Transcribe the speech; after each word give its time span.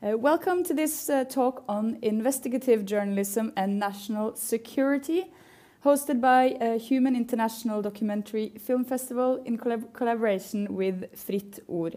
Uh, 0.00 0.16
welcome 0.16 0.62
to 0.62 0.72
this 0.72 1.10
uh, 1.10 1.24
talk 1.24 1.64
on 1.68 1.98
investigative 2.02 2.84
journalism 2.84 3.52
and 3.56 3.80
national 3.80 4.36
security, 4.36 5.24
hosted 5.84 6.20
by 6.20 6.50
uh, 6.50 6.78
Human 6.78 7.16
International 7.16 7.82
Documentary 7.82 8.52
Film 8.60 8.84
Festival 8.84 9.42
in 9.44 9.58
collab 9.58 9.92
collaboration 9.92 10.72
with 10.72 11.12
Fritt 11.16 11.58
Ord. 11.66 11.96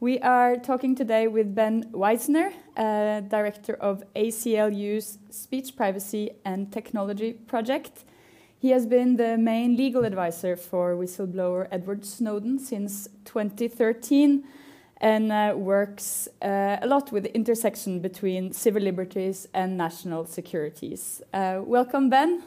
We 0.00 0.18
are 0.20 0.56
talking 0.56 0.94
today 0.94 1.28
with 1.28 1.54
Ben 1.54 1.92
Wizner, 1.92 2.54
uh, 2.74 3.20
director 3.20 3.74
of 3.74 4.02
ACLU's 4.14 5.18
Speech 5.28 5.76
Privacy 5.76 6.30
and 6.46 6.72
Technology 6.72 7.34
Project. 7.34 8.04
He 8.58 8.70
has 8.70 8.86
been 8.86 9.16
the 9.16 9.36
main 9.36 9.76
legal 9.76 10.06
advisor 10.06 10.56
for 10.56 10.94
whistleblower 10.94 11.68
Edward 11.70 12.06
Snowden 12.06 12.58
since 12.58 13.10
2013 13.26 14.42
and 15.00 15.30
uh, 15.30 15.54
works 15.56 16.28
uh, 16.42 16.78
a 16.80 16.86
lot 16.86 17.12
with 17.12 17.24
the 17.24 17.34
intersection 17.34 18.00
between 18.00 18.52
civil 18.52 18.82
liberties 18.82 19.46
and 19.52 19.76
national 19.76 20.26
securities. 20.26 21.22
Uh, 21.32 21.60
welcome, 21.62 22.08
Ben. 22.08 22.42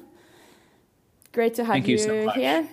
Great 1.31 1.53
to 1.55 1.63
have 1.63 1.73
thank 1.73 1.87
you, 1.87 1.97
you 1.97 1.97
so 1.97 2.29
here. 2.31 2.67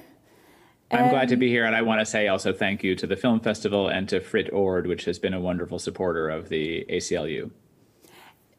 I'm 0.90 1.04
um, 1.04 1.10
glad 1.10 1.28
to 1.28 1.36
be 1.36 1.48
here, 1.48 1.64
and 1.64 1.74
I 1.74 1.82
want 1.82 2.00
to 2.00 2.06
say 2.06 2.28
also 2.28 2.52
thank 2.52 2.84
you 2.84 2.94
to 2.94 3.06
the 3.06 3.16
Film 3.16 3.40
Festival 3.40 3.88
and 3.88 4.08
to 4.08 4.20
Fritt 4.20 4.52
Ord, 4.52 4.86
which 4.86 5.04
has 5.04 5.18
been 5.18 5.34
a 5.34 5.40
wonderful 5.40 5.78
supporter 5.78 6.28
of 6.28 6.48
the 6.48 6.86
ACLU. 6.88 7.50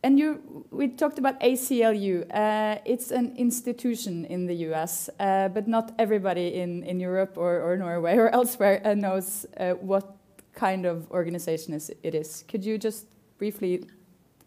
And 0.04 0.20
you, 0.20 0.66
we 0.70 0.90
talked 0.90 1.18
about 1.18 1.40
ACLU. 1.40 2.28
Uh, 2.32 2.80
it's 2.86 3.12
an 3.12 3.36
institution 3.38 4.26
in 4.26 4.46
the 4.46 4.56
US, 4.72 5.10
uh, 5.20 5.48
but 5.48 5.68
not 5.68 5.94
everybody 5.98 6.56
in, 6.56 6.84
in 6.84 7.00
Europe 7.00 7.38
or, 7.38 7.62
or 7.62 7.78
Norway 7.78 8.16
or 8.18 8.30
elsewhere 8.30 8.82
uh, 8.86 8.94
knows 8.94 9.46
uh, 9.58 9.72
what 9.72 10.17
kind 10.58 10.86
of 10.86 11.10
organization 11.12 11.74
is, 11.74 11.92
it 12.04 12.16
is. 12.16 12.44
Could 12.48 12.66
you 12.66 12.78
just 12.78 13.06
briefly 13.38 13.86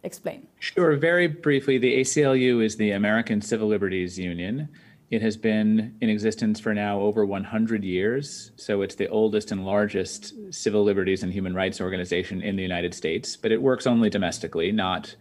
explain? 0.03 0.47
Sure. 0.59 0.97
Very 0.97 1.29
briefly, 1.29 1.79
the 1.79 2.01
ACLU 2.01 2.63
is 2.63 2.77
the 2.77 2.91
American 2.91 3.41
Civil 3.41 3.69
Liberties 3.69 4.19
Union. 4.19 4.69
It 5.11 5.23
has 5.23 5.37
been 5.37 5.97
in 6.01 6.09
existence 6.09 6.61
for 6.61 6.75
now 6.75 7.01
over 7.01 7.25
100 7.25 7.85
years. 7.85 8.51
So 8.57 8.83
it's 8.83 8.97
the 8.97 9.09
oldest 9.09 9.53
and 9.53 9.65
largest 9.65 10.35
civil 10.53 10.83
liberties 10.83 11.23
and 11.23 11.33
human 11.33 11.55
rights 11.55 11.81
organization 11.81 12.43
in 12.43 12.57
the 12.57 12.63
United 12.63 12.93
States, 12.93 13.37
but 13.37 13.53
it 13.53 13.63
works 13.63 13.87
only 13.87 14.11
domestically, 14.11 14.73
not 14.73 15.15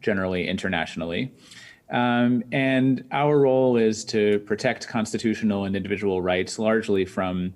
generally 0.00 0.46
internationally. 0.46 1.32
Um, 1.90 2.42
and 2.52 3.04
our 3.12 3.38
role 3.38 3.76
is 3.76 4.04
to 4.06 4.40
protect 4.40 4.88
constitutional 4.88 5.64
and 5.64 5.76
individual 5.76 6.22
rights 6.22 6.58
largely 6.58 7.04
from 7.04 7.54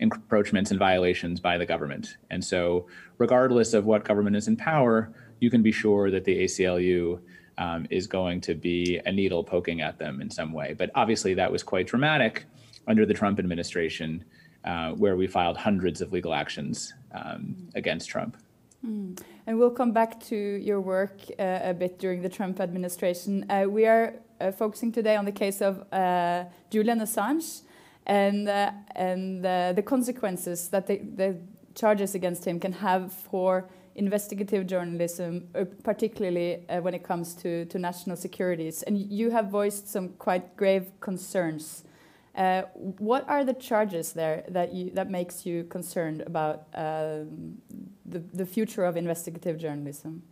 encroachments 0.00 0.70
and 0.70 0.78
violations 0.78 1.38
by 1.40 1.56
the 1.56 1.66
government. 1.66 2.16
And 2.30 2.44
so, 2.44 2.86
regardless 3.18 3.74
of 3.74 3.84
what 3.84 4.04
government 4.04 4.34
is 4.34 4.48
in 4.48 4.56
power, 4.56 5.12
you 5.38 5.50
can 5.50 5.62
be 5.62 5.72
sure 5.72 6.10
that 6.10 6.24
the 6.24 6.44
ACLU 6.44 7.20
um, 7.58 7.86
is 7.90 8.06
going 8.06 8.40
to 8.42 8.54
be 8.54 9.00
a 9.04 9.12
needle 9.12 9.44
poking 9.44 9.82
at 9.82 9.98
them 9.98 10.20
in 10.20 10.30
some 10.30 10.52
way. 10.52 10.74
But 10.76 10.90
obviously, 10.94 11.34
that 11.34 11.52
was 11.52 11.62
quite 11.62 11.86
dramatic 11.86 12.46
under 12.88 13.04
the 13.04 13.14
Trump 13.14 13.38
administration, 13.38 14.24
uh, 14.64 14.92
where 14.92 15.16
we 15.16 15.26
filed 15.26 15.58
hundreds 15.58 16.00
of 16.00 16.12
legal 16.12 16.34
actions 16.34 16.94
um, 17.12 17.54
against 17.74 18.08
Trump. 18.08 18.36
Mm. 18.84 19.20
And 19.46 19.58
we'll 19.58 19.70
come 19.70 19.92
back 19.92 20.20
to 20.24 20.36
your 20.36 20.80
work 20.80 21.20
uh, 21.38 21.60
a 21.62 21.74
bit 21.74 21.98
during 21.98 22.22
the 22.22 22.28
Trump 22.28 22.60
administration. 22.60 23.44
Uh, 23.50 23.66
we 23.68 23.84
are 23.86 24.14
uh, 24.40 24.50
focusing 24.52 24.90
today 24.90 25.16
on 25.16 25.26
the 25.26 25.32
case 25.32 25.60
of 25.60 25.84
uh, 25.92 26.44
Julian 26.70 27.00
Assange 27.00 27.62
and 28.06 28.48
uh, 28.48 28.72
and 28.96 29.44
uh, 29.44 29.72
the 29.72 29.82
consequences 29.82 30.68
that 30.68 30.86
the, 30.86 30.98
the, 30.98 31.36
charges 31.72 32.16
against 32.16 32.44
him 32.44 32.58
can 32.58 32.72
have 32.72 33.12
for 33.12 33.70
investigative 33.94 34.66
journalism, 34.66 35.48
uh, 35.54 35.64
particularly 35.84 36.68
uh, 36.68 36.80
when 36.80 36.94
it 36.94 37.04
comes 37.04 37.34
to, 37.34 37.64
to 37.66 37.78
national 37.78 38.16
securities. 38.16 38.82
And 38.82 38.98
you 38.98 39.30
have 39.30 39.48
voiced 39.48 39.88
some 39.88 40.10
quite 40.10 40.56
grave 40.56 40.90
concerns. 41.00 41.84
Uh, 42.34 42.62
what 42.98 43.28
are 43.28 43.44
the 43.44 43.54
charges 43.54 44.12
there 44.12 44.44
that 44.48 44.72
you, 44.72 44.90
that 44.90 45.10
makes 45.10 45.44
you 45.44 45.64
concerned 45.64 46.22
about 46.22 46.66
um, 46.74 47.58
the, 48.06 48.20
the 48.32 48.46
future 48.46 48.84
of 48.84 48.96
investigative 48.96 49.58
journalism? 49.58 50.22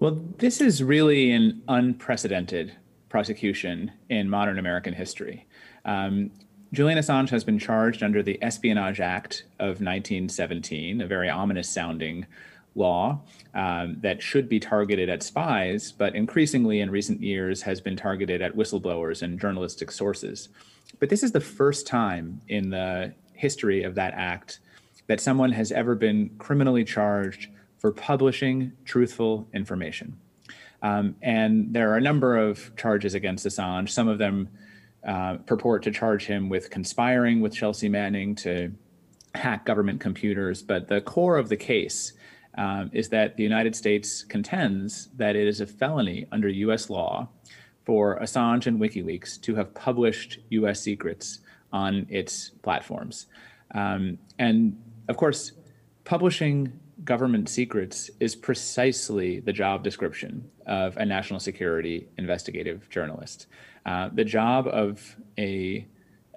Well, 0.00 0.20
this 0.38 0.60
is 0.60 0.82
really 0.82 1.30
an 1.30 1.62
unprecedented 1.68 2.76
prosecution 3.08 3.92
in 4.08 4.28
modern 4.28 4.58
American 4.58 4.94
history. 4.94 5.46
Um, 5.84 6.30
Julian 6.72 6.98
Assange 6.98 7.28
has 7.30 7.44
been 7.44 7.58
charged 7.58 8.02
under 8.02 8.22
the 8.22 8.42
Espionage 8.42 9.00
Act 9.00 9.44
of 9.58 9.80
1917, 9.80 11.02
a 11.02 11.06
very 11.06 11.28
ominous 11.28 11.68
sounding 11.68 12.26
law 12.74 13.20
um, 13.54 13.98
that 14.00 14.22
should 14.22 14.48
be 14.48 14.58
targeted 14.58 15.10
at 15.10 15.22
spies, 15.22 15.92
but 15.92 16.14
increasingly 16.14 16.80
in 16.80 16.90
recent 16.90 17.20
years 17.20 17.62
has 17.62 17.80
been 17.80 17.96
targeted 17.96 18.40
at 18.40 18.56
whistleblowers 18.56 19.20
and 19.20 19.38
journalistic 19.38 19.90
sources. 19.90 20.48
But 20.98 21.10
this 21.10 21.22
is 21.22 21.32
the 21.32 21.40
first 21.40 21.86
time 21.86 22.40
in 22.48 22.70
the 22.70 23.12
history 23.34 23.82
of 23.82 23.94
that 23.96 24.14
act 24.14 24.60
that 25.08 25.20
someone 25.20 25.52
has 25.52 25.72
ever 25.72 25.94
been 25.94 26.30
criminally 26.38 26.84
charged 26.84 27.48
for 27.78 27.90
publishing 27.92 28.72
truthful 28.84 29.46
information. 29.52 30.16
Um, 30.82 31.16
and 31.20 31.72
there 31.72 31.92
are 31.92 31.96
a 31.96 32.00
number 32.00 32.36
of 32.38 32.74
charges 32.76 33.14
against 33.14 33.46
Assange, 33.46 33.90
some 33.90 34.08
of 34.08 34.18
them 34.18 34.48
uh, 35.06 35.36
purport 35.46 35.82
to 35.82 35.90
charge 35.90 36.26
him 36.26 36.48
with 36.48 36.70
conspiring 36.70 37.40
with 37.40 37.54
Chelsea 37.54 37.88
Manning 37.88 38.34
to 38.36 38.72
hack 39.34 39.64
government 39.64 40.00
computers. 40.00 40.62
But 40.62 40.88
the 40.88 41.00
core 41.00 41.36
of 41.36 41.48
the 41.48 41.56
case 41.56 42.12
um, 42.56 42.90
is 42.92 43.08
that 43.08 43.36
the 43.36 43.42
United 43.42 43.74
States 43.74 44.22
contends 44.22 45.08
that 45.16 45.36
it 45.36 45.48
is 45.48 45.60
a 45.60 45.66
felony 45.66 46.26
under 46.30 46.48
US 46.48 46.90
law 46.90 47.28
for 47.84 48.18
Assange 48.20 48.66
and 48.66 48.78
WikiLeaks 48.80 49.40
to 49.42 49.54
have 49.54 49.74
published 49.74 50.38
US 50.50 50.80
secrets 50.80 51.40
on 51.72 52.06
its 52.08 52.50
platforms. 52.62 53.26
Um, 53.74 54.18
and 54.38 54.80
of 55.08 55.16
course, 55.16 55.52
publishing 56.04 56.78
government 57.04 57.48
secrets 57.48 58.10
is 58.20 58.36
precisely 58.36 59.40
the 59.40 59.52
job 59.52 59.82
description 59.82 60.48
of 60.66 60.96
a 60.96 61.04
national 61.04 61.40
security 61.40 62.06
investigative 62.18 62.88
journalist. 62.90 63.46
Uh, 63.84 64.08
the 64.12 64.24
job 64.24 64.66
of 64.68 65.16
a 65.38 65.86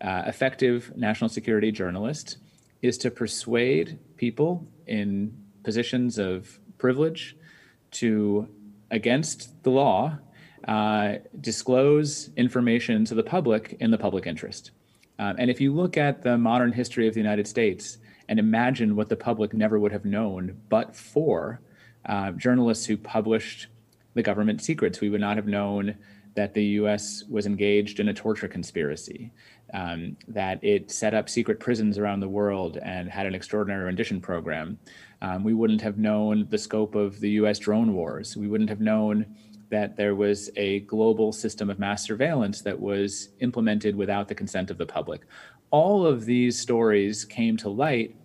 uh, 0.02 0.24
effective 0.26 0.92
national 0.96 1.30
security 1.30 1.72
journalist 1.72 2.38
is 2.82 2.98
to 2.98 3.12
persuade 3.12 3.98
people 4.18 4.66
in 4.88 5.36
positions 5.64 6.18
of 6.18 6.60
privilege 6.78 7.36
to, 7.92 8.48
against 8.92 9.64
the 9.64 9.70
law, 9.70 10.18
uh, 10.68 11.16
disclose 11.40 12.30
information 12.36 13.06
to 13.06 13.16
the 13.16 13.24
public 13.24 13.78
in 13.80 13.92
the 13.92 13.98
public 13.98 14.28
interest. 14.28 14.72
Um, 15.18 15.36
and 15.40 15.50
if 15.50 15.62
you 15.62 15.74
look 15.74 15.98
at 15.98 16.24
the 16.24 16.38
modern 16.38 16.74
history 16.74 17.08
of 17.08 17.14
the 17.14 17.20
United 17.20 17.48
States 17.48 17.98
and 18.28 18.40
imagine 18.40 18.96
what 18.96 19.10
the 19.10 19.16
public 19.16 19.54
never 19.54 19.80
would 19.80 19.92
have 19.92 20.06
known 20.06 20.58
but 20.70 20.96
for 20.96 21.62
uh, 22.06 22.32
journalists 22.32 22.86
who 22.86 22.98
published 22.98 23.68
the 24.14 24.24
government 24.24 24.62
secrets, 24.62 25.02
we 25.02 25.10
would 25.10 25.22
not 25.22 25.38
have 25.38 25.48
known 25.48 25.96
that 26.36 26.54
the 26.54 26.64
US 26.80 27.24
was 27.30 27.46
engaged 27.46 28.00
in 28.00 28.10
a 28.10 28.14
torture 28.14 28.48
conspiracy, 28.48 29.32
um, 29.74 30.16
that 30.28 30.64
it 30.64 30.92
set 30.92 31.14
up 31.14 31.30
secret 31.30 31.60
prisons 31.60 31.98
around 31.98 32.20
the 32.20 32.30
world 32.30 32.78
and 32.84 33.10
had 33.10 33.26
an 33.26 33.34
extraordinary 33.34 33.86
rendition 33.86 34.22
program. 34.22 34.78
Um, 35.22 35.44
we 35.44 35.54
wouldn't 35.54 35.82
have 35.82 35.98
known 35.98 36.46
the 36.50 36.58
scope 36.58 36.94
of 36.94 37.20
the 37.20 37.32
US 37.32 37.58
drone 37.58 37.94
wars. 37.94 38.36
We 38.36 38.48
wouldn't 38.48 38.70
have 38.70 38.82
known 38.82 39.26
that 39.70 39.96
there 39.96 40.14
was 40.14 40.50
a 40.58 40.82
global 40.82 41.32
system 41.32 41.70
of 41.70 41.80
mass 41.80 42.04
surveillance 42.04 42.62
that 42.62 42.80
was 42.80 43.30
implemented 43.40 43.96
without 43.96 44.28
the 44.28 44.36
consent 44.36 44.70
of 44.70 44.78
the 44.78 44.86
public. 44.86 45.22
All 45.72 46.06
of 46.06 46.26
these 46.26 46.60
stories 46.60 47.26
came 47.26 47.58
to 47.58 47.70
light 47.70 48.16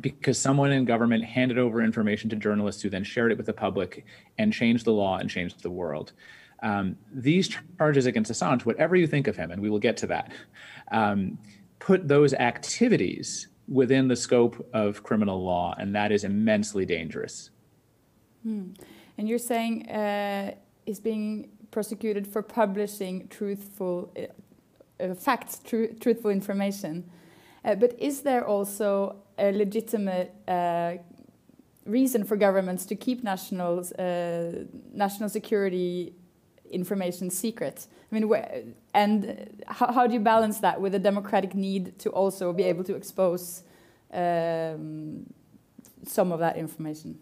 because 0.00 0.38
someone 0.38 0.70
in 0.70 0.84
government 0.84 1.24
handed 1.24 1.58
over 1.58 1.82
information 1.82 2.30
to 2.30 2.36
journalists 2.36 2.82
who 2.82 2.90
then 2.90 3.02
shared 3.02 3.32
it 3.32 3.36
with 3.36 3.46
the 3.46 3.52
public 3.52 4.04
and 4.38 4.52
changed 4.52 4.84
the 4.84 4.92
law 4.92 5.18
and 5.18 5.28
changed 5.28 5.62
the 5.62 5.70
world. 5.70 6.12
Um, 6.62 6.96
these 7.12 7.48
charges 7.78 8.06
against 8.06 8.30
Assange, 8.30 8.64
whatever 8.64 8.96
you 8.96 9.06
think 9.06 9.28
of 9.28 9.36
him, 9.36 9.50
and 9.50 9.62
we 9.62 9.70
will 9.70 9.78
get 9.78 9.96
to 9.98 10.06
that, 10.08 10.32
um, 10.90 11.38
put 11.78 12.08
those 12.08 12.34
activities 12.34 13.48
within 13.68 14.08
the 14.08 14.16
scope 14.16 14.66
of 14.72 15.02
criminal 15.02 15.42
law, 15.44 15.74
and 15.78 15.94
that 15.94 16.10
is 16.10 16.24
immensely 16.24 16.84
dangerous. 16.84 17.50
Hmm. 18.42 18.70
And 19.16 19.28
you're 19.28 19.38
saying 19.38 19.88
uh, 19.90 20.54
he's 20.86 21.00
being 21.00 21.50
prosecuted 21.70 22.26
for 22.26 22.42
publishing 22.42 23.28
truthful 23.28 24.12
uh, 24.16 25.04
uh, 25.04 25.14
facts, 25.14 25.60
tr 25.64 25.84
truthful 26.00 26.30
information. 26.30 27.08
Uh, 27.64 27.74
but 27.74 27.94
is 27.98 28.22
there 28.22 28.46
also 28.46 29.16
a 29.38 29.52
legitimate 29.52 30.34
uh, 30.48 30.94
reason 31.84 32.24
for 32.24 32.36
governments 32.36 32.86
to 32.86 32.94
keep 32.94 33.22
national 33.22 33.84
uh, 33.98 34.64
national 34.92 35.28
security 35.28 36.14
information 36.70 37.30
secret. 37.30 37.86
I 38.10 38.18
mean, 38.18 38.74
and 38.94 39.62
how, 39.66 39.92
how 39.92 40.06
do 40.06 40.14
you 40.14 40.20
balance 40.20 40.60
that 40.60 40.80
with 40.80 40.94
a 40.94 40.98
democratic 40.98 41.54
need 41.54 41.98
to 42.00 42.10
also 42.10 42.52
be 42.52 42.62
able 42.64 42.84
to 42.84 42.94
expose 42.94 43.62
um, 44.12 45.26
some 46.04 46.32
of 46.32 46.40
that 46.40 46.56
information? 46.56 47.18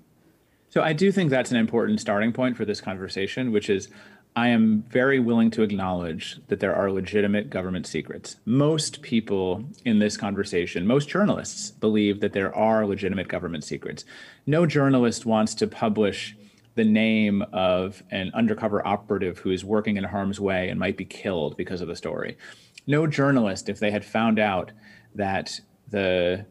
So 0.68 0.82
I 0.82 0.92
do 0.92 1.10
think 1.10 1.30
that's 1.30 1.50
an 1.50 1.56
important 1.56 2.00
starting 2.00 2.32
point 2.32 2.56
for 2.56 2.64
this 2.64 2.80
conversation, 2.80 3.50
which 3.52 3.70
is 3.70 3.88
I 4.36 4.48
am 4.48 4.84
very 4.90 5.18
willing 5.18 5.50
to 5.52 5.62
acknowledge 5.62 6.38
that 6.48 6.60
there 6.60 6.74
are 6.74 6.90
legitimate 6.90 7.48
government 7.48 7.86
secrets. 7.86 8.36
Most 8.44 9.00
people 9.00 9.64
in 9.86 9.98
this 9.98 10.18
conversation, 10.18 10.86
most 10.86 11.08
journalists 11.08 11.70
believe 11.70 12.20
that 12.20 12.34
there 12.34 12.54
are 12.54 12.84
legitimate 12.84 13.28
government 13.28 13.64
secrets. 13.64 14.04
No 14.46 14.66
journalist 14.66 15.24
wants 15.24 15.54
to 15.54 15.66
publish 15.66 16.36
the 16.76 16.84
name 16.84 17.42
of 17.52 18.02
an 18.10 18.30
undercover 18.34 18.86
operative 18.86 19.38
who 19.38 19.50
is 19.50 19.64
working 19.64 19.96
in 19.96 20.04
harm's 20.04 20.38
way 20.38 20.68
and 20.68 20.78
might 20.78 20.96
be 20.96 21.04
killed 21.04 21.56
because 21.56 21.80
of 21.80 21.88
the 21.88 21.96
story. 21.96 22.36
No 22.86 23.06
journalist, 23.06 23.68
if 23.68 23.80
they 23.80 23.90
had 23.90 24.04
found 24.04 24.38
out 24.38 24.70
that 25.14 25.58
the 25.88 26.46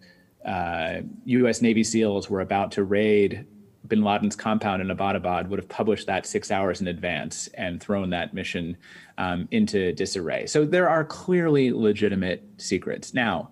uh, 0.46 1.02
US 1.26 1.62
Navy 1.62 1.84
SEALs 1.84 2.30
were 2.30 2.42
about 2.42 2.72
to 2.74 2.84
raid 2.84 3.46
bin 3.88 4.02
Laden's 4.02 4.36
compound 4.36 4.82
in 4.82 4.88
Abbottabad 4.88 5.48
would 5.48 5.60
have 5.60 5.70
published 5.70 6.08
that 6.08 6.26
six 6.26 6.50
hours 6.50 6.82
in 6.82 6.88
advance 6.88 7.48
and 7.54 7.82
thrown 7.82 8.10
that 8.10 8.34
mission 8.34 8.76
um, 9.20 9.48
into 9.52 9.94
disarray. 9.94 10.48
So 10.48 10.66
there 10.66 10.90
are 10.90 11.04
clearly 11.04 11.72
legitimate 11.72 12.44
secrets. 12.58 13.14
Now, 13.14 13.52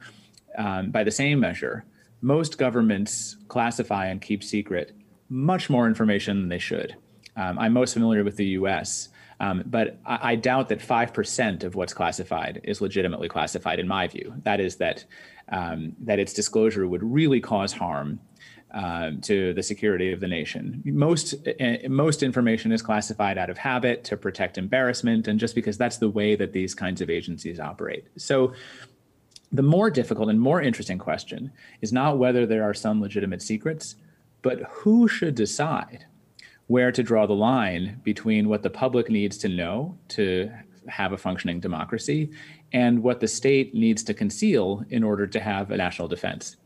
um, 0.57 0.89
by 0.89 1.03
the 1.03 1.11
same 1.11 1.39
measure, 1.39 1.85
most 2.21 2.57
governments 2.57 3.37
classify 3.47 4.07
and 4.07 4.19
keep 4.21 4.43
secret 4.43 4.95
much 5.33 5.67
more 5.67 5.87
information 5.87 6.39
than 6.39 6.49
they 6.49 6.59
should. 6.59 6.95
Um, 7.35 7.57
I'm 7.57 7.73
most 7.73 7.93
familiar 7.93 8.23
with 8.23 8.35
the 8.35 8.45
US, 8.59 9.09
um, 9.39 9.63
but 9.65 9.97
I, 10.05 10.33
I, 10.33 10.35
doubt 10.35 10.69
that 10.69 10.79
5% 10.79 11.63
of 11.63 11.73
what's 11.73 11.91
classified 11.91 12.61
is 12.63 12.81
legitimately 12.81 13.29
classified, 13.29 13.79
in 13.79 13.87
my 13.87 14.07
view. 14.07 14.35
That 14.43 14.59
is, 14.59 14.75
that, 14.75 15.05
um, 15.49 15.95
that 16.01 16.19
its 16.19 16.33
disclosure 16.33 16.87
would 16.87 17.01
really 17.01 17.41
cause 17.41 17.73
harm 17.73 18.19
um, 18.75 19.21
to 19.21 19.53
the 19.55 19.63
security 19.63 20.11
of 20.11 20.19
the 20.19 20.27
nation. 20.27 20.83
Most 20.85 21.33
uh, 21.47 21.77
most 21.89 22.23
information 22.23 22.71
is 22.71 22.81
classified 22.81 23.37
out 23.37 23.49
of 23.49 23.57
habit 23.57 24.03
to 24.05 24.17
protect 24.17 24.57
embarrassment, 24.57 25.27
and 25.27 25.39
just 25.39 25.55
because 25.55 25.77
that's 25.77 25.97
the 25.97 26.09
way 26.09 26.35
that 26.35 26.53
these 26.53 26.73
kinds 26.73 27.01
of 27.01 27.09
agencies 27.09 27.59
operate. 27.59 28.07
So. 28.17 28.53
The 29.55 29.61
more 29.61 29.91
difficult 29.91 30.29
and 30.29 30.41
more 30.41 30.63
interesting 30.63 30.97
question 30.97 31.51
is 31.79 31.93
not 31.93 32.17
whether 32.17 32.47
there 32.47 32.63
are 32.63 32.73
some 32.73 32.99
legitimate 32.99 33.39
secrets, 33.43 33.95
but 34.43 34.61
who 34.69 35.07
should 35.07 35.33
decide 35.33 36.05
where 36.67 36.91
to 36.91 37.01
draw 37.01 37.25
the 37.25 37.33
line 37.33 37.99
between 38.03 38.47
what 38.47 38.61
the 38.61 38.69
public 38.69 39.09
needs 39.09 39.37
to 39.39 39.49
know 39.49 39.97
to 40.09 40.51
have 40.87 41.13
a 41.13 41.17
functioning 41.17 41.59
democracy 41.59 42.29
and 42.71 43.01
what 43.01 43.19
the 43.19 43.27
state 43.27 43.73
needs 43.73 44.03
to 44.03 44.13
conceal 44.13 44.83
in 44.89 45.03
order 45.03 45.25
to 45.25 45.39
have 45.39 45.71
a 45.71 45.77
national 45.77 46.07
defense. 46.07 46.57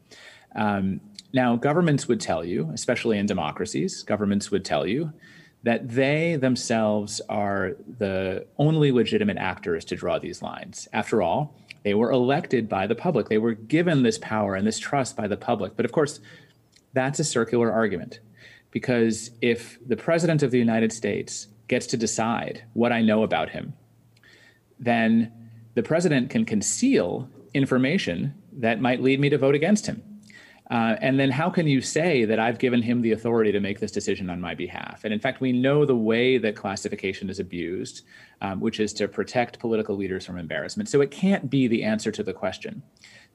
Um, 0.56 1.02
now, 1.34 1.56
governments 1.56 2.08
would 2.08 2.20
tell 2.20 2.44
you, 2.44 2.70
especially 2.74 3.18
in 3.18 3.26
democracies, 3.26 4.04
governments 4.04 4.50
would 4.50 4.66
tell 4.66 4.88
you 4.88 5.14
that 5.64 5.90
they 5.90 6.36
themselves 6.36 7.20
are 7.28 7.76
the 7.98 8.46
only 8.58 8.92
legitimate 8.92 9.38
actors 9.38 9.84
to 9.86 9.96
draw 9.96 10.18
these 10.20 10.42
lines. 10.42 10.88
After 10.94 11.22
all, 11.22 11.56
they 11.84 11.94
were 11.94 12.12
elected 12.12 12.70
by 12.70 12.88
the 12.88 12.96
public. 12.96 13.30
They 13.30 13.38
were 13.38 13.54
given 13.54 14.04
this 14.04 14.18
power 14.18 14.56
and 14.56 14.66
this 14.66 14.80
trust 14.80 15.16
by 15.16 15.28
the 15.28 15.38
public. 15.38 15.76
But 15.76 15.86
of 15.86 15.92
course, 15.92 16.20
that's 16.98 17.20
a 17.20 17.24
circular 17.24 17.72
argument 17.72 18.20
because 18.72 19.30
if 19.42 19.78
the 19.88 19.96
president 19.96 20.42
of 20.44 20.52
the 20.52 20.58
United 20.58 20.92
States 20.92 21.48
gets 21.68 21.86
to 21.88 21.98
decide 21.98 22.64
what 22.74 22.92
I 22.92 23.02
know 23.02 23.24
about 23.24 23.50
him, 23.50 23.74
then 24.80 25.32
the 25.76 25.84
president 25.84 26.30
can 26.30 26.44
conceal 26.44 27.30
information 27.54 28.34
that 28.52 28.82
might 28.82 29.02
lead 29.02 29.20
me 29.20 29.30
to 29.30 29.38
vote 29.38 29.56
against 29.56 29.86
him. 29.86 30.02
Uh, 30.70 30.96
and 31.00 31.18
then 31.18 31.32
how 31.32 31.50
can 31.50 31.66
you 31.66 31.80
say 31.80 32.26
that 32.26 32.40
I've 32.40 32.60
given 32.60 32.82
him 32.82 33.02
the 33.02 33.14
authority 33.14 33.54
to 33.54 33.60
make 33.62 33.80
this 33.80 33.92
decision 33.92 34.30
on 34.30 34.42
my 34.42 34.54
behalf? 34.54 35.06
And 35.06 35.14
in 35.14 35.20
fact, 35.20 35.40
we 35.40 35.54
know 35.54 35.86
the 35.86 35.96
way 35.96 36.38
that 36.40 36.58
classification 36.58 37.30
is 37.30 37.40
abused, 37.40 38.02
um, 38.42 38.60
which 38.60 38.80
is 38.82 38.92
to 38.94 39.08
protect 39.08 39.60
political 39.60 39.96
leaders 39.96 40.26
from 40.26 40.38
embarrassment. 40.38 40.90
So 40.90 41.00
it 41.00 41.10
can't 41.10 41.50
be 41.50 41.68
the 41.68 41.84
answer 41.84 42.12
to 42.12 42.24
the 42.24 42.34
question 42.34 42.84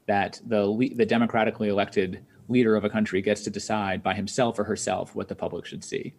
that 0.07 0.39
the, 0.45 0.91
the 0.95 1.05
democratically 1.05 1.69
elected 1.69 2.25
leader 2.49 2.75
of 2.75 2.83
a 2.83 2.89
country 2.89 3.21
gets 3.21 3.41
to 3.43 3.49
decide 3.49 4.03
by 4.03 4.13
himself 4.13 4.59
or 4.59 4.63
herself 4.63 5.15
what 5.15 5.27
the 5.27 5.35
public 5.35 5.65
should 5.65 5.83
see. 5.83 6.13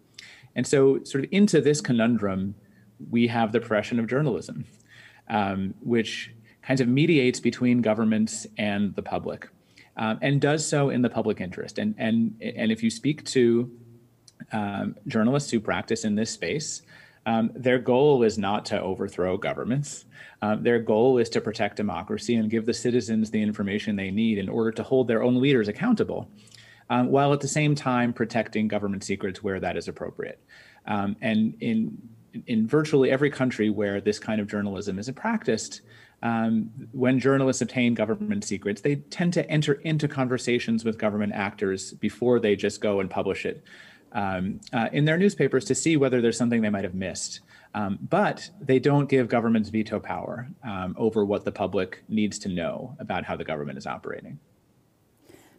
And 0.57 0.67
so, 0.67 1.03
sort 1.05 1.25
of 1.25 1.31
into 1.33 1.61
this 1.61 1.81
conundrum, 1.81 2.55
we 3.11 3.27
have 3.27 3.53
the 3.53 3.61
profession 3.61 3.99
of 3.99 4.07
journalism, 4.07 4.65
um, 5.29 5.75
which 5.81 6.33
kind 6.63 6.81
of 6.81 6.89
mediates 6.89 7.41
between 7.41 7.83
governments 7.83 8.47
and 8.57 8.95
the 8.95 9.03
public 9.03 9.49
um, 9.97 10.19
and 10.23 10.41
does 10.41 10.67
so 10.67 10.91
in 10.91 11.03
the 11.03 11.11
public 11.11 11.41
interest. 11.41 11.79
And, 11.79 11.95
and, 11.99 12.35
and 12.41 12.73
if 12.73 12.83
you 12.83 12.91
speak 12.91 13.25
to 13.27 13.71
um, 14.53 14.97
journalists 15.07 15.51
who 15.51 15.61
practice 15.61 16.05
in 16.05 16.15
this 16.15 16.31
space, 16.31 16.83
um, 17.27 17.51
their 17.55 17.79
goal 17.79 18.23
is 18.23 18.39
not 18.39 18.65
to 18.67 18.81
overthrow 18.81 19.37
governments. 19.37 20.05
Um, 20.43 20.63
their 20.63 20.79
goal 20.79 21.19
is 21.19 21.31
to 21.31 21.41
protect 21.41 21.77
democracy 21.77 22.35
and 22.35 22.51
give 22.51 22.67
the 22.67 22.75
citizens 22.75 23.31
the 23.31 23.43
information 23.43 23.97
they 23.97 24.11
need 24.11 24.39
in 24.39 24.49
order 24.49 24.71
to 24.73 24.83
hold 24.83 25.09
their 25.09 25.23
own 25.23 25.41
leaders 25.41 25.69
accountable, 25.69 26.29
um, 26.91 27.09
while 27.09 27.33
at 27.33 27.41
the 27.41 27.49
same 27.49 27.75
time 27.75 28.13
protecting 28.13 28.69
government 28.69 29.05
secrets 29.05 29.43
where 29.43 29.61
that 29.61 29.77
is 29.77 29.89
appropriate. 29.89 30.41
Um, 30.87 31.17
and 31.21 31.57
in 31.61 31.97
in 32.47 32.67
virtually 32.67 33.13
every 33.13 33.31
country 33.31 33.71
where 33.71 34.01
this 34.01 34.19
kind 34.19 34.41
of 34.41 34.49
journalism 34.49 34.99
is 34.99 35.09
practiced, 35.13 35.83
um, 36.23 36.71
when 36.91 37.21
journalists 37.21 37.63
obtain 37.63 37.95
government 37.95 38.43
secrets, 38.43 38.81
they 38.81 38.97
tend 38.97 39.33
to 39.35 39.49
enter 39.49 39.75
into 39.75 40.09
conversations 40.09 40.85
with 40.85 40.99
government 40.99 41.33
actors 41.33 41.93
before 41.93 42.41
they 42.41 42.57
just 42.57 42.81
go 42.81 43.01
and 43.01 43.09
publish 43.09 43.47
it 43.47 43.63
um, 44.15 44.61
uh, 44.73 44.89
in 44.93 45.05
their 45.05 45.19
newspapers 45.19 45.65
to 45.67 45.75
see 45.75 45.97
whether 45.97 46.21
there's 46.21 46.39
something 46.39 46.63
they 46.63 46.71
might 46.71 46.85
have 46.85 46.95
missed. 46.95 47.41
Um, 47.75 47.99
but 48.09 48.49
they 48.61 48.79
don't 48.79 49.09
give 49.09 49.29
governments 49.29 49.69
veto 49.69 49.99
power 49.99 50.49
um, 50.63 50.95
over 50.97 51.25
what 51.25 51.45
the 51.45 51.51
public 51.51 52.05
needs 52.09 52.39
to 52.41 52.49
know 52.49 52.97
about 53.01 53.25
how 53.25 53.37
the 53.37 53.45
government 53.45 53.79
is 53.79 53.87
operating. 53.87 54.39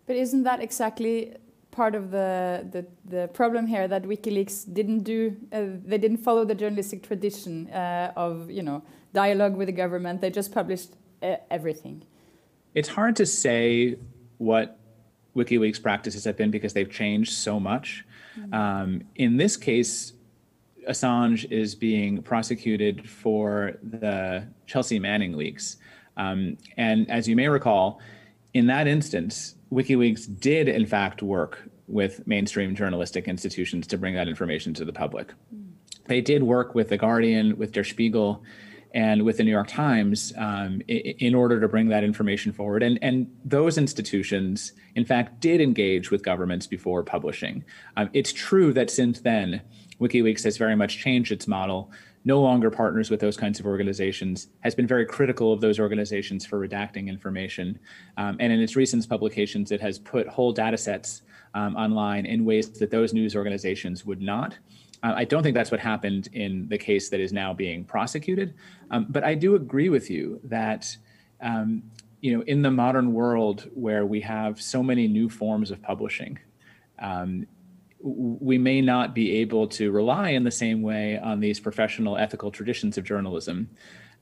But 0.07 0.15
isn't 0.15 0.43
that 0.43 0.61
exactly 0.61 1.35
part 1.71 1.93
of 1.93 2.11
the, 2.11 2.65
the, 2.71 2.85
the 3.03 3.27
problem 3.27 3.67
here 3.67 3.87
that 3.87 4.03
WikiLeaks 4.03 4.73
didn't 4.73 5.01
do? 5.03 5.35
Uh, 5.51 5.65
they 5.83 5.97
didn't 5.97 6.17
follow 6.17 6.45
the 6.45 6.55
journalistic 6.55 7.05
tradition 7.05 7.69
uh, 7.69 8.13
of 8.15 8.49
you 8.49 8.63
know 8.63 8.81
dialogue 9.13 9.55
with 9.57 9.67
the 9.67 9.73
government. 9.73 10.21
They 10.21 10.29
just 10.29 10.53
published 10.53 10.91
uh, 11.21 11.35
everything. 11.51 12.03
It's 12.73 12.89
hard 12.89 13.15
to 13.17 13.25
say 13.25 13.97
what 14.37 14.79
WikiLeaks 15.35 15.81
practices 15.81 16.23
have 16.23 16.37
been 16.37 16.51
because 16.51 16.73
they've 16.73 16.89
changed 16.89 17.33
so 17.33 17.59
much. 17.59 18.05
Mm-hmm. 18.39 18.53
Um, 18.53 19.01
in 19.15 19.37
this 19.37 19.57
case, 19.57 20.13
Assange 20.89 21.49
is 21.51 21.75
being 21.75 22.21
prosecuted 22.21 23.09
for 23.09 23.77
the 23.81 24.47
Chelsea 24.67 24.99
Manning 24.99 25.35
leaks. 25.35 25.77
Um, 26.17 26.57
and 26.77 27.09
as 27.09 27.27
you 27.27 27.35
may 27.35 27.47
recall, 27.47 27.99
in 28.53 28.67
that 28.67 28.87
instance, 28.87 29.55
WikiLeaks 29.71 30.39
did, 30.39 30.69
in 30.69 30.85
fact, 30.85 31.21
work 31.21 31.69
with 31.87 32.25
mainstream 32.25 32.75
journalistic 32.75 33.27
institutions 33.27 33.85
to 33.87 33.97
bring 33.97 34.15
that 34.15 34.27
information 34.27 34.73
to 34.75 34.85
the 34.85 34.93
public. 34.93 35.33
Mm. 35.53 35.65
They 36.05 36.21
did 36.21 36.43
work 36.43 36.75
with 36.75 36.89
The 36.89 36.97
Guardian, 36.97 37.57
with 37.57 37.71
Der 37.71 37.83
Spiegel, 37.83 38.43
and 38.95 39.23
with 39.23 39.35
the 39.37 39.43
New 39.43 39.51
York 39.51 39.67
Times 39.67 40.31
um, 40.37 40.81
in, 40.87 41.35
order 41.35 41.59
to 41.59 41.67
bring 41.67 41.89
that 41.89 42.03
information 42.03 42.53
forward. 42.53 42.81
And, 42.81 42.97
and 43.01 43.29
those 43.43 43.77
institutions, 43.77 44.71
in 44.95 45.03
fact, 45.03 45.41
did 45.41 45.59
engage 45.59 46.11
with 46.11 46.23
governments 46.23 46.65
before 46.65 47.03
publishing. 47.03 47.65
Um, 47.97 48.09
it's 48.13 48.31
true 48.31 48.71
that 48.71 48.89
since 48.89 49.19
then, 49.19 49.61
WikiLeaks 49.99 50.45
has 50.45 50.55
very 50.55 50.77
much 50.77 50.97
changed 50.97 51.33
its 51.33 51.45
model, 51.45 51.91
no 52.23 52.39
longer 52.39 52.71
partners 52.71 53.09
with 53.09 53.19
those 53.19 53.35
kinds 53.35 53.59
of 53.59 53.65
organizations, 53.65 54.47
has 54.61 54.73
been 54.73 54.87
very 54.87 55.05
critical 55.05 55.51
of 55.51 55.59
those 55.59 55.77
organizations 55.77 56.45
for 56.45 56.65
redacting 56.65 57.09
information. 57.09 57.77
Um, 58.15 58.37
and 58.39 58.53
in 58.53 58.61
its 58.61 58.77
recent 58.77 59.07
publications, 59.09 59.73
it 59.73 59.81
has 59.81 59.99
put 59.99 60.25
whole 60.25 60.53
data 60.53 60.77
sets 60.77 61.21
um, 61.53 61.75
online 61.75 62.25
in 62.25 62.45
ways 62.45 62.69
that 62.79 62.91
those 62.91 63.13
news 63.13 63.35
organizations 63.35 64.05
would 64.05 64.21
not. 64.21 64.57
Uh, 65.03 65.13
I 65.15 65.25
don't 65.25 65.43
think 65.43 65.55
that's 65.55 65.71
what 65.71 65.79
happened 65.79 66.29
in 66.33 66.67
the 66.67 66.77
case 66.77 67.09
that 67.09 67.19
is 67.19 67.33
now 67.33 67.53
being 67.53 67.83
prosecuted. 67.83 68.53
Um, 68.91 69.07
but 69.09 69.23
I 69.23 69.35
do 69.35 69.55
agree 69.55 69.89
with 69.89 70.09
you 70.09 70.39
that, 70.45 70.95
um, 71.41 71.83
you 72.21 72.35
know, 72.35 72.43
in 72.43 72.61
the 72.61 72.71
modern 72.71 73.13
world 73.13 73.69
where 73.73 74.05
we 74.05 74.21
have 74.21 74.61
so 74.61 74.81
many 74.81 75.07
new 75.07 75.29
forms 75.29 75.71
of 75.71 75.81
publishing, 75.81 76.39
um, 76.99 77.45
we 77.99 78.57
may 78.57 78.81
not 78.81 79.15
be 79.15 79.37
able 79.37 79.67
to 79.67 79.91
rely 79.91 80.29
in 80.29 80.43
the 80.43 80.51
same 80.51 80.81
way 80.81 81.17
on 81.17 81.39
these 81.39 81.59
professional 81.59 82.17
ethical 82.17 82.51
traditions 82.51 82.97
of 82.97 83.03
journalism 83.03 83.69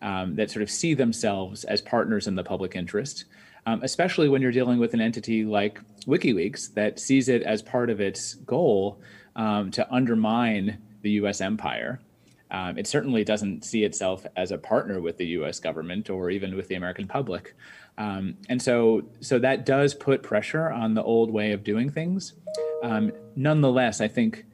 um, 0.01 0.35
that 0.35 0.49
sort 0.49 0.63
of 0.63 0.69
see 0.69 0.93
themselves 0.93 1.63
as 1.65 1.81
partners 1.81 2.27
in 2.27 2.35
the 2.35 2.43
public 2.43 2.75
interest, 2.75 3.25
um, 3.65 3.81
especially 3.83 4.29
when 4.29 4.41
you're 4.41 4.51
dealing 4.51 4.79
with 4.79 4.93
an 4.93 5.01
entity 5.01 5.43
like 5.43 5.79
WikiLeaks 6.05 6.73
that 6.73 6.99
sees 6.99 7.27
it 7.27 7.43
as 7.43 7.61
part 7.61 7.89
of 7.89 7.99
its 7.99 8.35
goal 8.35 9.01
um, 9.35 9.71
to 9.71 9.91
undermine 9.91 10.79
the 11.01 11.11
US 11.11 11.41
empire. 11.41 11.99
Um, 12.51 12.77
it 12.77 12.85
certainly 12.85 13.23
doesn't 13.23 13.65
see 13.65 13.83
itself 13.83 14.25
as 14.35 14.51
a 14.51 14.57
partner 14.57 15.01
with 15.01 15.17
the 15.17 15.25
US 15.27 15.59
government 15.59 16.09
or 16.09 16.29
even 16.29 16.55
with 16.55 16.67
the 16.67 16.75
American 16.75 17.07
public. 17.07 17.55
Um, 17.97 18.37
and 18.49 18.61
so, 18.61 19.03
so 19.21 19.39
that 19.39 19.65
does 19.65 19.93
put 19.93 20.23
pressure 20.23 20.69
on 20.69 20.93
the 20.93 21.03
old 21.03 21.31
way 21.31 21.51
of 21.51 21.63
doing 21.63 21.89
things. 21.89 22.33
Um, 22.83 23.11
nonetheless, 23.35 24.01
I 24.01 24.07
think 24.07 24.45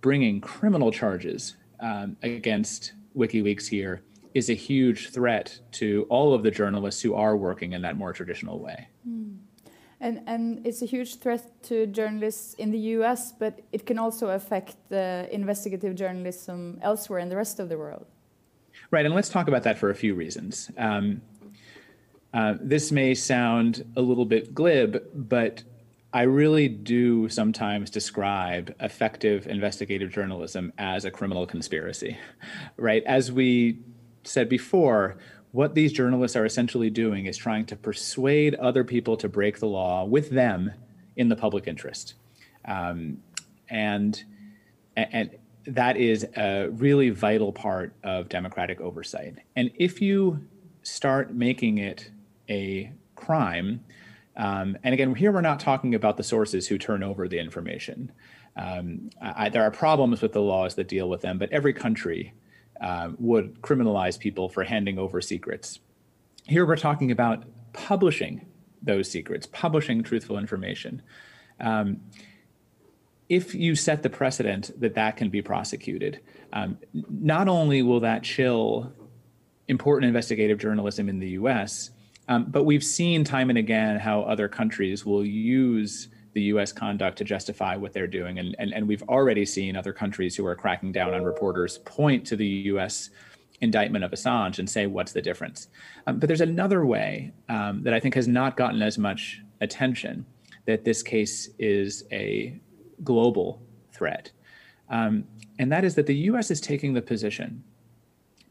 bringing 0.00 0.40
criminal 0.40 0.90
charges 0.90 1.56
um, 1.80 2.16
against 2.22 2.92
WikiLeaks 3.16 3.68
here 3.68 4.02
is 4.34 4.50
a 4.50 4.54
huge 4.54 5.10
threat 5.10 5.58
to 5.70 6.06
all 6.08 6.34
of 6.34 6.42
the 6.42 6.50
journalists 6.50 7.00
who 7.02 7.14
are 7.14 7.36
working 7.36 7.72
in 7.72 7.82
that 7.82 7.96
more 7.96 8.12
traditional 8.12 8.58
way. 8.58 8.88
Mm. 9.08 9.13
And, 10.04 10.20
and 10.26 10.66
it's 10.66 10.82
a 10.82 10.84
huge 10.84 11.16
threat 11.16 11.50
to 11.62 11.86
journalists 11.86 12.52
in 12.54 12.70
the 12.70 12.78
US, 12.98 13.32
but 13.32 13.60
it 13.72 13.86
can 13.86 13.98
also 13.98 14.28
affect 14.28 14.76
investigative 14.92 15.94
journalism 15.94 16.78
elsewhere 16.82 17.20
in 17.20 17.30
the 17.30 17.36
rest 17.36 17.58
of 17.58 17.70
the 17.70 17.78
world. 17.78 18.04
Right, 18.90 19.06
and 19.06 19.14
let's 19.14 19.30
talk 19.30 19.48
about 19.48 19.62
that 19.62 19.78
for 19.78 19.88
a 19.88 19.94
few 19.94 20.14
reasons. 20.14 20.70
Um, 20.76 21.22
uh, 22.34 22.56
this 22.60 22.92
may 22.92 23.14
sound 23.14 23.82
a 23.96 24.02
little 24.02 24.26
bit 24.26 24.54
glib, 24.54 25.02
but 25.14 25.62
I 26.12 26.22
really 26.22 26.68
do 26.68 27.30
sometimes 27.30 27.88
describe 27.88 28.74
effective 28.80 29.46
investigative 29.46 30.12
journalism 30.12 30.70
as 30.76 31.06
a 31.06 31.10
criminal 31.10 31.46
conspiracy, 31.46 32.18
right? 32.76 33.02
As 33.04 33.32
we 33.32 33.78
said 34.22 34.50
before, 34.50 35.16
what 35.54 35.76
these 35.76 35.92
journalists 35.92 36.36
are 36.36 36.44
essentially 36.44 36.90
doing 36.90 37.26
is 37.26 37.36
trying 37.36 37.64
to 37.64 37.76
persuade 37.76 38.56
other 38.56 38.82
people 38.82 39.16
to 39.16 39.28
break 39.28 39.60
the 39.60 39.68
law 39.68 40.04
with 40.04 40.30
them 40.30 40.72
in 41.14 41.28
the 41.28 41.36
public 41.36 41.68
interest. 41.68 42.14
Um, 42.64 43.18
and, 43.70 44.20
and 44.96 45.30
that 45.64 45.96
is 45.96 46.26
a 46.36 46.70
really 46.70 47.10
vital 47.10 47.52
part 47.52 47.94
of 48.02 48.28
democratic 48.28 48.80
oversight. 48.80 49.36
And 49.54 49.70
if 49.76 50.00
you 50.00 50.44
start 50.82 51.32
making 51.32 51.78
it 51.78 52.10
a 52.50 52.90
crime, 53.14 53.84
um, 54.36 54.76
and 54.82 54.92
again, 54.92 55.14
here 55.14 55.30
we're 55.30 55.40
not 55.40 55.60
talking 55.60 55.94
about 55.94 56.16
the 56.16 56.24
sources 56.24 56.66
who 56.66 56.78
turn 56.78 57.04
over 57.04 57.28
the 57.28 57.38
information. 57.38 58.10
Um, 58.56 59.08
I, 59.22 59.50
there 59.50 59.62
are 59.62 59.70
problems 59.70 60.20
with 60.20 60.32
the 60.32 60.42
laws 60.42 60.74
that 60.74 60.88
deal 60.88 61.08
with 61.08 61.20
them, 61.20 61.38
but 61.38 61.52
every 61.52 61.72
country 61.72 62.34
uh, 62.84 63.08
would 63.18 63.62
criminalize 63.62 64.18
people 64.18 64.50
for 64.50 64.62
handing 64.62 64.98
over 64.98 65.22
secrets. 65.22 65.80
Here 66.46 66.66
we're 66.66 66.76
talking 66.76 67.10
about 67.10 67.44
publishing 67.72 68.44
those 68.82 69.10
secrets, 69.10 69.46
publishing 69.46 70.02
truthful 70.02 70.36
information. 70.36 71.00
Um, 71.60 72.02
if 73.30 73.54
you 73.54 73.74
set 73.74 74.02
the 74.02 74.10
precedent 74.10 74.70
that 74.78 74.94
that 74.96 75.16
can 75.16 75.30
be 75.30 75.40
prosecuted, 75.40 76.20
um, 76.52 76.76
not 76.92 77.48
only 77.48 77.80
will 77.80 78.00
that 78.00 78.22
chill 78.22 78.92
important 79.66 80.06
investigative 80.06 80.58
journalism 80.58 81.08
in 81.08 81.18
the 81.20 81.30
US, 81.30 81.90
um, 82.28 82.44
but 82.50 82.64
we've 82.64 82.84
seen 82.84 83.24
time 83.24 83.48
and 83.48 83.58
again 83.58 83.98
how 83.98 84.20
other 84.20 84.46
countries 84.46 85.06
will 85.06 85.24
use 85.24 86.08
the 86.34 86.42
US 86.42 86.72
conduct 86.72 87.18
to 87.18 87.24
justify 87.24 87.76
what 87.76 87.92
they're 87.92 88.06
doing. 88.06 88.38
And, 88.38 88.54
and, 88.58 88.74
and 88.74 88.86
we've 88.86 89.02
already 89.04 89.46
seen 89.46 89.76
other 89.76 89.92
countries 89.92 90.36
who 90.36 90.44
are 90.46 90.54
cracking 90.54 90.92
down 90.92 91.14
on 91.14 91.22
reporters 91.22 91.78
point 91.78 92.26
to 92.26 92.36
the 92.36 92.46
US 92.46 93.10
indictment 93.60 94.04
of 94.04 94.10
Assange 94.10 94.58
and 94.58 94.68
say, 94.68 94.86
what's 94.86 95.12
the 95.12 95.22
difference? 95.22 95.68
Um, 96.06 96.18
but 96.18 96.26
there's 96.26 96.40
another 96.40 96.84
way 96.84 97.32
um, 97.48 97.82
that 97.84 97.94
I 97.94 98.00
think 98.00 98.14
has 98.14 98.28
not 98.28 98.56
gotten 98.56 98.82
as 98.82 98.98
much 98.98 99.40
attention 99.60 100.26
that 100.66 100.84
this 100.84 101.02
case 101.02 101.48
is 101.58 102.04
a 102.10 102.60
global 103.02 103.62
threat. 103.92 104.32
Um, 104.90 105.24
and 105.58 105.70
that 105.70 105.84
is 105.84 105.94
that 105.94 106.06
the 106.06 106.16
US 106.16 106.50
is 106.50 106.60
taking 106.60 106.94
the 106.94 107.02
position 107.02 107.62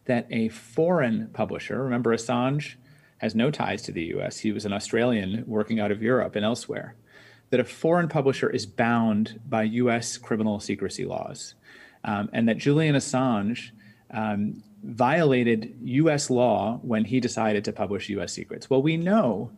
that 0.06 0.26
a 0.30 0.50
foreign 0.50 1.28
publisher, 1.34 1.84
remember 1.84 2.16
Assange 2.16 2.76
has 3.18 3.36
no 3.36 3.52
ties 3.52 3.82
to 3.84 3.92
the 3.92 4.04
US, 4.16 4.38
he 4.40 4.52
was 4.52 4.66
an 4.66 4.74
Australian 4.74 5.44
working 5.48 5.80
out 5.80 5.92
of 5.92 6.02
Europe 6.02 6.36
and 6.36 6.46
elsewhere 6.46 6.96
that 7.54 7.60
a 7.60 7.64
foreign 7.64 8.08
publisher 8.08 8.50
is 8.50 8.66
bound 8.66 9.40
by 9.48 9.62
US 9.62 10.18
criminal 10.18 10.60
secrecy 10.60 11.06
laws, 11.06 11.54
um, 12.04 12.28
and 12.34 12.50
that 12.50 12.58
Julian 12.58 12.96
Assange 12.96 13.70
um, 14.10 14.64
violated 14.82 15.78
US 15.84 16.32
law 16.32 16.80
when 16.82 17.06
he 17.06 17.20
decided 17.20 17.64
to 17.66 17.72
publish 17.72 18.10
US 18.10 18.34
secrets. 18.34 18.72
Well, 18.72 18.82
we 18.82 18.98
know 18.98 19.52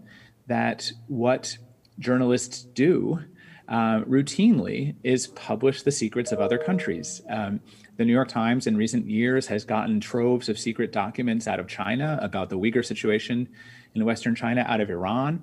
that 0.47 0.91
what 1.07 1.57
journalists 1.97 2.63
do 2.63 3.21
uh, 3.69 4.01
routinely 4.01 4.95
is 5.05 5.27
publish 5.27 5.83
the 5.83 5.91
secrets 5.91 6.33
of 6.33 6.41
other 6.41 6.57
countries. 6.57 7.21
Um, 7.29 7.61
the 7.95 8.03
New 8.03 8.11
York 8.11 8.27
Times 8.27 8.67
in 8.67 8.75
recent 8.75 9.09
years 9.09 9.47
has 9.47 9.63
gotten 9.63 10.01
troves 10.01 10.49
of 10.49 10.59
secret 10.59 10.91
documents 10.91 11.47
out 11.47 11.61
of 11.61 11.67
China 11.69 12.19
about 12.21 12.49
the 12.49 12.57
Uyghur 12.57 12.83
situation 12.83 13.47
in 13.93 14.03
Western 14.03 14.35
China, 14.35 14.65
out 14.67 14.81
of 14.81 14.89
Iran. 14.89 15.41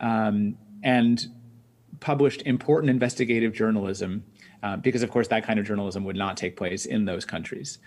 Um, 0.00 0.56
and 0.84 1.26
published 2.00 2.42
important 2.42 2.90
investigative 2.90 3.52
journalism, 3.52 4.24
uh, 4.62 4.76
because 4.76 5.02
of 5.02 5.10
course 5.10 5.28
that 5.28 5.44
kind 5.44 5.58
of 5.58 5.66
journalism 5.66 6.04
would 6.04 6.16
not 6.16 6.36
take 6.36 6.56
place 6.56 6.86
in 6.86 7.04
those 7.04 7.24
countries. 7.24 7.78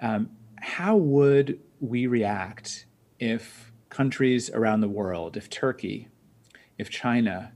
Um, 0.00 0.30
how 0.56 0.96
would 0.96 1.60
we 1.80 2.06
react 2.06 2.86
if 3.18 3.72
countries 3.88 4.50
around 4.50 4.80
the 4.80 4.88
world, 4.88 5.36
if 5.36 5.50
Turkey, 5.50 6.08
if 6.78 6.90
China, 6.90 7.52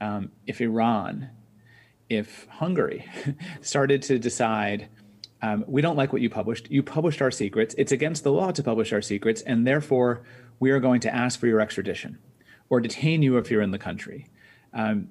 um, 0.00 0.30
if 0.46 0.60
Iran, 0.60 1.30
if 2.08 2.46
Hungary 2.50 3.06
started 3.60 4.02
to 4.02 4.18
decide, 4.18 4.88
um, 5.42 5.64
we 5.66 5.82
don't 5.82 5.96
like 5.96 6.12
what 6.12 6.22
you 6.22 6.30
published. 6.30 6.70
You 6.70 6.82
published 6.82 7.20
our 7.20 7.30
secrets. 7.30 7.74
It's 7.76 7.92
against 7.92 8.22
the 8.22 8.32
law 8.32 8.52
to 8.52 8.62
publish 8.62 8.92
our 8.92 9.02
secrets, 9.02 9.42
and 9.42 9.66
therefore 9.66 10.22
we 10.60 10.70
are 10.70 10.80
going 10.80 11.00
to 11.00 11.14
ask 11.14 11.40
for 11.40 11.46
your 11.46 11.60
extradition 11.60 12.18
or 12.70 12.80
detain 12.80 13.22
you 13.22 13.36
if 13.38 13.50
you're 13.50 13.62
in 13.62 13.72
the 13.72 13.78
country. 13.78 14.28
Um, 14.72 15.08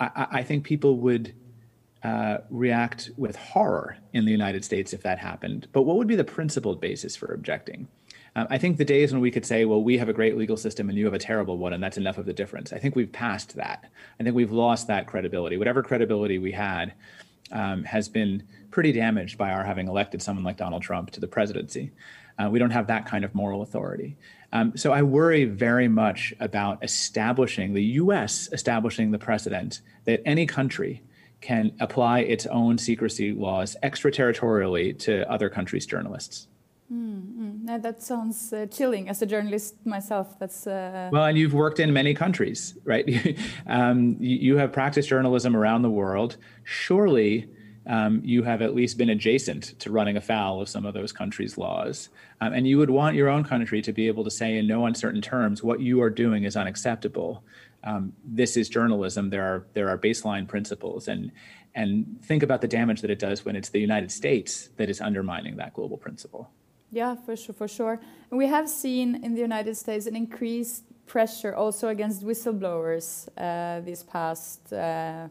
I, 0.00 0.26
I 0.32 0.42
think 0.42 0.64
people 0.64 0.96
would 0.98 1.34
uh, 2.02 2.38
react 2.48 3.10
with 3.16 3.36
horror 3.36 3.98
in 4.12 4.24
the 4.24 4.32
United 4.32 4.64
States 4.64 4.92
if 4.92 5.02
that 5.02 5.18
happened. 5.18 5.68
But 5.72 5.82
what 5.82 5.96
would 5.96 6.08
be 6.08 6.16
the 6.16 6.24
principled 6.24 6.80
basis 6.80 7.14
for 7.14 7.32
objecting? 7.32 7.88
Um, 8.36 8.46
I 8.48 8.58
think 8.58 8.78
the 8.78 8.84
days 8.84 9.12
when 9.12 9.20
we 9.20 9.30
could 9.30 9.44
say, 9.44 9.64
well, 9.64 9.82
we 9.82 9.98
have 9.98 10.08
a 10.08 10.12
great 10.12 10.36
legal 10.36 10.56
system 10.56 10.88
and 10.88 10.96
you 10.96 11.04
have 11.04 11.14
a 11.14 11.18
terrible 11.18 11.58
one, 11.58 11.72
and 11.72 11.82
that's 11.82 11.98
enough 11.98 12.16
of 12.16 12.26
the 12.26 12.32
difference. 12.32 12.72
I 12.72 12.78
think 12.78 12.96
we've 12.96 13.12
passed 13.12 13.56
that. 13.56 13.90
I 14.18 14.22
think 14.22 14.34
we've 14.34 14.52
lost 14.52 14.86
that 14.86 15.06
credibility. 15.06 15.56
Whatever 15.56 15.82
credibility 15.82 16.38
we 16.38 16.52
had 16.52 16.94
um, 17.52 17.84
has 17.84 18.08
been 18.08 18.44
pretty 18.70 18.92
damaged 18.92 19.36
by 19.36 19.50
our 19.50 19.64
having 19.64 19.88
elected 19.88 20.22
someone 20.22 20.44
like 20.44 20.56
Donald 20.56 20.82
Trump 20.82 21.10
to 21.10 21.20
the 21.20 21.26
presidency. 21.26 21.90
Uh, 22.40 22.48
we 22.48 22.58
don't 22.58 22.70
have 22.70 22.86
that 22.86 23.06
kind 23.06 23.24
of 23.24 23.34
moral 23.34 23.62
authority. 23.62 24.16
Um, 24.52 24.76
so 24.76 24.92
I 24.92 25.02
worry 25.02 25.44
very 25.44 25.88
much 25.88 26.32
about 26.40 26.82
establishing 26.82 27.74
the 27.74 27.84
US 28.02 28.48
establishing 28.52 29.10
the 29.10 29.18
precedent 29.18 29.80
that 30.06 30.22
any 30.24 30.46
country 30.46 31.02
can 31.40 31.72
apply 31.80 32.20
its 32.20 32.46
own 32.46 32.78
secrecy 32.78 33.32
laws 33.32 33.76
extraterritorially 33.82 34.98
to 35.00 35.30
other 35.30 35.48
countries' 35.48 35.86
journalists. 35.86 36.46
Mm, 36.92 37.64
mm. 37.66 37.82
that 37.82 38.02
sounds 38.02 38.52
uh, 38.52 38.66
chilling. 38.66 39.08
As 39.08 39.22
a 39.22 39.26
journalist 39.26 39.74
myself, 39.84 40.38
that's 40.38 40.66
uh... 40.66 41.08
well, 41.12 41.24
and 41.24 41.38
you've 41.38 41.54
worked 41.54 41.78
in 41.78 41.92
many 41.92 42.14
countries, 42.14 42.74
right? 42.84 43.38
um, 43.66 44.16
you, 44.18 44.36
you 44.36 44.56
have 44.56 44.72
practiced 44.72 45.08
journalism 45.08 45.56
around 45.56 45.82
the 45.82 45.90
world. 45.90 46.36
Surely, 46.64 47.48
um, 47.86 48.20
you 48.24 48.42
have 48.42 48.62
at 48.62 48.74
least 48.74 48.98
been 48.98 49.10
adjacent 49.10 49.78
to 49.80 49.90
running 49.90 50.16
afoul 50.16 50.60
of 50.60 50.68
some 50.68 50.84
of 50.84 50.94
those 50.94 51.12
countries' 51.12 51.56
laws. 51.56 52.10
Um, 52.40 52.52
and 52.52 52.66
you 52.66 52.78
would 52.78 52.90
want 52.90 53.16
your 53.16 53.28
own 53.28 53.44
country 53.44 53.80
to 53.82 53.92
be 53.92 54.06
able 54.06 54.24
to 54.24 54.30
say 54.30 54.58
in 54.58 54.66
no 54.66 54.86
uncertain 54.86 55.22
terms, 55.22 55.62
what 55.62 55.80
you 55.80 56.00
are 56.02 56.10
doing 56.10 56.44
is 56.44 56.56
unacceptable. 56.56 57.42
Um, 57.82 58.12
this 58.24 58.56
is 58.56 58.68
journalism. 58.68 59.30
There 59.30 59.42
are 59.42 59.66
there 59.72 59.88
are 59.88 59.96
baseline 59.96 60.46
principles, 60.46 61.08
and 61.08 61.32
and 61.74 62.18
think 62.22 62.42
about 62.42 62.60
the 62.60 62.68
damage 62.68 63.00
that 63.00 63.10
it 63.10 63.18
does 63.18 63.44
when 63.44 63.56
it's 63.56 63.70
the 63.70 63.80
United 63.80 64.10
States 64.10 64.68
that 64.76 64.90
is 64.90 65.00
undermining 65.00 65.56
that 65.56 65.72
global 65.72 65.96
principle. 65.96 66.50
Yeah, 66.92 67.14
for 67.14 67.36
sure, 67.36 67.54
for 67.54 67.68
sure. 67.68 68.00
And 68.30 68.36
we 68.36 68.48
have 68.48 68.68
seen 68.68 69.24
in 69.24 69.34
the 69.34 69.40
United 69.40 69.76
States 69.76 70.06
an 70.06 70.16
increased 70.16 70.84
pressure 71.06 71.54
also 71.54 71.88
against 71.88 72.26
whistleblowers 72.26 73.28
uh, 73.38 74.04
past. 74.10 74.72
Uh, 74.72 75.28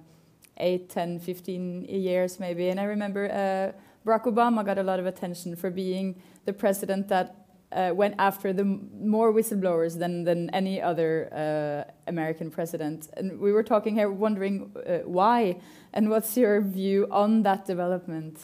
8, 0.60 0.90
10, 0.90 1.20
15 1.20 1.86
years 1.86 2.40
maybe. 2.40 2.70
And 2.70 2.80
I 2.80 2.84
remember 2.84 3.26
uh, 3.26 3.80
Barack 4.08 4.26
Obama 4.26 4.66
got 4.66 4.78
a 4.78 4.84
lot 4.84 5.00
of 5.00 5.06
attention 5.06 5.56
for 5.56 5.70
being 5.70 6.22
the 6.46 6.54
president 6.54 7.08
that 7.10 7.36
uh, 7.72 7.92
went 7.94 8.16
after 8.18 8.52
the 8.52 8.64
more 8.64 9.32
whistleblowers 9.32 10.00
than, 10.00 10.24
than 10.24 10.50
any 10.52 10.82
other 10.82 11.30
uh, 11.32 11.92
American 12.08 12.50
president. 12.50 13.10
And 13.16 13.40
we 13.40 13.52
were 13.52 13.64
talking 13.64 13.96
here 13.96 14.10
wondering 14.10 14.72
uh, 14.76 15.00
why 15.00 15.60
and 15.94 16.10
what's 16.10 16.36
your 16.36 16.62
view 16.62 17.08
on 17.12 17.44
that 17.44 17.66
development? 17.66 18.40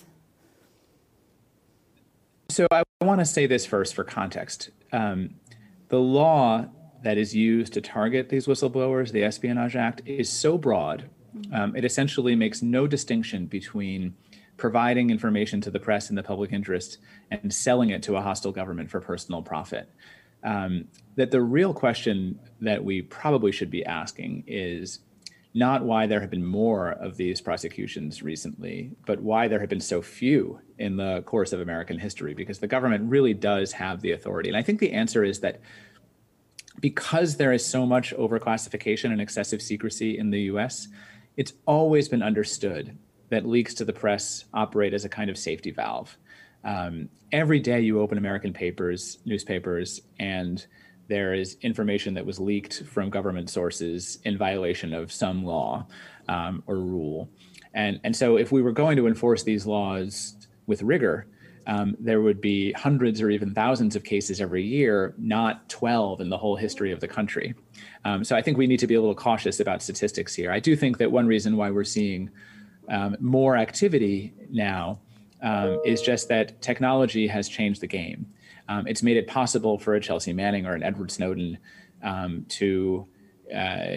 So 2.49 2.67
I 2.71 2.83
want 3.01 3.19
to 3.21 3.25
say 3.25 3.47
this 3.47 3.65
first 3.65 3.95
for 3.95 4.03
context. 4.03 4.69
Um, 4.91 5.35
the 5.89 5.99
law 5.99 6.65
that 7.03 7.17
is 7.17 7.35
used 7.35 7.73
to 7.73 7.81
target 7.81 8.29
these 8.29 8.47
whistleblowers, 8.47 9.11
the 9.11 9.23
Espionage 9.23 9.75
Act, 9.75 10.01
is 10.05 10.29
so 10.29 10.57
broad 10.57 11.09
um, 11.51 11.75
it 11.75 11.85
essentially 11.85 12.35
makes 12.35 12.61
no 12.61 12.87
distinction 12.87 13.45
between 13.45 14.15
providing 14.57 15.09
information 15.09 15.59
to 15.61 15.71
the 15.71 15.79
press 15.79 16.09
in 16.09 16.15
the 16.15 16.23
public 16.23 16.53
interest 16.53 16.97
and 17.31 17.53
selling 17.53 17.89
it 17.89 18.01
to 18.03 18.15
a 18.15 18.21
hostile 18.21 18.51
government 18.51 18.89
for 18.89 19.01
personal 19.01 19.41
profit. 19.41 19.89
Um, 20.43 20.87
that 21.15 21.31
the 21.31 21.41
real 21.41 21.73
question 21.73 22.39
that 22.61 22.83
we 22.83 23.01
probably 23.01 23.51
should 23.51 23.71
be 23.71 23.85
asking 23.85 24.43
is 24.47 24.99
not 25.55 25.83
why 25.83 26.05
there 26.05 26.19
have 26.19 26.29
been 26.29 26.45
more 26.45 26.91
of 26.91 27.15
these 27.15 27.39
prosecutions 27.41 28.21
recently, 28.21 28.91
but 29.05 29.21
why 29.21 29.47
there 29.47 29.59
have 29.59 29.69
been 29.69 29.79
so 29.79 30.01
few 30.01 30.59
in 30.77 30.97
the 30.97 31.21
course 31.21 31.53
of 31.53 31.61
American 31.61 31.97
history, 31.97 32.33
because 32.33 32.59
the 32.59 32.67
government 32.67 33.09
really 33.09 33.33
does 33.33 33.71
have 33.71 34.01
the 34.01 34.11
authority. 34.11 34.49
And 34.49 34.57
I 34.57 34.61
think 34.61 34.79
the 34.79 34.91
answer 34.91 35.23
is 35.23 35.39
that 35.39 35.61
because 36.81 37.37
there 37.37 37.53
is 37.53 37.65
so 37.65 37.85
much 37.85 38.13
overclassification 38.15 39.11
and 39.11 39.21
excessive 39.21 39.61
secrecy 39.61 40.17
in 40.17 40.29
the 40.29 40.41
US, 40.41 40.89
it's 41.37 41.53
always 41.65 42.07
been 42.07 42.23
understood 42.23 42.97
that 43.29 43.45
leaks 43.45 43.73
to 43.75 43.85
the 43.85 43.93
press 43.93 44.45
operate 44.53 44.93
as 44.93 45.05
a 45.05 45.09
kind 45.09 45.29
of 45.29 45.37
safety 45.37 45.71
valve. 45.71 46.17
Um, 46.63 47.09
every 47.31 47.59
day 47.59 47.81
you 47.81 47.99
open 47.99 48.17
American 48.17 48.53
papers, 48.53 49.19
newspapers, 49.25 50.01
and 50.19 50.65
there 51.07 51.33
is 51.33 51.57
information 51.61 52.13
that 52.15 52.25
was 52.25 52.39
leaked 52.39 52.83
from 52.83 53.09
government 53.09 53.49
sources 53.49 54.19
in 54.23 54.37
violation 54.37 54.93
of 54.93 55.11
some 55.11 55.43
law 55.43 55.85
um, 56.27 56.63
or 56.65 56.77
rule. 56.77 57.29
And, 57.73 57.99
and 58.03 58.15
so, 58.15 58.37
if 58.37 58.51
we 58.51 58.61
were 58.61 58.71
going 58.71 58.95
to 58.97 59.05
enforce 59.05 59.43
these 59.43 59.65
laws 59.65 60.47
with 60.65 60.81
rigor, 60.81 61.27
um, 61.67 61.95
there 61.99 62.21
would 62.21 62.41
be 62.41 62.71
hundreds 62.73 63.21
or 63.21 63.29
even 63.29 63.53
thousands 63.53 63.95
of 63.95 64.03
cases 64.03 64.39
every 64.39 64.63
year, 64.63 65.13
not 65.17 65.67
12 65.69 66.21
in 66.21 66.29
the 66.29 66.37
whole 66.37 66.55
history 66.55 66.91
of 66.91 66.99
the 66.99 67.07
country. 67.07 67.53
Um, 68.03 68.23
so, 68.23 68.35
I 68.35 68.41
think 68.41 68.57
we 68.57 68.67
need 68.67 68.79
to 68.79 68.87
be 68.87 68.95
a 68.95 69.01
little 69.01 69.15
cautious 69.15 69.59
about 69.59 69.81
statistics 69.81 70.33
here. 70.33 70.51
I 70.51 70.59
do 70.59 70.75
think 70.75 70.97
that 70.97 71.11
one 71.11 71.27
reason 71.27 71.57
why 71.57 71.71
we're 71.71 71.83
seeing 71.83 72.29
um, 72.89 73.15
more 73.19 73.57
activity 73.57 74.33
now 74.49 74.99
um, 75.41 75.79
is 75.85 76.01
just 76.01 76.29
that 76.29 76.61
technology 76.61 77.27
has 77.27 77.49
changed 77.49 77.81
the 77.81 77.87
game 77.87 78.27
um, 78.67 78.87
it's 78.87 79.03
made 79.03 79.17
it 79.17 79.27
possible 79.27 79.77
for 79.77 79.95
a 79.95 79.99
Chelsea 79.99 80.33
Manning 80.33 80.65
or 80.65 80.73
an 80.73 80.83
Edward 80.83 81.11
Snowden 81.11 81.57
um, 82.01 82.45
to 82.49 83.07
uh, 83.53 83.95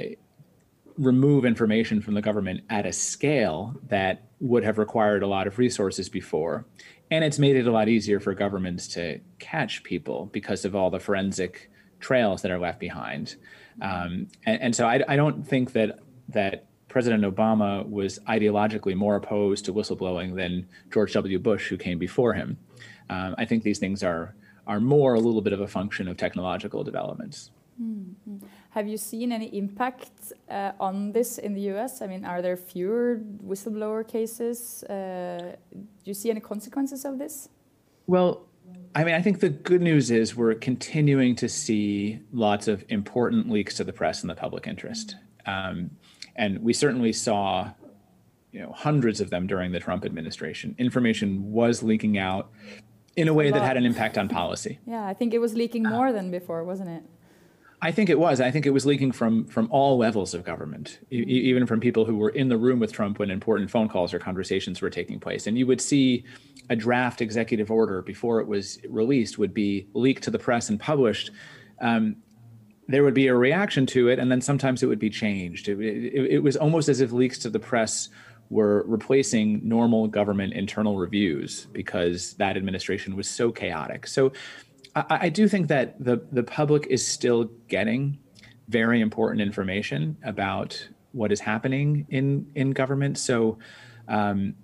remove 0.96 1.44
information 1.44 2.00
from 2.00 2.14
the 2.14 2.22
government 2.22 2.62
at 2.68 2.86
a 2.86 2.92
scale 2.92 3.74
that 3.88 4.28
would 4.40 4.64
have 4.64 4.78
required 4.78 5.22
a 5.22 5.26
lot 5.26 5.46
of 5.46 5.58
resources 5.58 6.08
before. 6.08 6.66
And 7.10 7.24
it's 7.24 7.38
made 7.38 7.56
it 7.56 7.66
a 7.66 7.72
lot 7.72 7.88
easier 7.88 8.20
for 8.20 8.34
governments 8.34 8.88
to 8.88 9.20
catch 9.38 9.82
people 9.82 10.26
because 10.26 10.64
of 10.64 10.76
all 10.76 10.90
the 10.90 11.00
forensic 11.00 11.70
trails 12.00 12.42
that 12.42 12.50
are 12.50 12.58
left 12.58 12.78
behind. 12.78 13.36
Um, 13.80 14.28
and, 14.44 14.60
and, 14.62 14.76
so 14.76 14.86
I, 14.86 15.02
I 15.06 15.16
don't 15.16 15.46
think 15.46 15.72
that 15.72 16.00
that 16.30 16.66
President 16.88 17.22
Obama 17.22 17.88
was 17.88 18.18
ideologically 18.28 18.94
more 18.94 19.16
opposed 19.16 19.64
to 19.66 19.72
whistleblowing 19.72 20.34
than 20.34 20.66
George 20.92 21.12
W. 21.12 21.38
Bush, 21.38 21.68
who 21.68 21.76
came 21.76 21.98
before 21.98 22.32
him. 22.32 22.58
Um, 23.10 23.34
I 23.38 23.44
think 23.44 23.62
these 23.62 23.78
things 23.78 24.02
are 24.02 24.34
are 24.66 24.80
more 24.80 25.14
a 25.14 25.20
little 25.20 25.40
bit 25.40 25.52
of 25.52 25.60
a 25.60 25.66
function 25.66 26.08
of 26.08 26.16
technological 26.16 26.84
developments. 26.84 27.50
Mm-hmm. 27.80 28.38
Have 28.70 28.88
you 28.88 28.96
seen 28.96 29.32
any 29.32 29.46
impact 29.56 30.32
uh, 30.50 30.72
on 30.78 31.12
this 31.12 31.38
in 31.38 31.54
the 31.54 31.70
US? 31.72 32.02
I 32.02 32.06
mean, 32.06 32.24
are 32.24 32.42
there 32.42 32.56
fewer 32.56 33.20
whistleblower 33.44 34.06
cases? 34.06 34.84
Uh, 34.84 35.54
do 35.72 35.86
you 36.04 36.14
see 36.14 36.30
any 36.30 36.40
consequences 36.40 37.04
of 37.04 37.18
this? 37.18 37.48
Well, 38.06 38.47
I 38.94 39.04
mean, 39.04 39.14
I 39.14 39.22
think 39.22 39.40
the 39.40 39.50
good 39.50 39.82
news 39.82 40.10
is 40.10 40.34
we're 40.34 40.54
continuing 40.54 41.36
to 41.36 41.48
see 41.48 42.20
lots 42.32 42.66
of 42.68 42.84
important 42.88 43.50
leaks 43.50 43.76
to 43.76 43.84
the 43.84 43.92
press 43.92 44.22
and 44.22 44.30
the 44.30 44.34
public 44.34 44.66
interest. 44.66 45.16
Um, 45.46 45.90
and 46.34 46.58
we 46.62 46.72
certainly 46.72 47.12
saw 47.12 47.70
you 48.52 48.60
know 48.60 48.72
hundreds 48.72 49.20
of 49.20 49.30
them 49.30 49.46
during 49.46 49.72
the 49.72 49.80
Trump 49.80 50.04
administration. 50.04 50.74
Information 50.78 51.52
was 51.52 51.82
leaking 51.82 52.18
out 52.18 52.50
in 53.16 53.28
a 53.28 53.34
way 53.34 53.50
that 53.50 53.62
had 53.62 53.76
an 53.76 53.84
impact 53.84 54.16
on 54.16 54.28
policy. 54.28 54.78
Yeah, 54.86 55.04
I 55.04 55.14
think 55.14 55.34
it 55.34 55.38
was 55.38 55.54
leaking 55.54 55.86
uh, 55.86 55.90
more 55.90 56.12
than 56.12 56.30
before, 56.30 56.64
wasn't 56.64 56.90
it? 56.90 57.02
I 57.80 57.92
think 57.92 58.10
it 58.10 58.18
was. 58.18 58.40
I 58.40 58.50
think 58.50 58.66
it 58.66 58.70
was 58.70 58.84
leaking 58.84 59.12
from 59.12 59.44
from 59.46 59.68
all 59.70 59.96
levels 59.96 60.34
of 60.34 60.44
government, 60.44 60.98
e- 61.12 61.22
even 61.22 61.66
from 61.66 61.80
people 61.80 62.04
who 62.04 62.16
were 62.16 62.30
in 62.30 62.48
the 62.48 62.56
room 62.56 62.80
with 62.80 62.92
Trump 62.92 63.18
when 63.18 63.30
important 63.30 63.70
phone 63.70 63.88
calls 63.88 64.12
or 64.12 64.18
conversations 64.18 64.82
were 64.82 64.90
taking 64.90 65.20
place. 65.20 65.46
And 65.46 65.56
you 65.56 65.66
would 65.66 65.80
see 65.80 66.24
a 66.70 66.76
draft 66.76 67.20
executive 67.20 67.70
order 67.70 68.02
before 68.02 68.40
it 68.40 68.48
was 68.48 68.80
released 68.88 69.38
would 69.38 69.54
be 69.54 69.86
leaked 69.94 70.24
to 70.24 70.30
the 70.30 70.38
press 70.38 70.68
and 70.68 70.80
published. 70.80 71.30
Um, 71.80 72.16
there 72.88 73.04
would 73.04 73.14
be 73.14 73.28
a 73.28 73.34
reaction 73.34 73.86
to 73.86 74.08
it, 74.08 74.18
and 74.18 74.30
then 74.32 74.40
sometimes 74.40 74.82
it 74.82 74.86
would 74.86 74.98
be 74.98 75.10
changed. 75.10 75.68
It, 75.68 75.78
it, 75.78 76.32
it 76.32 76.38
was 76.42 76.56
almost 76.56 76.88
as 76.88 77.00
if 77.00 77.12
leaks 77.12 77.38
to 77.40 77.50
the 77.50 77.60
press 77.60 78.08
were 78.50 78.82
replacing 78.86 79.60
normal 79.62 80.08
government 80.08 80.54
internal 80.54 80.96
reviews 80.96 81.66
because 81.72 82.32
that 82.34 82.56
administration 82.56 83.14
was 83.14 83.28
so 83.28 83.52
chaotic. 83.52 84.06
So 84.06 84.32
I, 85.10 85.18
I, 85.22 85.28
do 85.28 85.48
think 85.48 85.68
that 85.68 86.02
the, 86.02 86.20
the 86.32 86.42
public 86.42 86.86
is 86.88 87.06
still 87.06 87.44
getting 87.68 88.18
very 88.68 89.00
important 89.00 89.40
information 89.40 90.16
about 90.22 90.88
what 91.12 91.32
is 91.32 91.40
happening 91.40 92.06
in, 92.10 92.50
in 92.54 92.72
government. 92.72 93.18
So 93.18 93.58
um, 94.08 94.54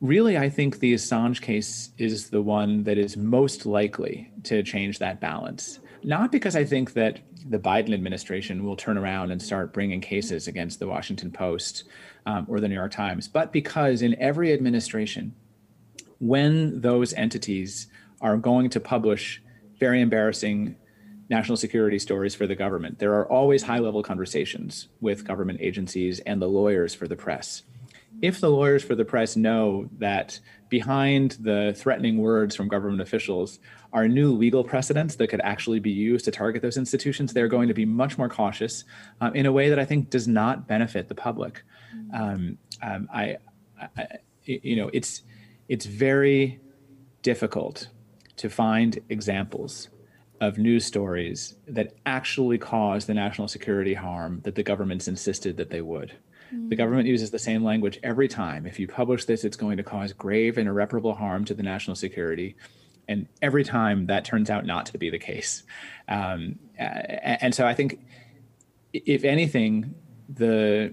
really, 0.00 0.38
I 0.38 0.48
think 0.48 0.78
the 0.78 0.94
Assange 0.94 1.40
case 1.40 1.90
is 1.98 2.30
the 2.30 2.42
one 2.42 2.84
that 2.84 2.98
is 2.98 3.16
most 3.16 3.66
likely 3.66 4.30
to 4.44 4.62
change 4.62 4.98
that 4.98 5.20
balance. 5.20 5.80
Not 6.02 6.30
because 6.30 6.54
I 6.54 6.64
think 6.64 6.92
that 6.94 7.20
the 7.48 7.58
Biden 7.58 7.94
administration 7.94 8.64
will 8.64 8.76
turn 8.76 8.98
around 8.98 9.30
and 9.30 9.40
start 9.40 9.72
bringing 9.72 10.00
cases 10.00 10.48
against 10.48 10.78
the 10.78 10.86
Washington 10.86 11.30
Post 11.30 11.84
um, 12.26 12.46
or 12.48 12.60
the 12.60 12.68
New 12.68 12.74
York 12.74 12.92
Times, 12.92 13.28
but 13.28 13.52
because 13.52 14.02
in 14.02 14.20
every 14.20 14.52
administration, 14.52 15.34
when 16.18 16.80
those 16.80 17.12
entities 17.14 17.88
are 18.20 18.36
going 18.36 18.70
to 18.70 18.80
publish 18.80 19.42
very 19.78 20.00
embarrassing 20.00 20.76
national 21.28 21.56
security 21.56 21.98
stories 21.98 22.34
for 22.34 22.46
the 22.46 22.54
government, 22.54 22.98
there 22.98 23.14
are 23.14 23.30
always 23.30 23.62
high 23.62 23.78
level 23.78 24.02
conversations 24.02 24.88
with 25.00 25.26
government 25.26 25.58
agencies 25.60 26.20
and 26.20 26.40
the 26.40 26.48
lawyers 26.48 26.94
for 26.94 27.08
the 27.08 27.16
press. 27.16 27.62
If 28.22 28.40
the 28.40 28.50
lawyers 28.50 28.82
for 28.82 28.94
the 28.94 29.04
press 29.04 29.36
know 29.36 29.90
that 29.98 30.40
behind 30.70 31.32
the 31.40 31.74
threatening 31.76 32.16
words 32.16 32.56
from 32.56 32.68
government 32.68 33.02
officials 33.02 33.58
are 33.92 34.08
new 34.08 34.32
legal 34.32 34.64
precedents 34.64 35.16
that 35.16 35.28
could 35.28 35.40
actually 35.42 35.80
be 35.80 35.90
used 35.90 36.24
to 36.24 36.30
target 36.30 36.62
those 36.62 36.78
institutions, 36.78 37.32
they're 37.32 37.48
going 37.48 37.68
to 37.68 37.74
be 37.74 37.84
much 37.84 38.16
more 38.16 38.28
cautious 38.28 38.84
um, 39.20 39.34
in 39.34 39.44
a 39.44 39.52
way 39.52 39.68
that 39.68 39.78
I 39.78 39.84
think 39.84 40.08
does 40.08 40.26
not 40.26 40.66
benefit 40.66 41.08
the 41.08 41.14
public. 41.14 41.62
Um, 42.14 42.56
um, 42.82 43.08
I, 43.12 43.36
I, 43.96 44.06
you 44.44 44.76
know, 44.76 44.90
it's 44.92 45.22
it's 45.68 45.84
very 45.84 46.60
difficult 47.22 47.88
to 48.36 48.48
find 48.48 48.98
examples 49.08 49.88
of 50.40 50.58
news 50.58 50.84
stories 50.84 51.54
that 51.66 51.94
actually 52.04 52.58
cause 52.58 53.06
the 53.06 53.14
national 53.14 53.48
security 53.48 53.94
harm 53.94 54.40
that 54.44 54.54
the 54.54 54.62
governments 54.62 55.08
insisted 55.08 55.56
that 55.56 55.70
they 55.70 55.80
would. 55.80 56.12
Mm-hmm. 56.52 56.68
The 56.68 56.76
government 56.76 57.08
uses 57.08 57.30
the 57.30 57.38
same 57.38 57.64
language 57.64 57.98
every 58.02 58.28
time. 58.28 58.66
If 58.66 58.78
you 58.78 58.86
publish 58.86 59.24
this, 59.24 59.44
it's 59.44 59.56
going 59.56 59.78
to 59.78 59.82
cause 59.82 60.12
grave 60.12 60.58
and 60.58 60.68
irreparable 60.68 61.14
harm 61.14 61.44
to 61.46 61.54
the 61.54 61.62
national 61.62 61.96
security. 61.96 62.56
And 63.08 63.28
every 63.40 63.64
time 63.64 64.06
that 64.06 64.24
turns 64.24 64.50
out 64.50 64.66
not 64.66 64.86
to 64.86 64.98
be 64.98 65.10
the 65.10 65.18
case. 65.18 65.62
Um, 66.08 66.58
and 66.76 67.54
so 67.54 67.66
I 67.66 67.72
think, 67.72 68.00
if 68.92 69.24
anything, 69.24 69.94
the 70.28 70.92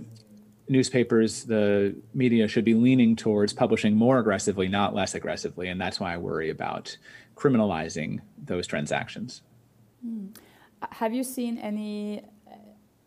newspapers, 0.70 1.44
the 1.44 1.96
media 2.14 2.48
should 2.48 2.66
be 2.66 2.76
leaning 2.76 3.16
towards 3.16 3.52
publishing 3.52 3.96
more 3.96 4.20
aggressively, 4.20 4.68
not 4.68 4.96
less 4.96 5.16
aggressively. 5.16 5.68
And 5.68 5.82
that's 5.82 6.00
why 6.00 6.14
I 6.14 6.18
worry 6.18 6.50
about 6.50 6.96
criminalizing 7.36 8.22
those 8.38 8.68
transactions. 8.68 9.42
Mm. 10.06 10.36
Have 10.92 11.14
you 11.14 11.24
seen 11.24 11.58
any 11.58 12.24
uh, 12.48 12.56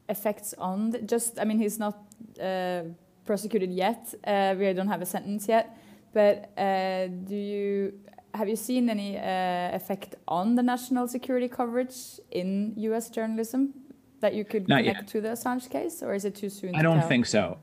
effects 0.09 0.55
on 0.59 0.91
the, 0.91 0.99
just, 1.03 1.39
I 1.39 1.45
mean, 1.45 1.59
he's 1.59 1.79
not 1.79 1.99
uh, 2.43 2.83
prosecuted 3.27 3.71
yet. 3.71 4.15
Uh, 4.25 4.55
we 4.59 4.73
don't 4.73 4.89
have 4.89 5.03
a 5.03 5.07
sentence 5.07 5.49
yet. 5.49 5.77
But 6.13 6.51
uh, 6.57 7.09
do 7.09 7.37
you 7.37 7.93
have 8.35 8.49
you 8.49 8.57
seen 8.57 8.89
any 8.91 9.19
uh, 9.19 9.75
effect 9.75 10.15
on 10.29 10.55
the 10.55 10.63
national 10.63 11.09
security 11.09 11.49
coverage 11.49 12.21
in 12.31 12.73
U.S. 12.77 13.11
journalism 13.11 13.75
that 14.21 14.35
you 14.35 14.45
could 14.45 14.69
Not 14.69 14.79
connect 14.81 15.01
yet. 15.01 15.09
to 15.09 15.21
the 15.21 15.29
Assange 15.29 15.69
case, 15.71 16.03
or 16.03 16.15
is 16.15 16.25
it 16.25 16.35
too 16.35 16.49
soon? 16.49 16.75
I 16.75 16.83
don't 16.83 17.01
tell? 17.01 17.09
think 17.09 17.27
so. 17.27 17.59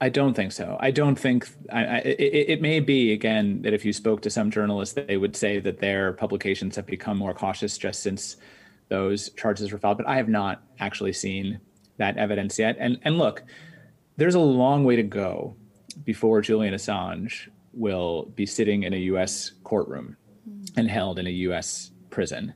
I 0.00 0.10
don't 0.10 0.34
think 0.34 0.52
so. 0.52 0.76
I 0.78 0.90
don't 0.90 1.18
think 1.18 1.48
I, 1.72 1.84
I, 1.84 1.96
it, 1.98 2.50
it, 2.50 2.62
may 2.62 2.80
be 2.80 3.12
again 3.12 3.62
that 3.62 3.72
if 3.72 3.84
you 3.84 3.94
spoke 3.94 4.20
to 4.22 4.30
some 4.30 4.50
journalists, 4.50 4.94
they 4.94 5.16
would 5.16 5.34
say 5.34 5.58
that 5.60 5.78
their 5.78 6.12
publications 6.12 6.76
have 6.76 6.86
become 6.86 7.16
more 7.16 7.32
cautious 7.32 7.78
just 7.78 8.02
since 8.02 8.36
those 8.88 9.30
charges 9.30 9.72
were 9.72 9.78
filed. 9.78 9.96
But 9.96 10.06
I 10.06 10.16
have 10.16 10.28
not 10.28 10.62
actually 10.80 11.14
seen 11.14 11.60
that 11.96 12.18
evidence 12.18 12.58
yet. 12.58 12.76
And 12.78 12.98
and 13.04 13.16
look, 13.16 13.42
there's 14.18 14.34
a 14.34 14.40
long 14.40 14.84
way 14.84 14.96
to 14.96 15.02
go 15.02 15.56
before 16.04 16.42
Julian 16.42 16.74
Assange 16.74 17.48
will 17.72 18.24
be 18.34 18.44
sitting 18.44 18.82
in 18.82 18.92
a 18.92 18.98
U.S. 18.98 19.52
courtroom 19.64 20.16
and 20.76 20.90
held 20.90 21.18
in 21.18 21.26
a 21.26 21.30
U.S. 21.30 21.90
prison. 22.10 22.52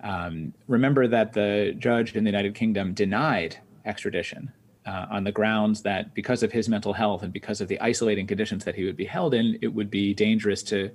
Um, 0.00 0.52
remember 0.68 1.08
that 1.08 1.32
the 1.32 1.74
judge 1.76 2.14
in 2.14 2.22
the 2.22 2.30
United 2.30 2.54
Kingdom 2.54 2.94
denied 2.94 3.58
extradition 3.84 4.52
uh, 4.86 5.06
on 5.10 5.24
the 5.24 5.32
grounds 5.32 5.82
that 5.82 6.14
because 6.14 6.42
of 6.42 6.52
his 6.52 6.68
mental 6.68 6.92
health 6.92 7.22
and 7.22 7.32
because 7.32 7.60
of 7.60 7.68
the 7.68 7.80
isolating 7.80 8.26
conditions 8.26 8.64
that 8.64 8.74
he 8.74 8.84
would 8.84 8.96
be 8.96 9.04
held 9.04 9.34
in, 9.34 9.58
it 9.62 9.68
would 9.68 9.90
be 9.90 10.14
dangerous 10.14 10.62
to 10.62 10.90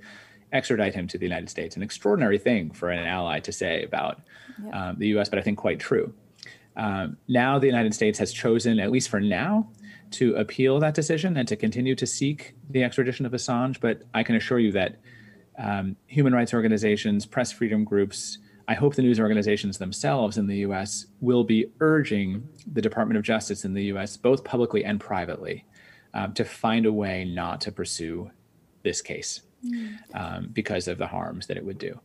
extradite 0.52 0.94
him 0.94 1.06
to 1.08 1.18
the 1.18 1.24
United 1.24 1.48
States. 1.48 1.76
An 1.76 1.82
extraordinary 1.82 2.38
thing 2.38 2.70
for 2.70 2.90
an 2.90 3.04
ally 3.06 3.40
to 3.40 3.52
say 3.52 3.84
about 3.84 4.20
yeah. 4.64 4.90
um, 4.90 4.98
the 4.98 5.08
U.S., 5.08 5.28
but 5.28 5.38
I 5.38 5.42
think 5.42 5.58
quite 5.58 5.80
true. 5.80 6.12
Um, 6.76 7.16
now 7.28 7.58
the 7.58 7.66
United 7.66 7.94
States 7.94 8.18
has 8.18 8.32
chosen, 8.32 8.78
at 8.78 8.90
least 8.90 9.08
for 9.08 9.20
now, 9.20 9.68
to 10.12 10.34
appeal 10.36 10.80
that 10.80 10.94
decision 10.94 11.36
and 11.36 11.46
to 11.48 11.56
continue 11.56 11.94
to 11.94 12.06
seek 12.06 12.54
the 12.68 12.82
extradition 12.82 13.26
of 13.26 13.32
Assange. 13.32 13.80
But 13.80 14.02
I 14.14 14.22
can 14.22 14.34
assure 14.34 14.58
you 14.58 14.72
that 14.72 14.96
um, 15.58 15.96
human 16.06 16.32
rights 16.32 16.54
organizations, 16.54 17.26
press 17.26 17.52
freedom 17.52 17.84
groups, 17.84 18.38
I 18.70 18.74
hope 18.74 18.94
the 18.94 19.02
news 19.02 19.18
organizations 19.18 19.78
themselves 19.78 20.38
in 20.38 20.46
the 20.46 20.58
US 20.58 21.06
will 21.20 21.42
be 21.42 21.72
urging 21.80 22.48
the 22.72 22.80
Department 22.80 23.18
of 23.18 23.24
Justice 23.24 23.64
in 23.64 23.74
the 23.74 23.82
US, 23.92 24.16
both 24.16 24.44
publicly 24.44 24.84
and 24.84 25.00
privately, 25.00 25.64
um, 26.14 26.32
to 26.34 26.44
find 26.44 26.86
a 26.86 26.92
way 26.92 27.24
not 27.24 27.60
to 27.62 27.72
pursue 27.72 28.30
this 28.84 29.02
case 29.02 29.40
mm. 29.66 29.96
um, 30.14 30.50
because 30.52 30.86
of 30.86 30.98
the 30.98 31.08
harms 31.08 31.48
that 31.48 31.56
it 31.56 31.64
would 31.66 31.78
do. 31.78 31.98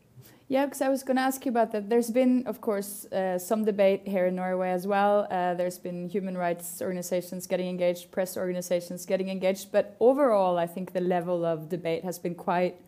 Yeah, 0.48 0.66
because 0.66 0.82
I 0.82 0.90
was 0.90 1.04
going 1.04 1.18
to 1.18 1.22
ask 1.22 1.46
you 1.46 1.52
about 1.52 1.72
that. 1.72 1.88
There's 1.88 2.10
been, 2.10 2.48
of 2.48 2.62
course, 2.62 3.06
uh, 3.12 3.38
some 3.38 3.64
debate 3.64 4.08
here 4.08 4.26
in 4.26 4.36
Norway 4.36 4.72
as 4.72 4.88
well. 4.88 5.28
Uh, 5.30 5.54
there's 5.54 5.78
been 5.78 6.10
human 6.10 6.36
rights 6.36 6.82
organizations 6.82 7.46
getting 7.46 7.68
engaged, 7.68 8.10
press 8.10 8.36
organizations 8.38 9.06
getting 9.06 9.30
engaged, 9.30 9.72
but 9.72 9.96
overall, 10.00 10.58
I 10.58 10.66
think 10.66 10.94
the 10.94 11.02
level 11.02 11.46
of 11.46 11.70
debate 11.70 12.04
has 12.04 12.18
been 12.18 12.34
quite. 12.34 12.82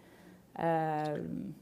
Um, 0.55 1.53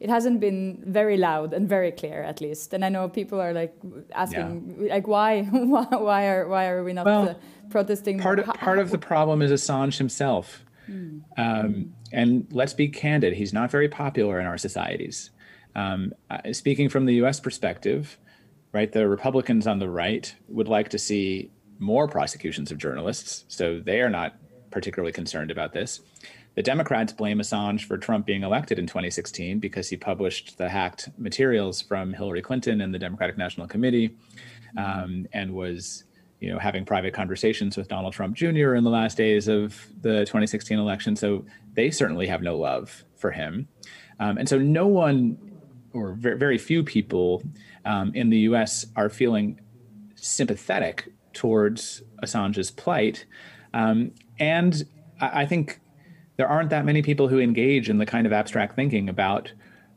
it 0.00 0.10
hasn't 0.10 0.40
been 0.40 0.82
very 0.86 1.16
loud 1.16 1.52
and 1.52 1.68
very 1.68 1.92
clear 1.92 2.22
at 2.22 2.40
least. 2.40 2.74
And 2.74 2.84
i 2.84 2.88
know 2.88 3.08
people 3.08 3.40
are 3.40 3.52
like 3.52 3.74
asking 4.14 4.76
yeah. 4.80 4.94
like 4.94 5.06
why 5.06 5.42
why 5.52 6.26
are 6.28 6.48
why 6.48 6.66
are 6.68 6.84
we 6.84 6.92
not 6.92 7.06
well, 7.06 7.28
uh, 7.30 7.34
protesting? 7.70 8.18
part 8.18 8.38
of, 8.38 8.46
part 8.46 8.78
of 8.78 8.90
the 8.90 8.98
problem 8.98 9.42
is 9.42 9.50
assange 9.50 9.98
himself. 9.98 10.64
Hmm. 10.86 11.20
um, 11.38 11.94
and 12.12 12.46
let's 12.50 12.74
be 12.74 12.88
candid 12.88 13.32
he's 13.32 13.54
not 13.54 13.70
very 13.70 13.88
popular 13.88 14.38
in 14.38 14.44
our 14.44 14.58
societies. 14.58 15.30
Um, 15.74 16.12
uh, 16.28 16.52
speaking 16.52 16.90
from 16.90 17.06
the 17.06 17.14
us 17.14 17.40
perspective 17.40 18.18
right 18.74 18.92
the 18.92 19.08
republicans 19.08 19.66
on 19.66 19.78
the 19.78 19.88
right 19.88 20.34
would 20.48 20.68
like 20.68 20.90
to 20.90 20.98
see 20.98 21.50
more 21.78 22.06
prosecutions 22.06 22.70
of 22.70 22.78
journalists 22.78 23.44
so 23.48 23.80
they 23.80 24.00
are 24.00 24.10
not 24.10 24.36
particularly 24.70 25.12
concerned 25.12 25.50
about 25.50 25.72
this 25.72 26.00
the 26.54 26.62
Democrats 26.62 27.12
blame 27.12 27.38
Assange 27.38 27.84
for 27.84 27.98
Trump 27.98 28.26
being 28.26 28.42
elected 28.42 28.78
in 28.78 28.86
2016 28.86 29.58
because 29.58 29.88
he 29.88 29.96
published 29.96 30.56
the 30.56 30.68
hacked 30.68 31.08
materials 31.18 31.82
from 31.82 32.12
Hillary 32.12 32.42
Clinton 32.42 32.80
and 32.80 32.94
the 32.94 32.98
Democratic 32.98 33.36
National 33.36 33.66
Committee, 33.66 34.16
um, 34.76 35.26
and 35.32 35.52
was, 35.52 36.04
you 36.40 36.52
know, 36.52 36.58
having 36.58 36.84
private 36.84 37.12
conversations 37.12 37.76
with 37.76 37.88
Donald 37.88 38.12
Trump 38.12 38.36
Jr. 38.36 38.74
in 38.74 38.84
the 38.84 38.90
last 38.90 39.16
days 39.16 39.48
of 39.48 39.88
the 40.00 40.20
2016 40.20 40.78
election. 40.78 41.16
So 41.16 41.44
they 41.74 41.90
certainly 41.90 42.28
have 42.28 42.42
no 42.42 42.56
love 42.56 43.04
for 43.16 43.32
him, 43.32 43.66
um, 44.20 44.38
and 44.38 44.48
so 44.48 44.58
no 44.58 44.86
one, 44.86 45.36
or 45.92 46.12
very, 46.12 46.38
very 46.38 46.58
few 46.58 46.84
people 46.84 47.42
um, 47.84 48.12
in 48.14 48.30
the 48.30 48.38
U.S. 48.40 48.86
are 48.94 49.08
feeling 49.08 49.60
sympathetic 50.14 51.12
towards 51.32 52.02
Assange's 52.22 52.70
plight, 52.70 53.24
um, 53.72 54.12
and 54.38 54.84
I, 55.20 55.42
I 55.42 55.46
think 55.46 55.80
there 56.36 56.48
aren't 56.48 56.70
that 56.70 56.84
many 56.84 57.02
people 57.02 57.28
who 57.28 57.38
engage 57.38 57.88
in 57.88 57.98
the 57.98 58.06
kind 58.06 58.26
of 58.26 58.32
abstract 58.32 58.74
thinking 58.74 59.08
about 59.08 59.52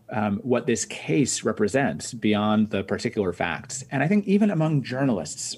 um, 0.10 0.38
what 0.43 0.67
this 0.67 0.86
case 0.86 1.43
represents 1.43 2.13
beyond 2.13 2.69
the 2.69 2.84
particular 2.84 3.34
facts. 3.34 3.84
And 3.91 4.04
I 4.04 4.08
think 4.08 4.26
even 4.26 4.52
among 4.52 4.84
journalists, 4.84 5.58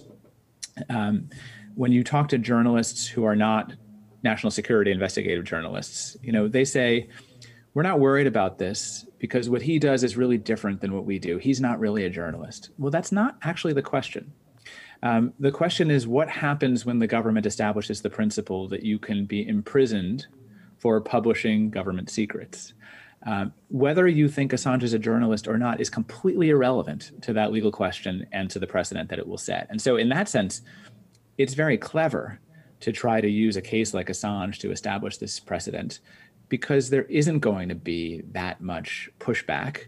um, 0.89 1.29
when 1.75 1.91
you 1.91 2.03
talk 2.03 2.29
to 2.29 2.37
journalists 2.37 3.07
who 3.07 3.25
are 3.25 3.35
not 3.35 3.73
national 4.23 4.51
security 4.51 4.91
investigative 4.91 5.43
journalists, 5.43 6.17
you 6.21 6.31
know, 6.31 6.47
they 6.47 6.65
say, 6.65 7.09
we're 7.73 7.83
not 7.83 7.99
worried 7.99 8.27
about 8.27 8.57
this 8.57 9.05
because 9.19 9.49
what 9.49 9.61
he 9.61 9.77
does 9.77 10.03
is 10.03 10.17
really 10.17 10.37
different 10.37 10.81
than 10.81 10.93
what 10.93 11.05
we 11.05 11.19
do. 11.19 11.37
He's 11.37 11.61
not 11.61 11.79
really 11.79 12.05
a 12.05 12.09
journalist. 12.09 12.71
Well, 12.77 12.91
that's 12.91 13.11
not 13.11 13.37
actually 13.43 13.73
the 13.73 13.81
question. 13.81 14.33
Um, 15.03 15.33
the 15.39 15.51
question 15.51 15.91
is 15.91 16.07
what 16.07 16.29
happens 16.29 16.85
when 16.85 16.99
the 16.99 17.07
government 17.07 17.45
establishes 17.45 18.01
the 18.01 18.09
principle 18.09 18.67
that 18.69 18.83
you 18.83 18.99
can 18.99 19.25
be 19.25 19.47
imprisoned 19.47 20.27
for 20.79 20.99
publishing 21.01 21.69
government 21.69 22.09
secrets. 22.09 22.73
Um, 23.23 23.53
whether 23.67 24.07
you 24.07 24.29
think 24.29 24.53
Assange 24.53 24.83
is 24.83 24.93
a 24.93 24.99
journalist 24.99 25.47
or 25.47 25.57
not 25.57 25.81
is 25.81 25.89
completely 25.89 26.49
irrelevant 26.49 27.11
to 27.23 27.33
that 27.33 27.51
legal 27.51 27.71
question 27.71 28.25
and 28.31 28.49
to 28.49 28.59
the 28.59 28.67
precedent 28.67 29.09
that 29.09 29.19
it 29.19 29.27
will 29.27 29.37
set. 29.37 29.67
And 29.69 29.81
so, 29.81 29.97
in 29.97 30.09
that 30.09 30.29
sense, 30.29 30.61
it's 31.37 31.53
very 31.53 31.77
clever 31.77 32.39
to 32.79 32.93
try 32.93 33.19
to 33.19 33.29
use 33.29 33.57
a 33.57 33.61
case 33.61 33.93
like 33.93 34.07
Assange 34.07 34.57
to 34.59 34.71
establish 34.71 35.17
this 35.17 35.37
precedent 35.37 35.99
because 36.47 36.89
there 36.89 37.03
isn't 37.03 37.39
going 37.39 37.67
to 37.69 37.75
be 37.75 38.23
that 38.31 38.61
much 38.61 39.09
pushback. 39.19 39.85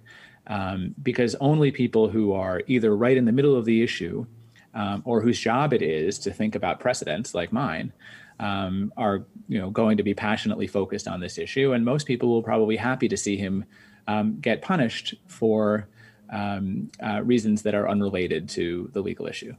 Um, 0.47 0.95
because 1.01 1.35
only 1.35 1.71
people 1.71 2.09
who 2.09 2.33
are 2.33 2.63
either 2.67 2.97
right 2.97 3.15
in 3.15 3.25
the 3.25 3.31
middle 3.31 3.55
of 3.55 3.63
the 3.63 3.83
issue 3.83 4.25
um, 4.73 5.01
or 5.05 5.21
whose 5.21 5.39
job 5.39 5.71
it 5.71 5.81
is 5.81 6.17
to 6.19 6.31
think 6.31 6.55
about 6.55 6.79
precedents, 6.79 7.33
like 7.33 7.53
mine, 7.53 7.93
um, 8.41 8.91
are 8.97 9.25
you 9.47 9.59
know 9.59 9.69
going 9.69 9.97
to 9.97 10.03
be 10.03 10.13
passionately 10.13 10.67
focused 10.67 11.07
on 11.07 11.19
this 11.19 11.37
issue, 11.37 11.71
and 11.73 11.85
most 11.85 12.07
people 12.07 12.29
will 12.29 12.43
probably 12.43 12.75
be 12.75 12.77
happy 12.77 13.07
to 13.07 13.15
see 13.15 13.37
him 13.37 13.63
um, 14.07 14.39
get 14.41 14.61
punished 14.61 15.13
for 15.27 15.87
um, 16.31 16.89
uh, 17.03 17.21
reasons 17.23 17.61
that 17.61 17.75
are 17.75 17.87
unrelated 17.87 18.49
to 18.49 18.89
the 18.93 19.01
legal 19.01 19.27
issue. 19.27 19.53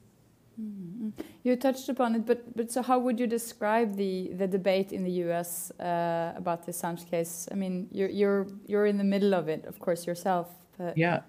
Mm-hmm. 0.60 1.10
You 1.44 1.56
touched 1.56 1.88
upon 1.88 2.16
it, 2.16 2.26
but 2.26 2.56
but 2.56 2.70
so 2.72 2.82
how 2.82 2.98
would 2.98 3.20
you 3.20 3.28
describe 3.28 3.96
the 3.96 4.32
the 4.34 4.48
debate 4.48 4.92
in 4.92 5.04
the 5.04 5.12
U.S. 5.26 5.70
Uh, 5.78 6.32
about 6.36 6.66
the 6.66 6.72
Assange 6.72 7.08
case? 7.08 7.48
I 7.52 7.54
mean, 7.54 7.88
you're 7.92 8.10
you're 8.10 8.46
you're 8.66 8.86
in 8.86 8.98
the 8.98 9.04
middle 9.04 9.32
of 9.32 9.48
it, 9.48 9.64
of 9.64 9.78
course, 9.78 10.06
yourself. 10.06 10.48
But 10.76 10.98
yeah. 10.98 11.20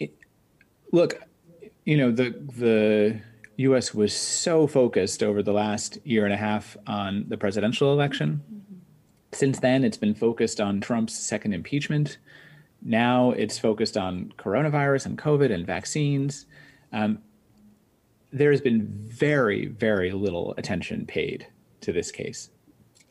It, 0.00 0.16
look, 0.90 1.22
you 1.84 1.96
know 1.96 2.10
the 2.10 2.30
the 2.56 3.20
U.S. 3.56 3.94
was 3.94 4.14
so 4.14 4.66
focused 4.66 5.22
over 5.22 5.42
the 5.42 5.52
last 5.52 5.98
year 6.04 6.24
and 6.24 6.32
a 6.32 6.36
half 6.36 6.76
on 6.86 7.26
the 7.28 7.36
presidential 7.36 7.92
election. 7.92 8.42
Mm-hmm. 8.46 8.74
Since 9.32 9.60
then, 9.60 9.84
it's 9.84 9.96
been 9.96 10.14
focused 10.14 10.60
on 10.60 10.80
Trump's 10.80 11.14
second 11.14 11.52
impeachment. 11.52 12.18
Now 12.82 13.30
it's 13.30 13.58
focused 13.58 13.96
on 13.96 14.32
coronavirus 14.38 15.06
and 15.06 15.18
COVID 15.18 15.52
and 15.52 15.66
vaccines. 15.66 16.46
Um, 16.92 17.18
there 18.32 18.50
has 18.50 18.60
been 18.60 18.88
very, 19.06 19.66
very 19.66 20.10
little 20.10 20.54
attention 20.56 21.06
paid 21.06 21.46
to 21.82 21.92
this 21.92 22.10
case, 22.10 22.50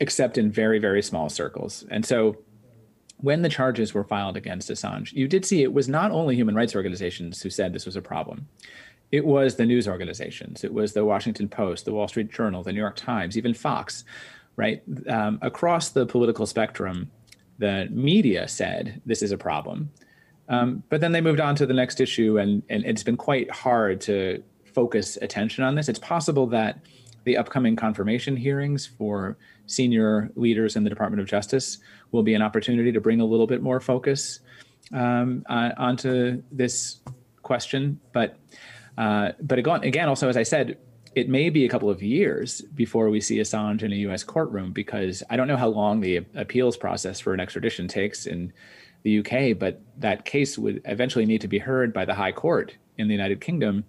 except 0.00 0.36
in 0.36 0.50
very, 0.50 0.78
very 0.78 1.02
small 1.02 1.28
circles. 1.28 1.84
And 1.90 2.04
so 2.04 2.38
when 3.18 3.42
the 3.42 3.48
charges 3.48 3.94
were 3.94 4.04
filed 4.04 4.36
against 4.36 4.68
Assange, 4.68 5.12
you 5.12 5.28
did 5.28 5.44
see 5.44 5.62
it 5.62 5.72
was 5.72 5.88
not 5.88 6.10
only 6.10 6.34
human 6.34 6.56
rights 6.56 6.74
organizations 6.74 7.40
who 7.40 7.50
said 7.50 7.72
this 7.72 7.86
was 7.86 7.96
a 7.96 8.02
problem 8.02 8.48
it 9.12 9.26
was 9.26 9.56
the 9.56 9.66
news 9.66 9.86
organizations. 9.86 10.64
It 10.64 10.72
was 10.72 10.94
the 10.94 11.04
Washington 11.04 11.48
Post, 11.48 11.84
the 11.84 11.92
Wall 11.92 12.08
Street 12.08 12.32
Journal, 12.32 12.62
the 12.62 12.72
New 12.72 12.80
York 12.80 12.96
Times, 12.96 13.36
even 13.36 13.52
Fox, 13.52 14.04
right? 14.56 14.82
Um, 15.06 15.38
across 15.42 15.90
the 15.90 16.06
political 16.06 16.46
spectrum, 16.46 17.10
the 17.58 17.88
media 17.90 18.48
said 18.48 19.02
this 19.04 19.22
is 19.22 19.30
a 19.30 19.38
problem. 19.38 19.90
Um, 20.48 20.82
but 20.88 21.02
then 21.02 21.12
they 21.12 21.20
moved 21.20 21.40
on 21.40 21.54
to 21.56 21.66
the 21.66 21.74
next 21.74 22.00
issue, 22.00 22.38
and, 22.38 22.62
and 22.70 22.84
it's 22.84 23.02
been 23.02 23.18
quite 23.18 23.50
hard 23.50 24.00
to 24.02 24.42
focus 24.74 25.18
attention 25.20 25.62
on 25.62 25.74
this. 25.74 25.88
It's 25.90 25.98
possible 25.98 26.46
that 26.48 26.80
the 27.24 27.36
upcoming 27.36 27.76
confirmation 27.76 28.34
hearings 28.34 28.86
for 28.86 29.36
senior 29.66 30.30
leaders 30.34 30.74
in 30.74 30.84
the 30.84 30.90
Department 30.90 31.20
of 31.20 31.28
Justice 31.28 31.78
will 32.10 32.22
be 32.22 32.34
an 32.34 32.42
opportunity 32.42 32.90
to 32.90 33.00
bring 33.00 33.20
a 33.20 33.24
little 33.24 33.46
bit 33.46 33.62
more 33.62 33.78
focus 33.78 34.40
um, 34.92 35.44
uh, 35.48 35.70
onto 35.76 36.42
this 36.50 37.00
question. 37.42 38.00
But 38.12 38.38
uh, 38.98 39.32
but 39.40 39.58
again, 39.58 39.82
again, 39.84 40.08
also 40.08 40.28
as 40.28 40.36
I 40.36 40.42
said, 40.42 40.78
it 41.14 41.28
may 41.28 41.50
be 41.50 41.64
a 41.64 41.68
couple 41.68 41.90
of 41.90 42.02
years 42.02 42.62
before 42.74 43.10
we 43.10 43.20
see 43.20 43.36
Assange 43.36 43.82
in 43.82 43.92
a 43.92 43.96
U.S. 43.96 44.24
courtroom 44.24 44.72
because 44.72 45.22
I 45.28 45.36
don't 45.36 45.48
know 45.48 45.56
how 45.56 45.68
long 45.68 46.00
the 46.00 46.24
appeals 46.34 46.76
process 46.76 47.20
for 47.20 47.34
an 47.34 47.40
extradition 47.40 47.86
takes 47.86 48.26
in 48.26 48.52
the 49.02 49.18
UK, 49.18 49.58
but 49.58 49.82
that 49.98 50.24
case 50.24 50.56
would 50.56 50.80
eventually 50.84 51.26
need 51.26 51.40
to 51.42 51.48
be 51.48 51.58
heard 51.58 51.92
by 51.92 52.04
the 52.04 52.14
High 52.14 52.32
Court 52.32 52.76
in 52.96 53.08
the 53.08 53.14
United 53.14 53.40
Kingdom. 53.40 53.84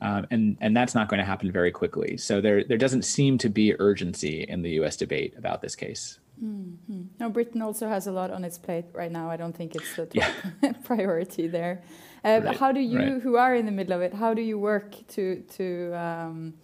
Um, 0.00 0.26
and 0.30 0.58
and 0.60 0.76
that's 0.76 0.94
not 0.94 1.08
going 1.08 1.18
to 1.18 1.24
happen 1.24 1.52
very 1.52 1.70
quickly. 1.70 2.16
So 2.16 2.40
there 2.40 2.64
there 2.64 2.76
doesn't 2.76 3.02
seem 3.02 3.38
to 3.38 3.48
be 3.48 3.78
urgency 3.78 4.42
in 4.42 4.62
the 4.62 4.70
U.S. 4.72 4.96
debate 4.96 5.34
about 5.38 5.62
this 5.62 5.76
case. 5.76 6.18
Mm-hmm. 6.42 7.02
No, 7.20 7.30
Britain 7.30 7.62
also 7.62 7.88
has 7.88 8.06
a 8.06 8.12
lot 8.12 8.30
on 8.30 8.44
its 8.44 8.58
plate 8.58 8.86
right 8.92 9.10
now. 9.10 9.30
I 9.30 9.36
don't 9.36 9.56
think 9.56 9.76
it's 9.76 9.94
the 9.94 10.06
top 10.06 10.14
yeah. 10.62 10.72
priority 10.84 11.46
there. 11.46 11.82
Uh, 12.24 12.40
right. 12.42 12.56
How 12.56 12.72
do 12.72 12.80
you, 12.80 12.98
right. 12.98 13.22
who 13.22 13.36
are 13.36 13.54
in 13.54 13.66
the 13.66 13.72
middle 13.72 13.92
of 13.92 14.00
it, 14.00 14.14
how 14.14 14.32
do 14.32 14.40
you 14.40 14.58
work 14.58 14.94
to 15.08 15.42
to 15.56 15.92
um, 15.92 16.54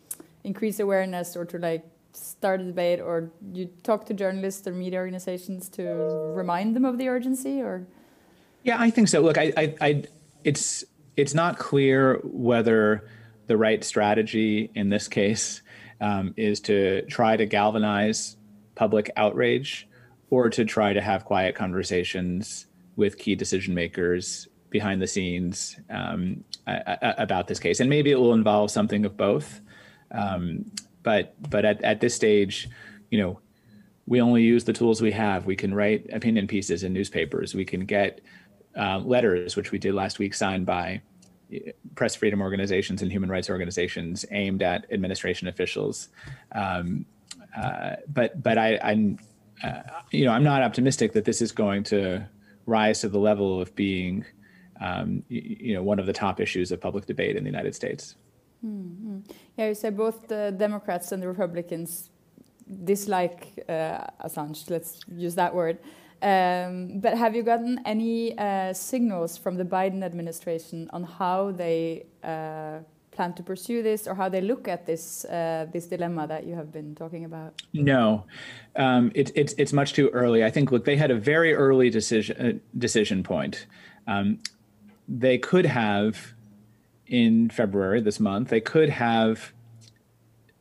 increase 0.43 0.81
awareness 0.81 1.37
or 1.37 1.45
to 1.45 1.59
like 1.59 1.85
start 2.13 2.61
a 2.61 2.65
debate, 2.65 3.01
or 3.01 3.31
you 3.53 3.67
talk 3.83 4.07
to 4.07 4.15
journalists 4.15 4.67
or 4.67 4.73
media 4.73 4.99
organizations 4.99 5.69
to 5.69 5.83
remind 6.35 6.75
them 6.75 6.85
of 6.85 6.97
the 6.97 7.09
urgency, 7.09 7.61
or? 7.61 7.87
Yeah, 8.63 8.77
I 8.81 8.91
think 8.91 9.09
so. 9.09 9.21
Look, 9.21 9.37
I, 9.37 9.53
I, 9.57 9.75
I 9.81 10.05
it's 10.45 10.85
it's 11.17 11.35
not 11.35 11.59
clear 11.59 12.21
whether 12.25 13.07
the 13.47 13.57
right 13.57 13.85
strategy 13.85 14.71
in 14.75 14.89
this 14.89 15.09
case 15.09 15.61
um, 16.01 16.33
is 16.37 16.61
to 16.61 17.03
try 17.03 17.37
to 17.37 17.45
galvanize 17.45 18.37
public 18.77 19.11
outrage 19.17 19.87
or 20.31 20.49
to 20.49 20.65
try 20.65 20.95
to 20.95 21.01
have 21.03 21.27
quiet 21.27 21.55
conversations 21.55 22.67
with 22.97 23.19
key 23.19 23.35
decision 23.35 23.75
makers 23.75 24.49
behind 24.71 25.03
the 25.03 25.07
scenes 25.07 25.79
um, 25.91 26.45
about 26.67 27.49
this 27.49 27.59
case, 27.59 27.81
and 27.81 27.91
maybe 27.91 28.11
it 28.11 28.19
will 28.19 28.35
involve 28.35 28.71
something 28.71 29.05
of 29.05 29.17
both. 29.17 29.61
Um, 30.13 30.71
but 31.03 31.35
but 31.51 31.65
at, 31.65 31.83
at 31.83 32.01
this 32.01 32.15
stage, 32.15 32.69
you 33.11 33.19
know, 33.19 33.41
we 34.07 34.21
only 34.21 34.43
use 34.43 34.65
the 34.65 34.73
tools 34.73 35.01
we 35.01 35.13
have. 35.13 35.47
We 35.47 35.57
can 35.57 35.75
write 35.75 36.09
opinion 36.13 36.47
pieces 36.47 36.83
in 36.83 36.93
newspapers. 36.93 37.55
We 37.55 37.65
can 37.65 37.85
get 37.85 38.21
uh, 38.77 38.99
letters, 38.99 39.57
which 39.57 39.73
we 39.73 39.79
did 39.79 39.95
last 39.95 40.19
week, 40.19 40.35
signed 40.35 40.67
by 40.67 41.03
uh, 41.55 41.71
press 41.95 42.15
freedom 42.15 42.41
organizations 42.41 43.03
and 43.03 43.11
human 43.11 43.31
rights 43.31 43.51
organizations 43.51 44.25
aimed 44.31 44.63
at 44.63 44.87
administration 44.93 45.49
officials. 45.49 46.09
Um, 46.53 47.07
uh, 47.57 47.97
but 48.09 48.43
but 48.43 48.59
I, 48.59 48.79
I'm 48.83 49.19
uh, 49.63 49.83
you 50.11 50.25
know 50.25 50.33
I'm 50.33 50.45
not 50.45 50.63
optimistic 50.63 51.13
that 51.13 51.25
this 51.25 51.43
is 51.43 51.53
going 51.53 51.85
to 51.85 52.29
rise 52.67 53.01
to 53.01 53.09
the 53.09 53.19
level 53.19 53.61
of 53.61 53.75
being 53.75 54.25
um, 54.81 55.23
you, 55.29 55.75
know 55.75 55.83
one 55.83 55.99
of 55.99 56.07
the 56.07 56.13
top 56.13 56.41
issues 56.41 56.73
of 56.73 56.81
public 56.81 57.07
debate 57.07 57.37
in 57.37 57.45
the 57.45 57.51
United 57.51 57.75
States. 57.75 58.17
Mm-hmm. 58.65 59.21
Yeah, 59.57 59.69
you 59.69 59.75
say 59.75 59.91
both 59.91 60.29
the 60.29 60.55
Democrats 60.57 61.13
and 61.13 61.23
the 61.23 61.29
Republicans 61.29 62.11
dislike 62.85 63.65
uh, 63.69 64.07
Assange. 64.25 64.69
Let's 64.71 65.01
use 65.09 65.35
that 65.35 65.55
word. 65.55 65.79
Um, 66.23 67.01
but 67.01 67.17
have 67.17 67.35
you 67.35 67.43
gotten 67.43 67.81
any 67.87 68.37
uh, 68.37 68.75
signals 68.75 69.39
from 69.39 69.57
the 69.57 69.65
Biden 69.65 70.03
administration 70.03 70.91
on 70.93 71.05
how 71.05 71.51
they 71.53 72.05
uh, 72.23 72.81
plan 73.11 73.33
to 73.35 73.43
pursue 73.43 73.83
this 73.83 74.07
or 74.07 74.15
how 74.15 74.29
they 74.29 74.43
look 74.43 74.69
at 74.69 74.85
this 74.87 75.25
uh, 75.25 75.67
this 75.73 75.87
dilemma 75.87 76.27
that 76.27 76.47
you 76.47 76.55
have 76.55 76.71
been 76.71 76.95
talking 76.95 77.25
about? 77.25 77.63
No, 77.73 78.25
um, 78.77 79.11
it, 79.15 79.33
it's 79.35 79.55
it's 79.57 79.73
much 79.73 79.95
too 79.95 80.09
early. 80.11 80.45
I 80.45 80.51
think 80.51 80.71
look, 80.71 80.85
they 80.85 80.97
had 80.97 81.11
a 81.11 81.19
very 81.19 81.55
early 81.55 81.89
decision 81.89 82.37
uh, 82.47 82.53
decision 82.77 83.23
point. 83.23 83.67
Um, 84.07 84.39
they 85.11 85.37
could 85.37 85.67
have 85.67 86.35
in 87.07 87.51
February 87.51 88.01
this 88.01 88.21
month. 88.21 88.49
They 88.49 88.61
could 88.61 88.89
have 88.89 89.53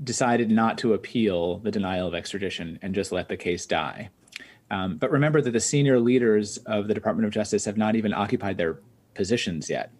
decided 0.03 0.49
not 0.49 0.79
to 0.79 0.93
appeal 0.93 1.59
the 1.59 1.69
denial 1.69 2.07
of 2.07 2.15
extradition 2.15 2.79
and 2.81 2.95
just 2.95 3.11
let 3.11 3.29
the 3.29 3.37
case 3.37 3.67
die. 3.67 4.09
Um, 4.71 4.97
but 4.97 5.11
remember 5.11 5.41
that 5.41 5.51
the 5.51 5.59
senior 5.59 5.99
leaders 5.99 6.57
of 6.65 6.87
the 6.87 6.93
Department 6.93 7.27
of 7.27 7.31
Justice 7.31 7.65
have 7.65 7.77
not 7.77 7.95
even 7.95 8.13
occupied 8.13 8.57
their 8.57 8.79
positions 9.13 9.69
yet. 9.69 9.91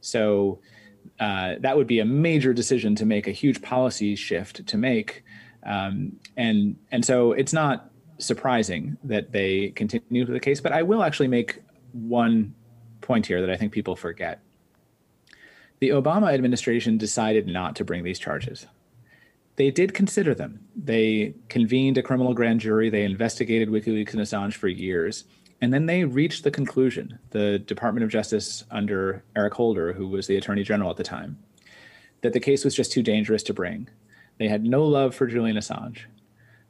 So 0.00 0.60
uh, 1.20 1.54
that 1.60 1.76
would 1.76 1.86
be 1.86 2.00
a 2.00 2.04
major 2.04 2.52
decision 2.52 2.96
to 2.96 3.06
make, 3.06 3.28
a 3.28 3.32
huge 3.32 3.62
policy 3.62 4.16
shift 4.16 4.66
to 4.66 4.76
make. 4.76 5.24
Um, 5.64 6.18
and, 6.36 6.76
and 6.90 7.04
so 7.04 7.32
it's 7.32 7.52
not 7.52 7.90
surprising 8.18 8.96
that 9.04 9.32
they 9.32 9.70
continue 9.70 10.24
with 10.24 10.32
the 10.32 10.40
case. 10.40 10.60
But 10.60 10.72
I 10.72 10.82
will 10.82 11.02
actually 11.02 11.28
make 11.28 11.62
one 11.92 12.54
point 13.02 13.26
here 13.26 13.40
that 13.40 13.50
I 13.50 13.56
think 13.56 13.72
people 13.72 13.96
forget. 13.96 14.40
The 15.80 15.90
Obama 15.90 16.32
administration 16.32 16.96
decided 16.96 17.46
not 17.46 17.76
to 17.76 17.84
bring 17.84 18.04
these 18.04 18.18
charges 18.18 18.66
they 19.56 19.70
did 19.70 19.94
consider 19.94 20.34
them. 20.34 20.66
They 20.74 21.34
convened 21.48 21.98
a 21.98 22.02
criminal 22.02 22.34
grand 22.34 22.60
jury. 22.60 22.88
They 22.88 23.04
investigated 23.04 23.68
WikiLeaks 23.68 24.12
and 24.12 24.22
Assange 24.22 24.54
for 24.54 24.68
years. 24.68 25.24
And 25.60 25.72
then 25.72 25.86
they 25.86 26.04
reached 26.04 26.42
the 26.42 26.50
conclusion, 26.50 27.18
the 27.30 27.58
Department 27.58 28.04
of 28.04 28.10
Justice 28.10 28.64
under 28.70 29.22
Eric 29.36 29.54
Holder, 29.54 29.92
who 29.92 30.08
was 30.08 30.26
the 30.26 30.36
attorney 30.36 30.62
general 30.62 30.90
at 30.90 30.96
the 30.96 31.04
time, 31.04 31.38
that 32.22 32.32
the 32.32 32.40
case 32.40 32.64
was 32.64 32.74
just 32.74 32.92
too 32.92 33.02
dangerous 33.02 33.42
to 33.44 33.54
bring. 33.54 33.88
They 34.38 34.48
had 34.48 34.64
no 34.64 34.84
love 34.84 35.14
for 35.14 35.26
Julian 35.26 35.56
Assange. 35.56 36.00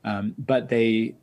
Um, 0.04 0.34
but 0.36 0.68
they 0.68 1.14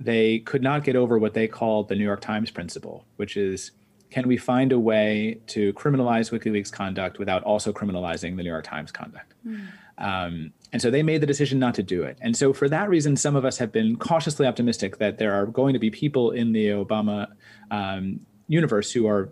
they 0.00 0.38
could 0.38 0.62
not 0.62 0.82
get 0.82 0.96
over 0.96 1.18
what 1.18 1.34
they 1.34 1.46
called 1.46 1.88
the 1.88 1.94
New 1.94 2.04
York 2.04 2.22
Times 2.22 2.50
principle, 2.50 3.04
which 3.16 3.36
is 3.36 3.72
can 4.10 4.28
we 4.28 4.36
find 4.36 4.72
a 4.72 4.78
way 4.78 5.40
to 5.48 5.72
criminalize 5.72 6.30
WikiLeaks 6.30 6.70
conduct 6.70 7.18
without 7.18 7.42
also 7.42 7.72
criminalizing 7.72 8.36
the 8.36 8.42
New 8.42 8.50
York 8.50 8.64
Times 8.64 8.92
conduct? 8.92 9.34
Mm. 9.46 9.66
Um, 9.98 10.52
and 10.72 10.82
so 10.82 10.90
they 10.90 11.02
made 11.02 11.20
the 11.20 11.26
decision 11.26 11.58
not 11.58 11.74
to 11.74 11.82
do 11.82 12.02
it. 12.02 12.18
And 12.20 12.36
so 12.36 12.52
for 12.52 12.68
that 12.68 12.88
reason, 12.88 13.16
some 13.16 13.36
of 13.36 13.44
us 13.44 13.58
have 13.58 13.70
been 13.72 13.96
cautiously 13.96 14.46
optimistic 14.46 14.98
that 14.98 15.18
there 15.18 15.32
are 15.34 15.46
going 15.46 15.72
to 15.72 15.78
be 15.78 15.90
people 15.90 16.32
in 16.32 16.52
the 16.52 16.68
Obama 16.68 17.28
um, 17.70 18.20
universe 18.48 18.90
who 18.90 19.06
are 19.06 19.30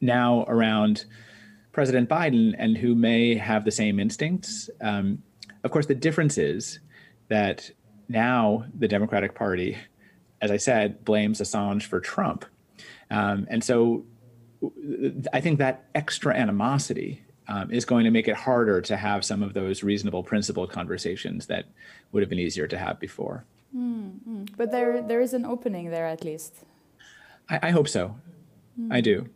now 0.00 0.44
around 0.48 1.04
President 1.72 2.08
Biden 2.08 2.54
and 2.58 2.76
who 2.76 2.94
may 2.94 3.34
have 3.34 3.64
the 3.64 3.70
same 3.70 3.98
instincts. 3.98 4.70
Um, 4.80 5.22
of 5.64 5.70
course, 5.70 5.86
the 5.86 5.94
difference 5.94 6.38
is 6.38 6.80
that 7.28 7.70
now 8.08 8.64
the 8.76 8.88
Democratic 8.88 9.34
Party, 9.34 9.76
as 10.40 10.50
I 10.50 10.56
said, 10.56 11.04
blames 11.04 11.40
Assange 11.40 11.82
for 11.82 12.00
Trump. 12.00 12.44
Um, 13.10 13.46
and 13.50 13.62
so 13.62 14.04
I 15.32 15.40
think 15.40 15.58
that 15.58 15.84
extra 15.94 16.34
animosity 16.34 17.22
um, 17.48 17.70
is 17.70 17.84
going 17.84 18.04
to 18.04 18.10
make 18.10 18.28
it 18.28 18.36
harder 18.36 18.80
to 18.82 18.96
have 18.96 19.24
some 19.24 19.42
of 19.42 19.54
those 19.54 19.82
reasonable, 19.82 20.22
principled 20.22 20.70
conversations 20.70 21.46
that 21.46 21.64
would 22.12 22.22
have 22.22 22.28
been 22.28 22.38
easier 22.38 22.66
to 22.66 22.76
have 22.76 23.00
before. 23.00 23.44
Mm-hmm. 23.74 24.44
But 24.56 24.70
there, 24.70 25.02
there 25.02 25.20
is 25.20 25.32
an 25.32 25.44
opening 25.44 25.90
there 25.90 26.06
at 26.06 26.24
least. 26.24 26.54
I, 27.48 27.68
I 27.68 27.70
hope 27.70 27.88
so. 27.88 28.16
Mm. 28.78 28.92
I 28.92 29.00
do. 29.00 29.28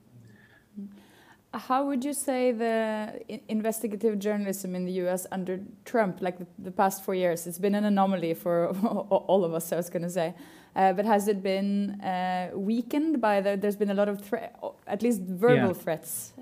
How 1.55 1.87
would 1.87 2.05
you 2.05 2.15
say 2.15 2.53
the 2.53 3.21
investigative 3.49 4.19
journalism 4.19 4.75
in 4.75 4.87
the 4.87 4.93
US 5.05 5.27
under 5.31 5.61
Trump, 5.85 6.23
like 6.23 6.38
the, 6.38 6.47
the 6.59 6.71
past 6.71 7.05
four 7.05 7.15
years, 7.15 7.47
it's 7.47 7.59
been 7.59 7.75
an 7.75 7.85
anomaly 7.85 8.35
for 8.35 8.69
all 9.11 9.45
of 9.45 9.53
us, 9.53 9.73
I 9.73 9.77
was 9.77 9.91
going 9.91 10.03
to 10.03 10.11
say. 10.11 10.35
Uh, 10.75 10.95
but 10.95 11.05
has 11.05 11.29
it 11.29 11.43
been 11.43 12.01
uh, 12.01 12.51
weakened 12.55 13.21
by 13.21 13.43
the, 13.43 13.57
there's 13.57 13.77
been 13.77 13.91
a 13.91 13.95
lot 13.95 14.09
of 14.09 14.23
threat, 14.23 14.59
at 14.87 15.03
least 15.03 15.21
verbal 15.21 15.69
yeah. 15.69 15.73
threats 15.75 16.33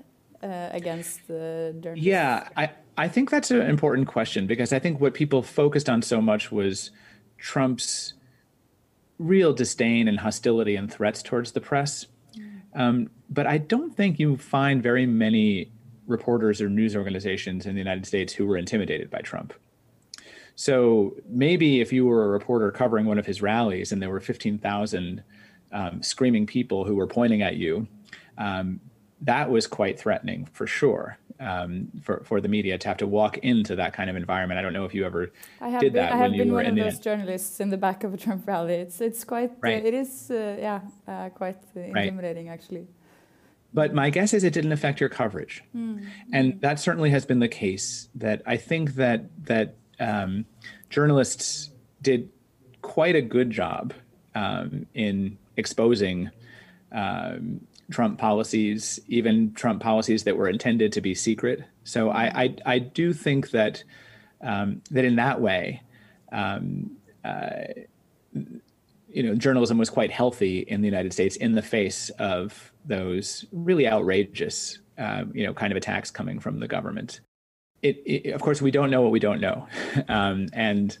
uh, 0.41 0.69
against 0.71 1.27
the 1.27 1.75
journalists? 1.81 2.05
Yeah, 2.05 2.47
I, 2.55 2.69
I 2.97 3.09
think 3.09 3.29
that's 3.29 3.51
an 3.51 3.61
important 3.61 4.07
question 4.07 4.47
because 4.47 4.71
I 4.71 4.79
think 4.79 5.01
what 5.01 5.13
people 5.13 5.43
focused 5.43 5.89
on 5.89 6.01
so 6.01 6.21
much 6.21 6.51
was 6.51 6.91
Trump's 7.37 8.13
real 9.19 9.53
disdain 9.53 10.07
and 10.07 10.19
hostility 10.19 10.75
and 10.75 10.91
threats 10.91 11.21
towards 11.21 11.51
the 11.51 11.61
press. 11.61 12.07
Mm. 12.35 12.61
Um, 12.73 13.09
but 13.31 13.47
I 13.47 13.57
don't 13.57 13.95
think 13.95 14.19
you 14.19 14.37
find 14.37 14.83
very 14.83 15.05
many 15.05 15.71
reporters 16.05 16.61
or 16.61 16.69
news 16.69 16.95
organizations 16.95 17.65
in 17.65 17.73
the 17.73 17.79
United 17.79 18.05
States 18.05 18.33
who 18.33 18.45
were 18.45 18.57
intimidated 18.57 19.09
by 19.09 19.19
Trump. 19.19 19.53
So 20.55 21.15
maybe 21.27 21.79
if 21.79 21.93
you 21.93 22.05
were 22.05 22.25
a 22.25 22.27
reporter 22.27 22.69
covering 22.71 23.05
one 23.05 23.17
of 23.17 23.25
his 23.25 23.41
rallies 23.41 23.91
and 23.91 24.01
there 24.01 24.09
were 24.09 24.19
15,000 24.19 25.23
um, 25.71 26.03
screaming 26.03 26.45
people 26.45 26.83
who 26.83 26.95
were 26.95 27.07
pointing 27.07 27.41
at 27.41 27.55
you, 27.55 27.87
um, 28.37 28.81
that 29.21 29.49
was 29.49 29.65
quite 29.65 29.97
threatening 29.97 30.47
for 30.51 30.67
sure 30.67 31.17
um, 31.39 31.87
for 32.01 32.23
for 32.23 32.41
the 32.41 32.47
media 32.47 32.77
to 32.77 32.87
have 32.87 32.97
to 32.97 33.07
walk 33.07 33.37
into 33.39 33.75
that 33.75 33.93
kind 33.93 34.09
of 34.09 34.15
environment. 34.15 34.59
I 34.59 34.61
don't 34.61 34.73
know 34.73 34.85
if 34.85 34.93
you 34.93 35.05
ever 35.05 35.31
did 35.79 35.93
been, 35.93 35.93
that 35.93 36.17
when 36.17 36.33
you 36.33 36.51
were 36.51 36.61
in 36.61 36.75
the. 36.75 36.81
I 36.81 36.85
have 36.85 36.85
been 36.85 36.85
one 36.85 36.87
of 36.87 36.93
those 36.93 36.99
journalists 36.99 37.59
in 37.59 37.69
the 37.69 37.77
back 37.77 38.03
of 38.03 38.13
a 38.13 38.17
Trump 38.17 38.47
rally. 38.47 38.75
It's 38.75 38.99
it's 38.99 39.23
quite 39.23 39.51
uh, 39.51 39.61
right. 39.61 39.83
uh, 39.83 39.87
it 39.87 39.93
is 39.93 40.31
uh, 40.31 40.57
yeah 40.59 40.81
uh, 41.07 41.29
quite 41.29 41.57
intimidating 41.75 42.47
right. 42.47 42.53
actually. 42.53 42.87
But 43.73 43.93
my 43.93 44.09
guess 44.09 44.33
is 44.33 44.43
it 44.43 44.53
didn't 44.53 44.73
affect 44.73 44.99
your 44.99 45.09
coverage, 45.09 45.63
mm. 45.75 46.05
and 46.33 46.59
that 46.61 46.79
certainly 46.79 47.09
has 47.11 47.25
been 47.25 47.39
the 47.39 47.47
case. 47.47 48.09
That 48.15 48.41
I 48.45 48.57
think 48.57 48.95
that 48.95 49.25
that 49.45 49.75
um, 49.99 50.45
journalists 50.89 51.69
did 52.01 52.29
quite 52.81 53.15
a 53.15 53.21
good 53.21 53.49
job 53.49 53.93
um, 54.35 54.87
in 54.93 55.37
exposing. 55.55 56.31
Um, 56.91 57.61
Trump 57.91 58.17
policies, 58.17 58.99
even 59.07 59.53
Trump 59.53 59.81
policies 59.81 60.23
that 60.23 60.37
were 60.37 60.47
intended 60.47 60.93
to 60.93 61.01
be 61.01 61.13
secret. 61.13 61.63
So 61.83 62.09
I 62.09 62.43
I, 62.43 62.55
I 62.65 62.79
do 62.79 63.13
think 63.13 63.51
that 63.51 63.83
um, 64.41 64.81
that 64.91 65.05
in 65.05 65.15
that 65.17 65.41
way, 65.41 65.81
um, 66.31 66.97
uh, 67.23 67.63
you 69.13 69.23
know, 69.23 69.35
journalism 69.35 69.77
was 69.77 69.89
quite 69.89 70.11
healthy 70.11 70.59
in 70.59 70.81
the 70.81 70.87
United 70.87 71.13
States 71.13 71.35
in 71.35 71.53
the 71.53 71.61
face 71.61 72.09
of 72.11 72.71
those 72.85 73.45
really 73.51 73.87
outrageous, 73.87 74.79
uh, 74.97 75.23
you 75.33 75.45
know, 75.45 75.53
kind 75.53 75.71
of 75.71 75.77
attacks 75.77 76.09
coming 76.11 76.39
from 76.39 76.59
the 76.59 76.67
government. 76.67 77.21
It, 77.81 78.01
it 78.05 78.31
of 78.31 78.41
course, 78.41 78.61
we 78.61 78.71
don't 78.71 78.89
know 78.89 79.01
what 79.01 79.11
we 79.11 79.19
don't 79.19 79.41
know, 79.41 79.67
um, 80.07 80.47
and 80.53 80.97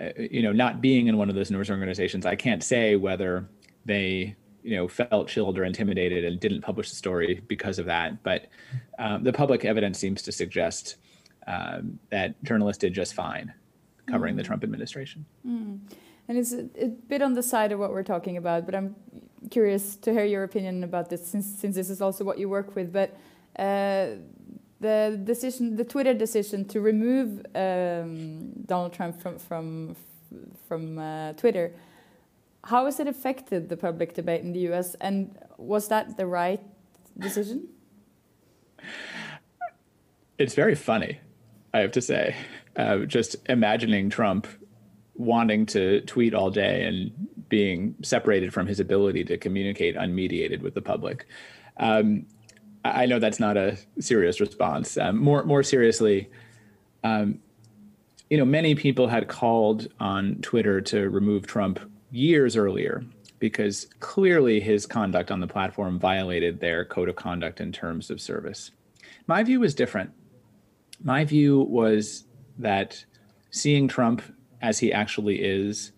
uh, 0.00 0.10
you 0.18 0.42
know, 0.42 0.52
not 0.52 0.80
being 0.80 1.06
in 1.06 1.16
one 1.16 1.28
of 1.28 1.34
those 1.34 1.50
news 1.50 1.70
organizations, 1.70 2.26
I 2.26 2.36
can't 2.36 2.62
say 2.62 2.96
whether 2.96 3.48
they 3.84 4.36
you 4.62 4.76
know 4.76 4.88
felt 4.88 5.28
chilled 5.28 5.58
or 5.58 5.64
intimidated 5.64 6.24
and 6.24 6.40
didn't 6.40 6.62
publish 6.62 6.90
the 6.90 6.96
story 6.96 7.42
because 7.46 7.78
of 7.78 7.86
that. 7.86 8.22
But 8.22 8.46
um, 8.98 9.22
the 9.24 9.32
public 9.32 9.64
evidence 9.64 9.98
seems 9.98 10.22
to 10.22 10.32
suggest 10.32 10.96
um, 11.46 11.98
that 12.10 12.42
journalists 12.42 12.80
did 12.80 12.92
just 12.92 13.14
fine 13.14 13.52
covering 14.06 14.34
mm. 14.34 14.38
the 14.38 14.42
Trump 14.42 14.64
administration. 14.64 15.24
Mm. 15.46 15.80
And 16.28 16.38
it's 16.38 16.52
a, 16.52 16.68
a, 16.76 16.88
bit 16.88 17.22
on 17.22 17.34
the 17.34 17.42
side 17.42 17.72
of 17.72 17.78
what 17.78 17.90
we're 17.90 18.02
talking 18.02 18.36
about, 18.36 18.66
but 18.66 18.74
I'm 18.74 18.96
curious 19.50 19.96
to 19.96 20.12
hear 20.12 20.24
your 20.24 20.42
opinion 20.42 20.82
about 20.82 21.08
this 21.08 21.26
since 21.26 21.46
since 21.46 21.76
this 21.76 21.88
is 21.88 22.00
also 22.00 22.24
what 22.24 22.38
you 22.38 22.48
work 22.48 22.74
with. 22.74 22.92
But 22.92 23.16
uh, 23.58 24.16
the 24.80 25.20
decision, 25.22 25.76
the 25.76 25.84
Twitter 25.84 26.14
decision 26.14 26.64
to 26.66 26.80
remove 26.80 27.46
um, 27.54 28.52
Donald 28.66 28.92
Trump 28.92 29.20
from 29.20 29.38
from 29.38 29.96
from 30.68 30.98
uh, 30.98 31.32
Twitter 31.34 31.72
how 32.66 32.86
has 32.86 32.98
it 32.98 33.06
affected 33.06 33.68
the 33.68 33.76
public 33.76 34.14
debate 34.14 34.42
in 34.42 34.52
the 34.52 34.60
US? 34.72 34.94
And 34.96 35.38
was 35.56 35.88
that 35.88 36.16
the 36.16 36.26
right 36.26 36.60
decision? 37.16 37.68
It's 40.38 40.54
very 40.54 40.74
funny, 40.74 41.20
I 41.72 41.78
have 41.78 41.92
to 41.92 42.00
say. 42.00 42.36
Uh, 42.74 42.98
just 43.06 43.36
imagining 43.48 44.10
Trump 44.10 44.46
wanting 45.18 45.66
to 45.66 46.00
tweet 46.02 46.34
all 46.34 46.50
day 46.50 46.84
and 46.84 47.10
being 47.48 47.94
separated 48.02 48.52
from 48.52 48.66
his 48.66 48.80
ability 48.80 49.24
to 49.24 49.36
communicate 49.36 49.96
unmediated 49.96 50.60
with 50.62 50.74
the 50.74 50.82
public. 50.82 51.26
Um, 51.78 52.26
I 52.84 53.06
know 53.06 53.18
that's 53.18 53.40
not 53.40 53.56
a 53.56 53.76
serious 53.98 54.40
response. 54.40 54.96
Um, 54.96 55.18
more 55.18 55.44
more 55.44 55.62
seriously, 55.62 56.30
um, 57.02 57.40
you 58.30 58.38
know, 58.38 58.44
many 58.44 58.74
people 58.74 59.08
had 59.08 59.28
called 59.28 59.88
on 60.00 60.36
Twitter 60.36 60.80
to 60.82 61.08
remove 61.10 61.46
Trump 61.46 61.80
years 62.10 62.56
earlier 62.56 63.04
because 63.38 63.86
clearly 64.00 64.60
his 64.60 64.86
conduct 64.86 65.30
on 65.30 65.40
the 65.40 65.46
platform 65.46 65.98
violated 65.98 66.60
their 66.60 66.84
code 66.84 67.08
of 67.08 67.16
conduct 67.16 67.60
and 67.60 67.74
terms 67.74 68.10
of 68.10 68.20
service. 68.20 68.70
My 69.26 69.42
view 69.42 69.60
was 69.60 69.74
different. 69.74 70.10
My 71.02 71.24
view 71.24 71.60
was 71.60 72.24
that 72.58 73.04
seeing 73.50 73.88
Trump 73.88 74.22
as 74.62 74.78
he 74.78 74.92
actually 74.92 75.42
is 75.42 75.92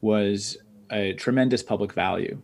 was 0.00 0.58
a 0.90 1.12
tremendous 1.14 1.62
public 1.62 1.92
value, 1.92 2.40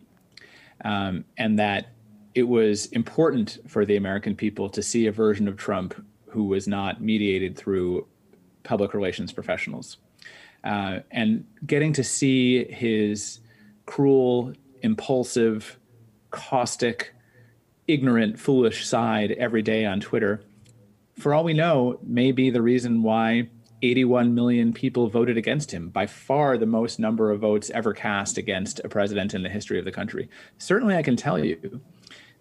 um, 0.83 1.25
and 1.37 1.59
that 1.59 1.91
it 2.33 2.43
was 2.43 2.85
important 2.87 3.57
for 3.67 3.85
the 3.85 3.95
American 3.95 4.35
people 4.35 4.69
to 4.69 4.81
see 4.81 5.07
a 5.07 5.11
version 5.11 5.47
of 5.47 5.57
Trump 5.57 5.93
who 6.29 6.43
was 6.43 6.67
not 6.67 7.01
mediated 7.01 7.57
through 7.57 8.07
public 8.63 8.93
relations 8.93 9.31
professionals. 9.31 9.97
Uh, 10.63 10.99
and 11.11 11.45
getting 11.65 11.93
to 11.93 12.03
see 12.03 12.65
his 12.65 13.39
cruel, 13.85 14.53
impulsive, 14.81 15.79
caustic, 16.31 17.13
ignorant, 17.87 18.39
foolish 18.39 18.85
side 18.85 19.31
every 19.31 19.61
day 19.61 19.85
on 19.85 19.99
Twitter, 19.99 20.43
for 21.17 21.33
all 21.33 21.43
we 21.43 21.53
know, 21.53 21.99
may 22.03 22.31
be 22.31 22.49
the 22.49 22.61
reason 22.61 23.01
why 23.03 23.49
81 23.81 24.33
million 24.33 24.73
people 24.73 25.09
voted 25.09 25.37
against 25.37 25.71
him, 25.71 25.89
by 25.89 26.05
far 26.05 26.57
the 26.57 26.65
most 26.65 26.99
number 26.99 27.31
of 27.31 27.39
votes 27.39 27.69
ever 27.71 27.93
cast 27.93 28.37
against 28.37 28.81
a 28.83 28.89
president 28.89 29.33
in 29.33 29.43
the 29.43 29.49
history 29.49 29.79
of 29.79 29.85
the 29.85 29.91
country. 29.91 30.29
Certainly, 30.57 30.95
I 30.95 31.03
can 31.03 31.15
tell 31.15 31.43
you 31.43 31.81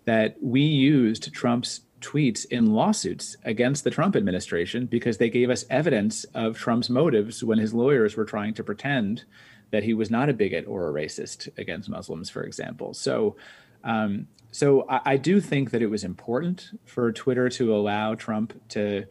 that 0.04 0.36
we 0.42 0.62
used 0.62 1.32
Trump's 1.32 1.82
tweets 2.00 2.44
in 2.46 2.72
lawsuits 2.72 3.36
against 3.44 3.84
the 3.84 3.90
Trump 3.90 4.16
administration 4.16 4.86
because 4.86 5.18
they 5.18 5.30
gave 5.30 5.50
us 5.50 5.64
evidence 5.68 6.24
of 6.34 6.56
Trump's 6.56 6.88
motives 6.88 7.42
when 7.42 7.58
his 7.58 7.74
lawyers 7.74 8.16
were 8.16 8.24
trying 8.24 8.54
to 8.54 8.64
pretend 8.64 9.24
that 9.70 9.82
he 9.82 9.94
was 9.94 10.10
not 10.10 10.28
a 10.28 10.32
bigot 10.32 10.64
or 10.66 10.88
a 10.88 10.92
racist 10.92 11.48
against 11.58 11.88
Muslims, 11.88 12.30
for 12.30 12.42
example. 12.42 12.94
So, 12.94 13.36
um, 13.84 14.28
so 14.50 14.88
I, 14.88 15.00
I 15.04 15.16
do 15.16 15.40
think 15.40 15.70
that 15.72 15.82
it 15.82 15.90
was 15.90 16.04
important 16.04 16.70
for 16.84 17.12
Twitter 17.12 17.48
to 17.50 17.74
allow 17.74 18.14
Trump 18.14 18.58
to 18.70 19.06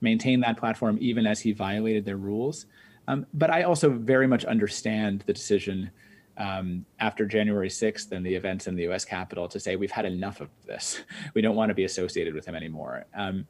maintain 0.00 0.40
that 0.40 0.56
platform 0.56 0.98
even 1.00 1.26
as 1.26 1.40
he 1.40 1.52
violated 1.52 2.04
their 2.04 2.16
rules. 2.16 2.66
Um, 3.08 3.26
but 3.32 3.50
I 3.50 3.62
also 3.62 3.90
very 3.90 4.26
much 4.26 4.44
understand 4.44 5.24
the 5.26 5.32
decision 5.32 5.90
um, 6.38 6.84
after 6.98 7.24
January 7.24 7.68
6th 7.68 8.12
and 8.12 8.24
the 8.24 8.34
events 8.34 8.66
in 8.66 8.74
the 8.74 8.88
US 8.88 9.04
Capitol 9.04 9.48
to 9.48 9.60
say 9.60 9.76
we've 9.76 9.90
had 9.90 10.04
enough 10.04 10.40
of 10.40 10.50
this. 10.66 11.00
We 11.34 11.42
don't 11.42 11.56
want 11.56 11.70
to 11.70 11.74
be 11.74 11.84
associated 11.84 12.34
with 12.34 12.46
him 12.46 12.54
anymore. 12.54 13.06
Um, 13.14 13.46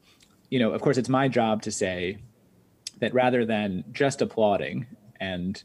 you 0.49 0.59
know, 0.59 0.71
of 0.71 0.81
course, 0.81 0.97
it's 0.97 1.09
my 1.09 1.27
job 1.27 1.61
to 1.63 1.71
say 1.71 2.17
that 2.99 3.13
rather 3.13 3.45
than 3.45 3.83
just 3.91 4.21
applauding 4.21 4.87
and 5.19 5.61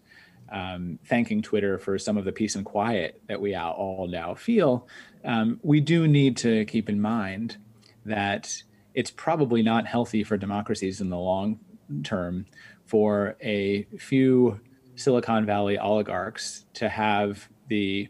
um, 0.51 0.99
thanking 1.07 1.43
Twitter 1.43 1.79
for 1.79 1.99
some 1.99 2.17
of 2.17 2.25
the 2.25 2.33
peace 2.33 2.57
and 2.57 2.65
quiet 2.65 3.21
that 3.29 3.41
we 3.41 3.55
all 3.55 4.07
now 4.09 4.35
feel, 4.35 4.87
um, 5.25 5.59
we 5.63 5.81
do 5.81 6.07
need 6.07 6.37
to 6.39 6.65
keep 6.67 6.89
in 6.89 7.01
mind 7.01 7.57
that 8.05 8.63
it's 8.95 9.11
probably 9.11 9.63
not 9.63 9.87
healthy 9.87 10.25
for 10.25 10.37
democracies 10.37 11.01
in 11.01 11.11
the 11.11 11.19
long 11.19 11.59
term 12.05 12.47
for 12.87 13.37
a 13.41 13.85
few 13.99 14.61
Silicon 14.97 15.47
Valley 15.47 15.79
oligarchs 15.79 16.65
to 16.75 16.89
have 16.89 17.49
the 17.69 18.09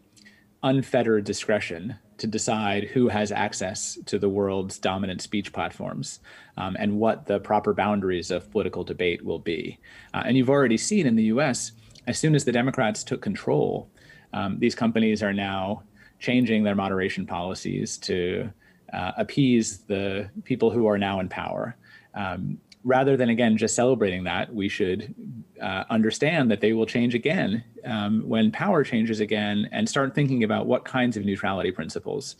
unfettered 0.62 1.24
discretion 1.24 1.96
to 2.18 2.26
decide 2.26 2.84
who 2.84 3.08
has 3.08 3.32
access 3.32 3.98
to 4.06 4.18
the 4.18 4.28
world's 4.28 4.78
dominant 4.78 5.20
speech 5.20 5.52
platforms 5.52 6.20
um, 6.56 6.76
and 6.78 6.98
what 6.98 7.26
the 7.26 7.40
proper 7.40 7.74
boundaries 7.74 8.30
of 8.30 8.50
political 8.50 8.84
debate 8.84 9.24
will 9.24 9.40
be. 9.40 9.78
Uh, 10.14 10.22
and 10.24 10.36
you've 10.36 10.50
already 10.50 10.76
seen 10.76 11.06
in 11.06 11.16
the 11.16 11.24
US, 11.24 11.72
as 12.06 12.18
soon 12.18 12.34
as 12.34 12.44
the 12.44 12.52
Democrats 12.52 13.02
took 13.02 13.20
control, 13.20 13.88
um, 14.32 14.58
these 14.58 14.74
companies 14.74 15.22
are 15.22 15.32
now 15.32 15.82
changing 16.20 16.62
their 16.62 16.76
moderation 16.76 17.26
policies 17.26 17.98
to 17.98 18.50
uh, 18.92 19.12
appease 19.16 19.78
the 19.80 20.30
people 20.44 20.70
who 20.70 20.86
are 20.86 20.98
now 20.98 21.20
in 21.20 21.28
power. 21.28 21.76
Um, 22.14 22.58
rather 22.84 23.16
than 23.16 23.28
again 23.28 23.56
just 23.56 23.74
celebrating 23.74 24.24
that, 24.24 24.52
we 24.54 24.68
should 24.68 25.14
uh, 25.60 25.84
understand 25.90 26.50
that 26.50 26.60
they 26.60 26.72
will 26.72 26.86
change 26.86 27.14
again 27.14 27.64
um, 27.84 28.22
when 28.28 28.50
power 28.50 28.84
changes 28.84 29.20
again, 29.20 29.68
and 29.72 29.88
start 29.88 30.14
thinking 30.14 30.44
about 30.44 30.66
what 30.66 30.84
kinds 30.84 31.16
of 31.16 31.24
neutrality 31.24 31.70
principles 31.70 32.36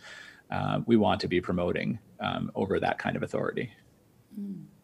uh, 0.51 0.81
we 0.87 0.97
want 0.97 1.21
to 1.21 1.29
be 1.29 1.41
promoting 1.41 1.99
um, 2.21 2.51
over 2.55 2.79
that 2.81 2.99
kind 2.99 3.17
of 3.17 3.23
authority. 3.23 3.71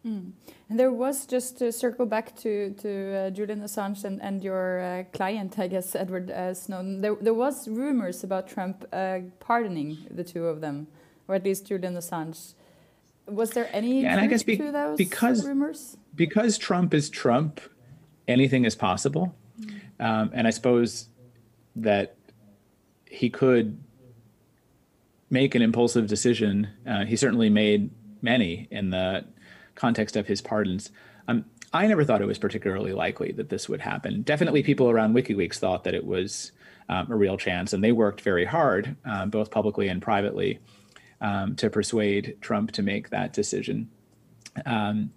Mm. 0.07 0.33
And 0.68 0.78
there 0.78 0.92
was 0.92 1.26
just 1.26 1.59
to 1.59 1.72
circle 1.72 2.07
back 2.07 2.37
to 2.37 2.72
to 2.83 3.16
uh, 3.16 3.31
Julian 3.31 3.61
Assange 3.62 4.04
and, 4.04 4.22
and 4.22 4.42
your 4.42 4.81
uh, 4.81 5.04
client, 5.12 5.59
I 5.59 5.68
guess 5.68 5.94
Edward 5.94 6.31
uh, 6.31 6.54
Snowden. 6.54 7.00
There 7.00 7.16
there 7.20 7.35
was 7.35 7.68
rumors 7.68 8.24
about 8.24 8.48
Trump 8.48 8.85
uh, 8.92 9.20
pardoning 9.40 10.07
the 10.11 10.24
two 10.24 10.46
of 10.46 10.61
them, 10.61 10.87
or 11.28 11.34
at 11.34 11.44
least 11.44 11.66
Julian 11.66 11.94
Assange. 11.94 12.54
Was 13.26 13.50
there 13.50 13.68
any 13.72 14.02
yeah, 14.02 14.12
and 14.12 14.20
I 14.20 14.26
guess 14.26 14.42
be, 14.42 14.56
because, 14.96 15.46
rumors? 15.46 15.98
Because 16.14 16.56
Trump 16.56 16.94
is 16.94 17.10
Trump, 17.10 17.60
anything 18.26 18.64
is 18.64 18.74
possible. 18.74 19.34
Mm. 19.60 19.80
Um, 20.00 20.30
and 20.32 20.46
I 20.46 20.50
suppose 20.50 21.08
that 21.76 22.16
he 23.04 23.28
could 23.28 23.78
make 25.30 25.54
an 25.54 25.60
impulsive 25.60 26.06
decision. 26.06 26.68
Uh, 26.86 27.04
he 27.04 27.16
certainly 27.16 27.50
made 27.50 27.90
many 28.22 28.66
in 28.70 28.90
the 28.90 29.26
context 29.74 30.16
of 30.16 30.26
his 30.26 30.40
pardons. 30.40 30.90
Um, 31.28 31.44
I 31.72 31.86
never 31.86 32.04
thought 32.04 32.22
it 32.22 32.26
was 32.26 32.38
particularly 32.38 32.94
likely 32.94 33.32
that 33.32 33.50
this 33.50 33.68
would 33.68 33.82
happen. 33.82 34.22
Definitely, 34.22 34.62
people 34.62 34.88
around 34.88 35.14
WikiLeaks 35.14 35.58
thought 35.58 35.84
that 35.84 35.94
it 35.94 36.06
was 36.06 36.52
um, 36.88 37.10
a 37.10 37.16
real 37.16 37.36
chance, 37.36 37.74
and 37.74 37.84
they 37.84 37.92
worked 37.92 38.22
very 38.22 38.46
hard, 38.46 38.96
uh, 39.04 39.26
both 39.26 39.50
publicly 39.50 39.88
and 39.88 40.00
privately, 40.00 40.60
um, 41.20 41.57
to 41.57 41.70
persuade 41.70 42.37
Trump 42.40 42.72
to 42.72 42.83
make 42.83 43.11
that 43.11 43.33
decision. 43.33 43.90
Um, 44.66 45.11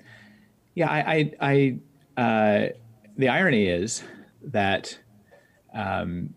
yeah, 0.76 0.90
I, 0.90 1.32
I, 1.40 1.80
I 2.18 2.22
uh, 2.22 2.70
the 3.18 3.30
irony 3.30 3.68
is 3.68 4.04
that 4.44 4.98
um, 5.74 6.34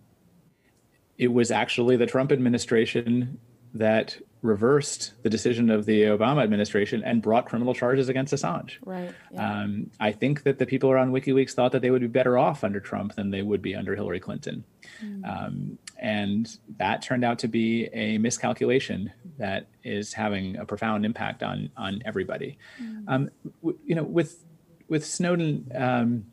it 1.19 1.29
was 1.29 1.51
actually 1.51 1.97
the 1.97 2.07
Trump 2.07 2.33
administration 2.33 3.39
that 3.75 4.19
reversed 4.43 5.15
the 5.23 5.31
decision 5.31 5.71
of 5.71 5.87
the 5.87 6.03
Obama 6.03 6.43
administration 6.43 7.03
and 7.03 7.23
brought 7.23 7.47
criminal 7.47 7.75
charges 7.75 8.11
against 8.11 8.33
Assange. 8.35 8.77
Right. 8.85 9.11
Yeah. 9.33 9.63
Um, 9.63 9.91
I 9.99 10.13
think 10.13 10.43
that 10.43 10.59
the 10.59 10.67
people 10.67 10.91
around 10.91 11.13
WikiLeaks 11.13 11.53
thought 11.53 11.73
that 11.73 11.81
they 11.81 11.91
would 11.91 12.03
be 12.03 12.09
better 12.09 12.37
off 12.37 12.63
under 12.63 12.79
Trump 12.79 13.15
than 13.15 13.31
they 13.31 13.41
would 13.41 13.63
be 13.63 13.75
under 13.75 13.97
Hillary 13.97 14.21
Clinton. 14.21 14.65
Mm. 15.03 15.25
Um, 15.25 15.79
and 15.99 16.59
that 16.79 17.03
turned 17.03 17.25
out 17.25 17.39
to 17.41 17.49
be 17.49 17.89
a 17.93 18.19
miscalculation 18.19 19.13
that 19.39 19.69
is 19.83 20.13
having 20.13 20.57
a 20.57 20.65
profound 20.65 21.05
impact 21.05 21.43
on 21.43 21.71
on 21.77 22.03
everybody. 22.05 22.59
Mm. 22.83 23.05
Um, 23.09 23.31
w- 23.63 23.79
you 23.85 23.95
know, 23.95 24.05
with 24.05 24.45
with 24.89 25.05
Snowden, 25.05 25.71
um, 25.75 26.27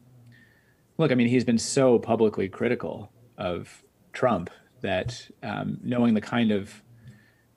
look, 0.98 1.12
I 1.12 1.16
mean, 1.16 1.28
he's 1.28 1.46
been 1.46 1.58
so 1.58 2.00
publicly 2.00 2.50
critical 2.50 3.12
of 3.38 3.84
Trump 4.14 4.50
that 4.82 5.30
um, 5.44 5.80
knowing 5.84 6.14
the 6.14 6.22
kind 6.22 6.52
of 6.52 6.84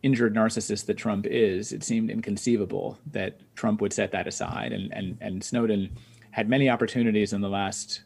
injured 0.03 0.35
narcissist 0.35 0.85
that 0.87 0.99
Trump 0.99 1.27
is, 1.27 1.73
it 1.73 1.83
seemed 1.83 2.11
inconceivable 2.11 2.99
that 3.11 3.41
Trump 3.57 3.81
would 3.81 3.93
set 3.93 4.13
that 4.13 4.27
aside. 4.27 4.71
And, 4.71 4.93
and, 4.93 5.17
and 5.23 5.43
Snowden 5.43 5.97
had 6.31 6.47
many 6.47 6.69
opportunities 6.69 7.33
in 7.33 7.41
the 7.41 7.49
last 7.49 8.03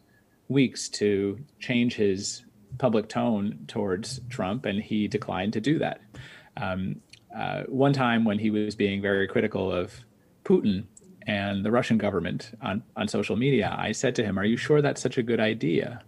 weeks 0.47 0.89
to 0.89 1.39
change 1.59 1.97
his 1.97 2.45
public 2.77 3.09
tone 3.09 3.65
towards 3.69 4.21
Trump, 4.29 4.67
and 4.67 4.83
he 4.83 5.09
declined 5.09 5.55
to 5.55 5.61
do 5.61 5.79
that. 5.79 6.01
Um, 6.57 7.01
uh, 7.37 7.63
one 7.65 7.93
time 7.93 8.25
when 8.25 8.39
he 8.39 8.51
was 8.51 8.75
being 8.75 9.01
very 9.01 9.29
critical 9.29 9.73
of 9.73 9.93
Putin 10.45 10.85
and 11.27 11.65
the 11.65 11.71
Russian 11.71 11.99
government 11.99 12.53
on, 12.61 12.83
on 12.97 13.09
social 13.09 13.37
media, 13.37 13.75
I 13.77 13.93
said 13.93 14.15
to 14.17 14.25
him, 14.25 14.39
Are 14.39 14.45
you 14.45 14.57
sure 14.57 14.81
that's 14.83 15.03
such 15.03 15.19
a 15.19 15.23
good 15.23 15.41
idea? 15.41 16.03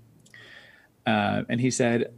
Uh, 1.06 1.42
and 1.48 1.60
he 1.60 1.70
said, 1.70 2.12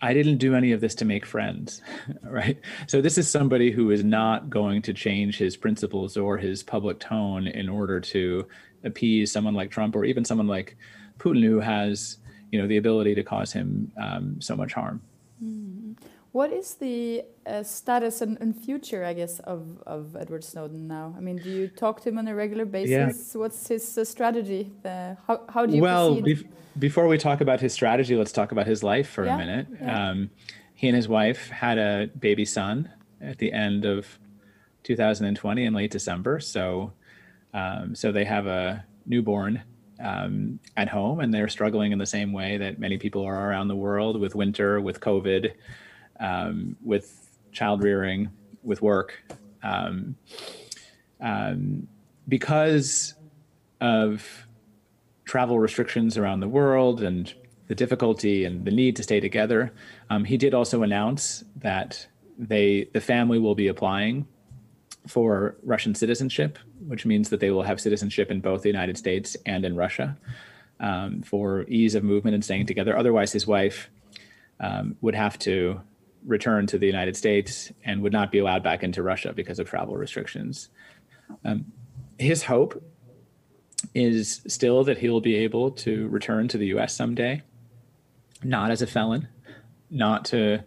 I 0.00 0.12
didn't 0.12 0.36
do 0.36 0.54
any 0.54 0.72
of 0.72 0.82
this 0.82 0.94
to 0.96 1.04
make 1.04 1.24
friends, 1.24 1.80
right? 2.22 2.60
So 2.86 3.00
this 3.00 3.16
is 3.16 3.30
somebody 3.30 3.70
who 3.70 3.90
is 3.90 4.04
not 4.04 4.50
going 4.50 4.82
to 4.82 4.92
change 4.92 5.38
his 5.38 5.56
principles 5.56 6.16
or 6.16 6.36
his 6.36 6.62
public 6.62 7.00
tone 7.00 7.46
in 7.46 7.68
order 7.68 8.00
to 8.00 8.46
appease 8.84 9.32
someone 9.32 9.54
like 9.54 9.70
Trump 9.70 9.96
or 9.96 10.04
even 10.04 10.24
someone 10.24 10.46
like 10.46 10.76
Putin, 11.18 11.42
who 11.42 11.60
has, 11.60 12.18
you 12.54 12.60
know, 12.60 12.68
the 12.68 12.76
ability 12.76 13.16
to 13.16 13.24
cause 13.24 13.52
him 13.52 13.90
um, 14.00 14.40
so 14.40 14.54
much 14.54 14.72
harm. 14.74 15.02
Mm. 15.42 15.96
What 16.30 16.52
is 16.52 16.74
the 16.74 17.24
uh, 17.44 17.64
status 17.64 18.20
and, 18.22 18.40
and, 18.40 18.54
future, 18.56 19.04
I 19.04 19.12
guess, 19.12 19.40
of, 19.40 19.82
of 19.86 20.14
Edward 20.14 20.44
Snowden 20.44 20.86
now? 20.86 21.12
I 21.18 21.20
mean, 21.20 21.38
do 21.38 21.50
you 21.50 21.66
talk 21.66 22.00
to 22.02 22.10
him 22.10 22.18
on 22.18 22.28
a 22.28 22.34
regular 22.34 22.64
basis? 22.64 23.34
Yeah. 23.34 23.40
What's 23.40 23.66
his 23.66 23.98
uh, 23.98 24.04
strategy? 24.04 24.70
Uh, 24.84 25.16
how, 25.26 25.42
how 25.48 25.66
do 25.66 25.74
you 25.74 25.82
well, 25.82 26.14
bef 26.22 26.44
before 26.78 27.08
we 27.08 27.18
talk 27.18 27.40
about 27.40 27.60
his 27.60 27.72
strategy, 27.72 28.14
let's 28.14 28.30
talk 28.30 28.52
about 28.52 28.68
his 28.68 28.84
life 28.84 29.08
for 29.08 29.24
yeah. 29.24 29.34
a 29.34 29.38
minute. 29.38 29.66
Yeah. 29.80 30.10
Um, 30.10 30.30
he 30.74 30.86
and 30.86 30.94
his 30.94 31.08
wife 31.08 31.48
had 31.48 31.78
a 31.78 32.08
baby 32.16 32.44
son 32.44 32.88
at 33.20 33.38
the 33.38 33.52
end 33.52 33.84
of 33.84 34.06
2020 34.84 35.64
in 35.64 35.74
late 35.74 35.90
December. 35.90 36.38
So, 36.38 36.92
um, 37.52 37.96
so 37.96 38.12
they 38.12 38.24
have 38.24 38.46
a 38.46 38.84
newborn 39.06 39.64
um, 40.04 40.60
at 40.76 40.88
home, 40.88 41.18
and 41.18 41.34
they're 41.34 41.48
struggling 41.48 41.90
in 41.90 41.98
the 41.98 42.06
same 42.06 42.32
way 42.32 42.58
that 42.58 42.78
many 42.78 42.98
people 42.98 43.24
are 43.24 43.50
around 43.50 43.68
the 43.68 43.76
world 43.76 44.20
with 44.20 44.34
winter, 44.34 44.80
with 44.80 45.00
COVID 45.00 45.52
um, 46.20 46.76
with 46.82 47.38
child 47.52 47.82
rearing, 47.82 48.30
with 48.62 48.82
work. 48.82 49.22
Um, 49.62 50.16
um, 51.20 51.88
because 52.28 53.14
of 53.80 54.46
travel 55.24 55.58
restrictions 55.58 56.18
around 56.18 56.40
the 56.40 56.48
world 56.48 57.02
and 57.02 57.32
the 57.68 57.74
difficulty 57.74 58.44
and 58.44 58.64
the 58.64 58.70
need 58.70 58.96
to 58.96 59.02
stay 59.02 59.20
together, 59.20 59.72
um, 60.10 60.24
he 60.24 60.36
did 60.36 60.54
also 60.54 60.82
announce 60.82 61.44
that 61.56 62.06
they 62.36 62.88
the 62.92 63.00
family 63.00 63.38
will 63.38 63.54
be 63.54 63.68
applying 63.68 64.26
for 65.06 65.56
Russian 65.62 65.94
citizenship, 65.94 66.58
which 66.86 67.04
means 67.04 67.28
that 67.30 67.40
they 67.40 67.50
will 67.50 67.62
have 67.62 67.80
citizenship 67.80 68.30
in 68.30 68.40
both 68.40 68.62
the 68.62 68.68
United 68.68 68.96
States 68.96 69.36
and 69.44 69.64
in 69.64 69.76
Russia 69.76 70.16
um, 70.80 71.22
for 71.22 71.64
ease 71.64 71.94
of 71.94 72.04
movement 72.04 72.34
and 72.34 72.44
staying 72.44 72.66
together. 72.66 72.96
Otherwise, 72.96 73.32
his 73.32 73.46
wife 73.46 73.90
um, 74.60 74.96
would 75.00 75.14
have 75.14 75.38
to 75.40 75.80
return 76.24 76.66
to 76.66 76.78
the 76.78 76.86
United 76.86 77.16
States 77.16 77.70
and 77.84 78.02
would 78.02 78.12
not 78.12 78.32
be 78.32 78.38
allowed 78.38 78.62
back 78.62 78.82
into 78.82 79.02
Russia 79.02 79.32
because 79.34 79.58
of 79.58 79.68
travel 79.68 79.94
restrictions. 79.94 80.70
Um, 81.44 81.66
his 82.18 82.44
hope 82.44 82.82
is 83.94 84.40
still 84.46 84.84
that 84.84 84.98
he'll 84.98 85.20
be 85.20 85.36
able 85.36 85.70
to 85.70 86.08
return 86.08 86.48
to 86.48 86.58
the 86.58 86.66
US 86.68 86.94
someday, 86.94 87.42
not 88.42 88.70
as 88.70 88.80
a 88.80 88.86
felon, 88.86 89.28
not 89.90 90.24
to 90.26 90.60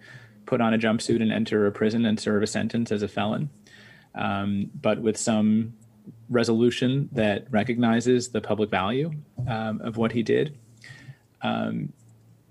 put 0.46 0.62
on 0.62 0.74
a 0.74 0.78
jumpsuit 0.78 1.22
and 1.22 1.32
enter 1.32 1.66
a 1.66 1.72
prison 1.72 2.06
and 2.06 2.20
serve 2.20 2.44
a 2.44 2.48
sentence 2.48 2.92
as 2.92 3.02
a 3.02 3.08
felon, 3.08 3.50
um, 4.18 4.70
but 4.82 5.02
with 5.02 5.18
some 5.18 5.74
resolution 6.30 7.10
that 7.12 7.48
recognizes 7.52 8.30
the 8.30 8.42
public 8.42 8.70
value 8.70 9.12
um, 9.48 9.82
of 9.82 9.98
what 9.98 10.12
he 10.12 10.24
did. 10.24 10.58
Um, 11.42 11.94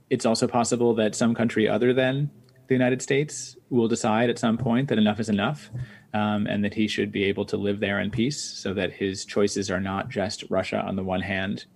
it's 0.09 0.25
also 0.25 0.47
possible 0.47 0.95
that 0.95 1.15
some 1.15 1.35
country 1.35 1.69
other 1.69 1.93
than 1.93 2.31
the 2.69 2.75
United 2.75 3.03
States 3.03 3.57
will 3.71 3.89
decide 3.89 4.31
at 4.31 4.39
some 4.39 4.57
point 4.57 4.89
that 4.89 4.99
enough 4.99 5.21
is 5.21 5.29
enough 5.29 5.71
um, 6.15 6.47
and 6.47 6.65
that 6.65 6.75
he 6.75 6.89
should 6.89 7.13
be 7.13 7.25
able 7.25 7.45
to 7.45 7.57
live 7.57 7.81
there 7.81 8.01
in 8.01 8.11
peace 8.11 8.41
so 8.41 8.73
that 8.75 8.93
his 8.93 9.25
choices 9.25 9.71
are 9.71 9.81
not 9.81 10.09
just 10.09 10.45
Russia 10.49 10.81
on 10.81 10.97
the 10.97 11.05
one 11.05 11.21
hand 11.21 11.67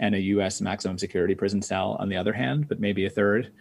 and 0.00 0.14
a 0.14 0.20
US 0.20 0.60
maximum 0.60 0.98
security 0.98 1.34
prison 1.34 1.62
cell 1.62 1.96
on 2.00 2.08
the 2.08 2.16
other 2.16 2.32
hand, 2.32 2.68
but 2.68 2.80
maybe 2.80 3.06
a 3.06 3.10
third 3.10 3.52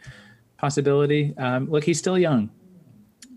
possibility. 0.58 1.34
Um, 1.38 1.70
look, 1.70 1.84
he's 1.84 2.00
still 2.00 2.18
young. 2.18 2.50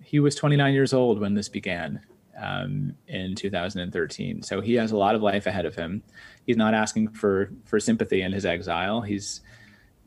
He 0.02 0.20
was 0.20 0.34
29 0.34 0.72
years 0.72 0.92
old 0.92 1.20
when 1.20 1.34
this 1.34 1.48
began 1.48 2.00
um, 2.40 2.94
in 3.08 3.34
2013. 3.34 4.42
So 4.42 4.60
he 4.60 4.74
has 4.74 4.92
a 4.92 4.96
lot 4.96 5.14
of 5.14 5.22
life 5.22 5.46
ahead 5.46 5.66
of 5.66 5.74
him. 5.74 6.02
He's 6.44 6.56
not 6.56 6.74
asking 6.74 7.08
for 7.08 7.50
for 7.64 7.80
sympathy 7.80 8.22
in 8.22 8.32
his 8.32 8.46
exile. 8.46 9.00
He's 9.00 9.40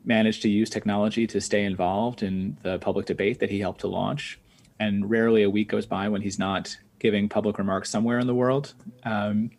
managed 0.04 0.42
to 0.42 0.48
use 0.48 0.70
technology 0.70 1.26
to 1.26 1.40
stay 1.40 1.64
involved 1.64 2.22
in 2.22 2.56
the 2.62 2.78
public 2.78 3.06
debate 3.06 3.38
that 3.40 3.50
he 3.50 3.60
helped 3.60 3.80
to 3.80 3.88
launch. 3.88 4.40
And 4.78 5.10
rarely 5.10 5.42
a 5.42 5.50
week 5.50 5.68
goes 5.68 5.84
by 5.86 6.08
when 6.08 6.22
he's 6.22 6.38
not 6.38 6.74
giving 6.98 7.28
public 7.28 7.58
remarks 7.58 7.90
somewhere 7.90 8.18
in 8.18 8.26
the 8.26 8.34
world 8.34 8.74
um, 9.04 9.50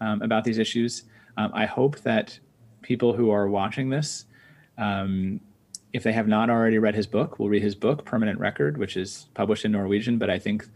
um, 0.00 0.22
about 0.22 0.44
these 0.44 0.58
issues. 0.58 1.04
Um, 1.36 1.50
I 1.54 1.66
hope 1.66 2.00
that 2.00 2.38
people 2.82 3.12
who 3.12 3.30
are 3.30 3.48
watching 3.48 3.90
this, 3.90 4.26
um, 4.78 5.40
if 5.92 6.02
they 6.02 6.12
have 6.12 6.28
not 6.28 6.50
already 6.50 6.78
read 6.78 6.94
his 6.94 7.06
book, 7.06 7.38
will 7.38 7.48
read 7.48 7.62
his 7.62 7.74
book, 7.74 8.04
Permanent 8.04 8.38
Record, 8.38 8.78
which 8.78 8.96
is 8.96 9.26
published 9.34 9.64
in 9.64 9.72
Norwegian, 9.72 10.18
but 10.18 10.30
I 10.30 10.38
think 10.38 10.68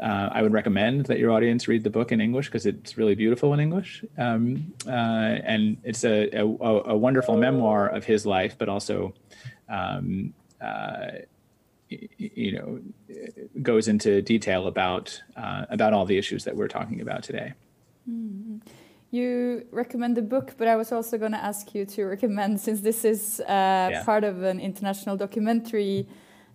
uh, 0.00 0.28
I 0.30 0.42
would 0.42 0.52
recommend 0.52 1.06
that 1.06 1.18
your 1.18 1.32
audience 1.32 1.66
read 1.66 1.82
the 1.82 1.90
book 1.90 2.12
in 2.12 2.20
English 2.20 2.46
because 2.46 2.66
it's 2.66 2.96
really 2.96 3.14
beautiful 3.14 3.52
in 3.54 3.60
English, 3.60 4.04
um, 4.16 4.72
uh, 4.86 4.90
and 4.90 5.76
it's 5.82 6.04
a, 6.04 6.30
a, 6.30 6.44
a, 6.44 6.96
wonderful 6.96 7.36
memoir 7.36 7.88
of 7.88 8.04
his 8.04 8.24
life, 8.24 8.56
but 8.58 8.68
also, 8.68 9.12
um, 9.68 10.32
uh, 10.60 11.08
you 11.88 12.52
know, 12.52 12.80
goes 13.62 13.88
into 13.88 14.22
detail 14.22 14.66
about 14.66 15.20
uh, 15.36 15.64
about 15.70 15.92
all 15.92 16.04
the 16.04 16.18
issues 16.18 16.44
that 16.44 16.54
we're 16.54 16.68
talking 16.68 17.00
about 17.00 17.22
today. 17.22 17.52
Mm-hmm. 18.08 18.58
You 19.10 19.66
recommend 19.70 20.16
the 20.16 20.22
book, 20.22 20.54
but 20.58 20.68
I 20.68 20.76
was 20.76 20.92
also 20.92 21.16
going 21.16 21.32
to 21.32 21.42
ask 21.42 21.74
you 21.74 21.86
to 21.86 22.04
recommend, 22.04 22.60
since 22.60 22.82
this 22.82 23.06
is 23.06 23.40
uh, 23.40 23.44
yeah. 23.48 24.02
part 24.04 24.22
of 24.22 24.42
an 24.42 24.60
international 24.60 25.16
documentary 25.16 26.06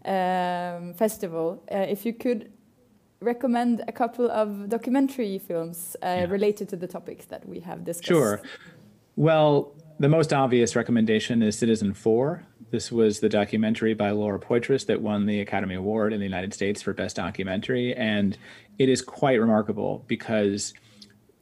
um, 0.05 0.93
festival, 0.93 1.63
uh, 1.71 1.77
if 1.77 2.05
you 2.05 2.13
could 2.13 2.51
recommend 3.23 3.83
a 3.87 3.91
couple 3.91 4.29
of 4.29 4.69
documentary 4.69 5.39
films 5.39 5.95
uh, 6.01 6.07
yeah. 6.07 6.25
related 6.25 6.69
to 6.69 6.75
the 6.75 6.87
topics 6.87 7.25
that 7.25 7.47
we 7.47 7.59
have 7.61 7.83
discussed. 7.83 8.07
Sure. 8.07 8.41
Well, 9.15 9.73
the 9.99 10.09
most 10.09 10.33
obvious 10.33 10.75
recommendation 10.75 11.41
is 11.43 11.55
Citizenfour. 11.55 12.43
This 12.71 12.91
was 12.91 13.19
the 13.19 13.29
documentary 13.29 13.93
by 13.93 14.11
Laura 14.11 14.39
Poitras 14.39 14.87
that 14.87 15.01
won 15.01 15.27
the 15.27 15.39
Academy 15.39 15.75
Award 15.75 16.11
in 16.11 16.19
the 16.19 16.25
United 16.25 16.53
States 16.53 16.81
for 16.81 16.91
Best 16.93 17.15
Documentary. 17.15 17.93
And 17.93 18.37
it 18.79 18.89
is 18.89 19.01
quite 19.01 19.39
remarkable 19.39 20.03
because 20.07 20.73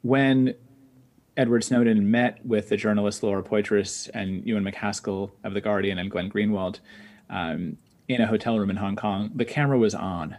when 0.02 0.54
Edward 1.36 1.64
Snowden 1.64 2.10
met 2.10 2.44
with 2.44 2.68
the 2.68 2.76
journalist 2.76 3.22
Laura 3.22 3.42
Poitras 3.42 4.10
and 4.12 4.44
Ewan 4.46 4.64
MacAskill 4.64 5.30
of 5.44 5.54
The 5.54 5.62
Guardian 5.62 5.98
and 5.98 6.10
Glenn 6.10 6.30
Greenwald 6.30 6.80
um, 7.30 7.78
in 8.08 8.20
a 8.20 8.26
hotel 8.26 8.58
room 8.58 8.68
in 8.68 8.76
Hong 8.76 8.96
Kong, 8.96 9.30
the 9.34 9.46
camera 9.46 9.78
was 9.78 9.94
on 9.94 10.36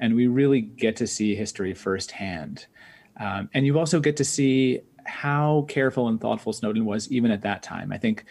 and 0.00 0.14
we 0.14 0.26
really 0.26 0.60
get 0.60 0.96
to 0.96 1.06
see 1.06 1.34
history 1.34 1.74
firsthand. 1.74 2.66
Um, 3.18 3.50
and 3.54 3.66
you 3.66 3.78
also 3.78 4.00
get 4.00 4.16
to 4.18 4.24
see 4.24 4.80
how 5.04 5.64
careful 5.68 6.08
and 6.08 6.20
thoughtful 6.20 6.52
Snowden 6.52 6.84
was 6.84 7.10
even 7.10 7.30
at 7.30 7.42
that 7.42 7.62
time. 7.62 7.92
I 7.92 7.98
think 7.98 8.24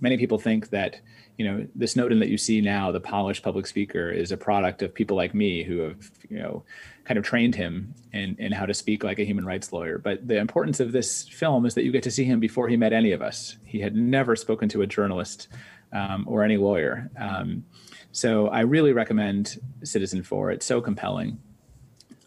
many 0.00 0.18
people 0.18 0.38
think 0.38 0.70
that 0.70 1.00
you 1.38 1.44
know 1.44 1.66
the 1.74 1.86
Snowden 1.86 2.20
that 2.20 2.28
you 2.28 2.38
see 2.38 2.60
now, 2.60 2.92
the 2.92 3.00
polished 3.00 3.42
public 3.42 3.66
speaker, 3.66 4.08
is 4.10 4.30
a 4.30 4.36
product 4.36 4.82
of 4.82 4.94
people 4.94 5.16
like 5.16 5.34
me 5.34 5.64
who 5.64 5.78
have 5.78 6.10
you 6.28 6.38
know 6.38 6.62
kind 7.04 7.18
of 7.18 7.24
trained 7.24 7.54
him 7.54 7.92
in 8.12 8.36
in 8.38 8.52
how 8.52 8.66
to 8.66 8.74
speak 8.74 9.02
like 9.02 9.18
a 9.18 9.24
human 9.24 9.44
rights 9.44 9.72
lawyer. 9.72 9.98
But 9.98 10.28
the 10.28 10.38
importance 10.38 10.78
of 10.78 10.92
this 10.92 11.26
film 11.26 11.66
is 11.66 11.74
that 11.74 11.84
you 11.84 11.90
get 11.90 12.04
to 12.04 12.10
see 12.10 12.24
him 12.24 12.38
before 12.38 12.68
he 12.68 12.76
met 12.76 12.92
any 12.92 13.12
of 13.12 13.20
us. 13.20 13.56
He 13.64 13.80
had 13.80 13.96
never 13.96 14.36
spoken 14.36 14.68
to 14.70 14.82
a 14.82 14.86
journalist 14.86 15.48
um, 15.92 16.24
or 16.28 16.44
any 16.44 16.56
lawyer. 16.56 17.10
Um, 17.18 17.64
so 18.14 18.46
I 18.46 18.60
really 18.60 18.92
recommend 18.92 19.60
Citizenfour. 19.82 20.54
It's 20.54 20.64
so 20.64 20.80
compelling. 20.80 21.40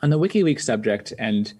On 0.03 0.09
the 0.09 0.19
WikiLeaks 0.19 0.61
subject, 0.61 1.13
and 1.17 1.53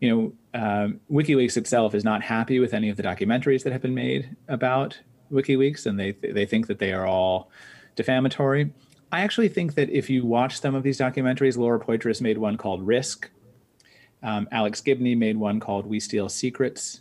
you 0.00 0.08
know, 0.08 0.32
um, 0.58 1.00
WikiLeaks 1.10 1.56
itself 1.56 1.92
is 1.92 2.04
not 2.04 2.22
happy 2.22 2.60
with 2.60 2.74
any 2.74 2.90
of 2.90 2.96
the 2.96 3.02
documentaries 3.02 3.64
that 3.64 3.72
have 3.72 3.82
been 3.82 3.94
made 3.94 4.36
about 4.46 5.00
WikiLeaks, 5.32 5.84
and 5.84 5.98
they 5.98 6.12
they 6.12 6.46
think 6.46 6.68
that 6.68 6.78
they 6.78 6.92
are 6.92 7.06
all 7.06 7.50
defamatory. 7.96 8.72
I 9.10 9.22
actually 9.22 9.48
think 9.48 9.74
that 9.74 9.90
if 9.90 10.08
you 10.08 10.24
watch 10.24 10.60
some 10.60 10.76
of 10.76 10.84
these 10.84 10.98
documentaries, 10.98 11.56
Laura 11.56 11.80
Poitras 11.80 12.20
made 12.20 12.38
one 12.38 12.56
called 12.56 12.86
Risk. 12.86 13.30
Um, 14.22 14.48
Alex 14.52 14.80
Gibney 14.80 15.16
made 15.16 15.36
one 15.36 15.58
called 15.58 15.86
We 15.86 15.98
Steal 15.98 16.28
Secrets. 16.28 17.00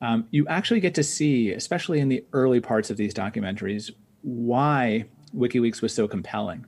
Um, 0.00 0.26
you 0.32 0.46
actually 0.48 0.80
get 0.80 0.96
to 0.96 1.04
see, 1.04 1.52
especially 1.52 2.00
in 2.00 2.08
the 2.08 2.24
early 2.32 2.60
parts 2.60 2.90
of 2.90 2.96
these 2.96 3.14
documentaries, 3.14 3.92
why 4.22 5.06
WikiLeaks 5.34 5.82
was 5.82 5.94
so 5.94 6.06
compelling 6.06 6.66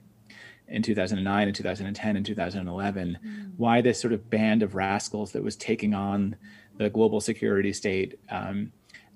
in 0.68 0.82
2009 0.82 1.48
and 1.48 1.56
2010 1.56 2.16
and 2.16 2.26
2011, 2.26 3.18
mm. 3.24 3.52
why 3.56 3.80
this 3.80 4.00
sort 4.00 4.12
of 4.12 4.28
band 4.30 4.62
of 4.62 4.74
rascals 4.74 5.32
that 5.32 5.42
was 5.42 5.56
taking 5.56 5.94
on 5.94 6.36
the 6.76 6.90
global 6.90 7.20
security 7.20 7.72
state, 7.72 8.18
um, 8.30 8.70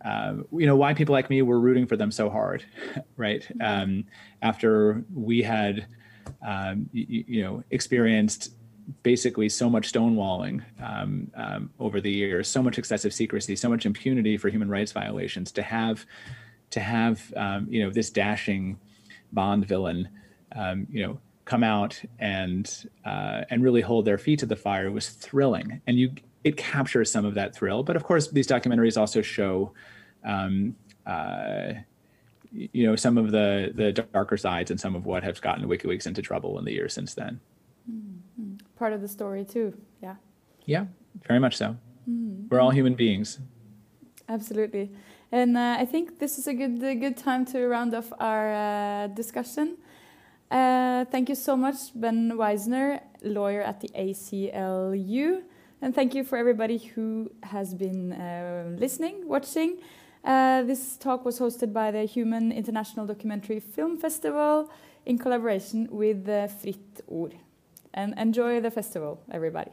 uh, 0.04 0.34
you 0.52 0.66
know, 0.66 0.76
why 0.76 0.94
people 0.94 1.12
like 1.12 1.30
me 1.30 1.42
were 1.42 1.60
rooting 1.60 1.86
for 1.86 1.96
them 1.96 2.10
so 2.10 2.28
hard, 2.28 2.64
right? 3.16 3.46
Mm. 3.58 3.82
Um, 3.82 4.04
after 4.40 5.04
we 5.14 5.42
had, 5.42 5.86
um, 6.44 6.88
you, 6.92 7.24
you, 7.26 7.42
know, 7.42 7.62
experienced 7.70 8.52
basically 9.02 9.48
so 9.48 9.70
much 9.70 9.92
stonewalling 9.92 10.62
um, 10.82 11.30
um, 11.34 11.70
over 11.78 12.00
the 12.00 12.10
years, 12.10 12.48
so 12.48 12.62
much 12.62 12.78
excessive 12.78 13.12
secrecy, 13.12 13.54
so 13.54 13.68
much 13.68 13.86
impunity 13.86 14.36
for 14.36 14.48
human 14.48 14.68
rights 14.68 14.90
violations, 14.90 15.52
to 15.52 15.62
have, 15.62 16.04
to 16.70 16.80
have, 16.80 17.32
um, 17.36 17.66
you 17.70 17.84
know, 17.84 17.90
this 17.90 18.10
dashing 18.10 18.78
Bond 19.32 19.66
villain, 19.66 20.08
um, 20.54 20.86
you 20.90 21.06
know, 21.06 21.18
come 21.44 21.64
out 21.64 22.00
and 22.18 22.88
uh, 23.04 23.42
and 23.50 23.62
really 23.62 23.80
hold 23.80 24.04
their 24.04 24.18
feet 24.18 24.38
to 24.40 24.46
the 24.46 24.56
fire 24.56 24.90
was 24.90 25.10
thrilling, 25.10 25.80
and 25.86 25.98
you 25.98 26.12
it 26.44 26.56
captures 26.56 27.10
some 27.10 27.24
of 27.24 27.34
that 27.34 27.54
thrill. 27.54 27.82
But 27.82 27.96
of 27.96 28.04
course, 28.04 28.30
these 28.30 28.46
documentaries 28.46 28.96
also 28.96 29.22
show, 29.22 29.72
um, 30.24 30.76
uh, 31.06 31.72
you 32.52 32.86
know 32.86 32.96
some 32.96 33.18
of 33.18 33.30
the 33.30 33.72
the 33.74 33.92
darker 33.92 34.36
sides 34.36 34.70
and 34.70 34.80
some 34.80 34.94
of 34.94 35.06
what 35.06 35.22
has 35.22 35.40
gotten 35.40 35.66
WikiLeaks 35.68 36.06
into 36.06 36.22
trouble 36.22 36.58
in 36.58 36.64
the 36.64 36.72
years 36.72 36.92
since 36.92 37.14
then. 37.14 37.40
Mm-hmm. 37.90 38.56
Part 38.76 38.92
of 38.92 39.00
the 39.00 39.08
story 39.08 39.44
too. 39.44 39.74
Yeah. 40.02 40.16
Yeah, 40.64 40.86
very 41.26 41.40
much 41.40 41.56
so. 41.56 41.76
Mm. 42.08 42.48
We're 42.48 42.60
all 42.60 42.70
human 42.70 42.94
beings. 42.94 43.40
Absolutely. 44.28 44.92
And 45.32 45.56
uh, 45.56 45.76
I 45.78 45.86
think 45.86 46.18
this 46.18 46.38
is 46.38 46.46
a 46.46 46.52
good 46.52 46.82
a 46.82 46.94
good 46.94 47.16
time 47.16 47.46
to 47.46 47.66
round 47.66 47.94
off 47.94 48.12
our 48.20 48.52
uh, 48.52 49.06
discussion. 49.08 49.78
Uh, 50.50 51.06
thank 51.06 51.30
you 51.30 51.34
so 51.34 51.56
much, 51.56 51.76
Ben 51.94 52.32
Weisner, 52.32 53.00
lawyer 53.22 53.62
at 53.62 53.80
the 53.80 53.88
ACLU. 53.96 55.42
And 55.80 55.94
thank 55.94 56.14
you 56.14 56.22
for 56.22 56.36
everybody 56.36 56.76
who 56.76 57.32
has 57.44 57.72
been 57.72 58.12
uh, 58.12 58.76
listening, 58.78 59.26
watching. 59.26 59.78
Uh, 60.22 60.62
this 60.62 60.98
talk 60.98 61.24
was 61.24 61.40
hosted 61.40 61.72
by 61.72 61.90
the 61.90 62.04
Human 62.04 62.52
International 62.52 63.06
Documentary 63.06 63.58
Film 63.58 63.96
Festival 63.96 64.70
in 65.06 65.18
collaboration 65.18 65.88
with 65.90 66.28
uh, 66.28 66.46
Fritt 66.48 67.00
Ord. 67.06 67.34
And 67.94 68.14
enjoy 68.18 68.60
the 68.60 68.70
festival, 68.70 69.22
everybody. 69.30 69.72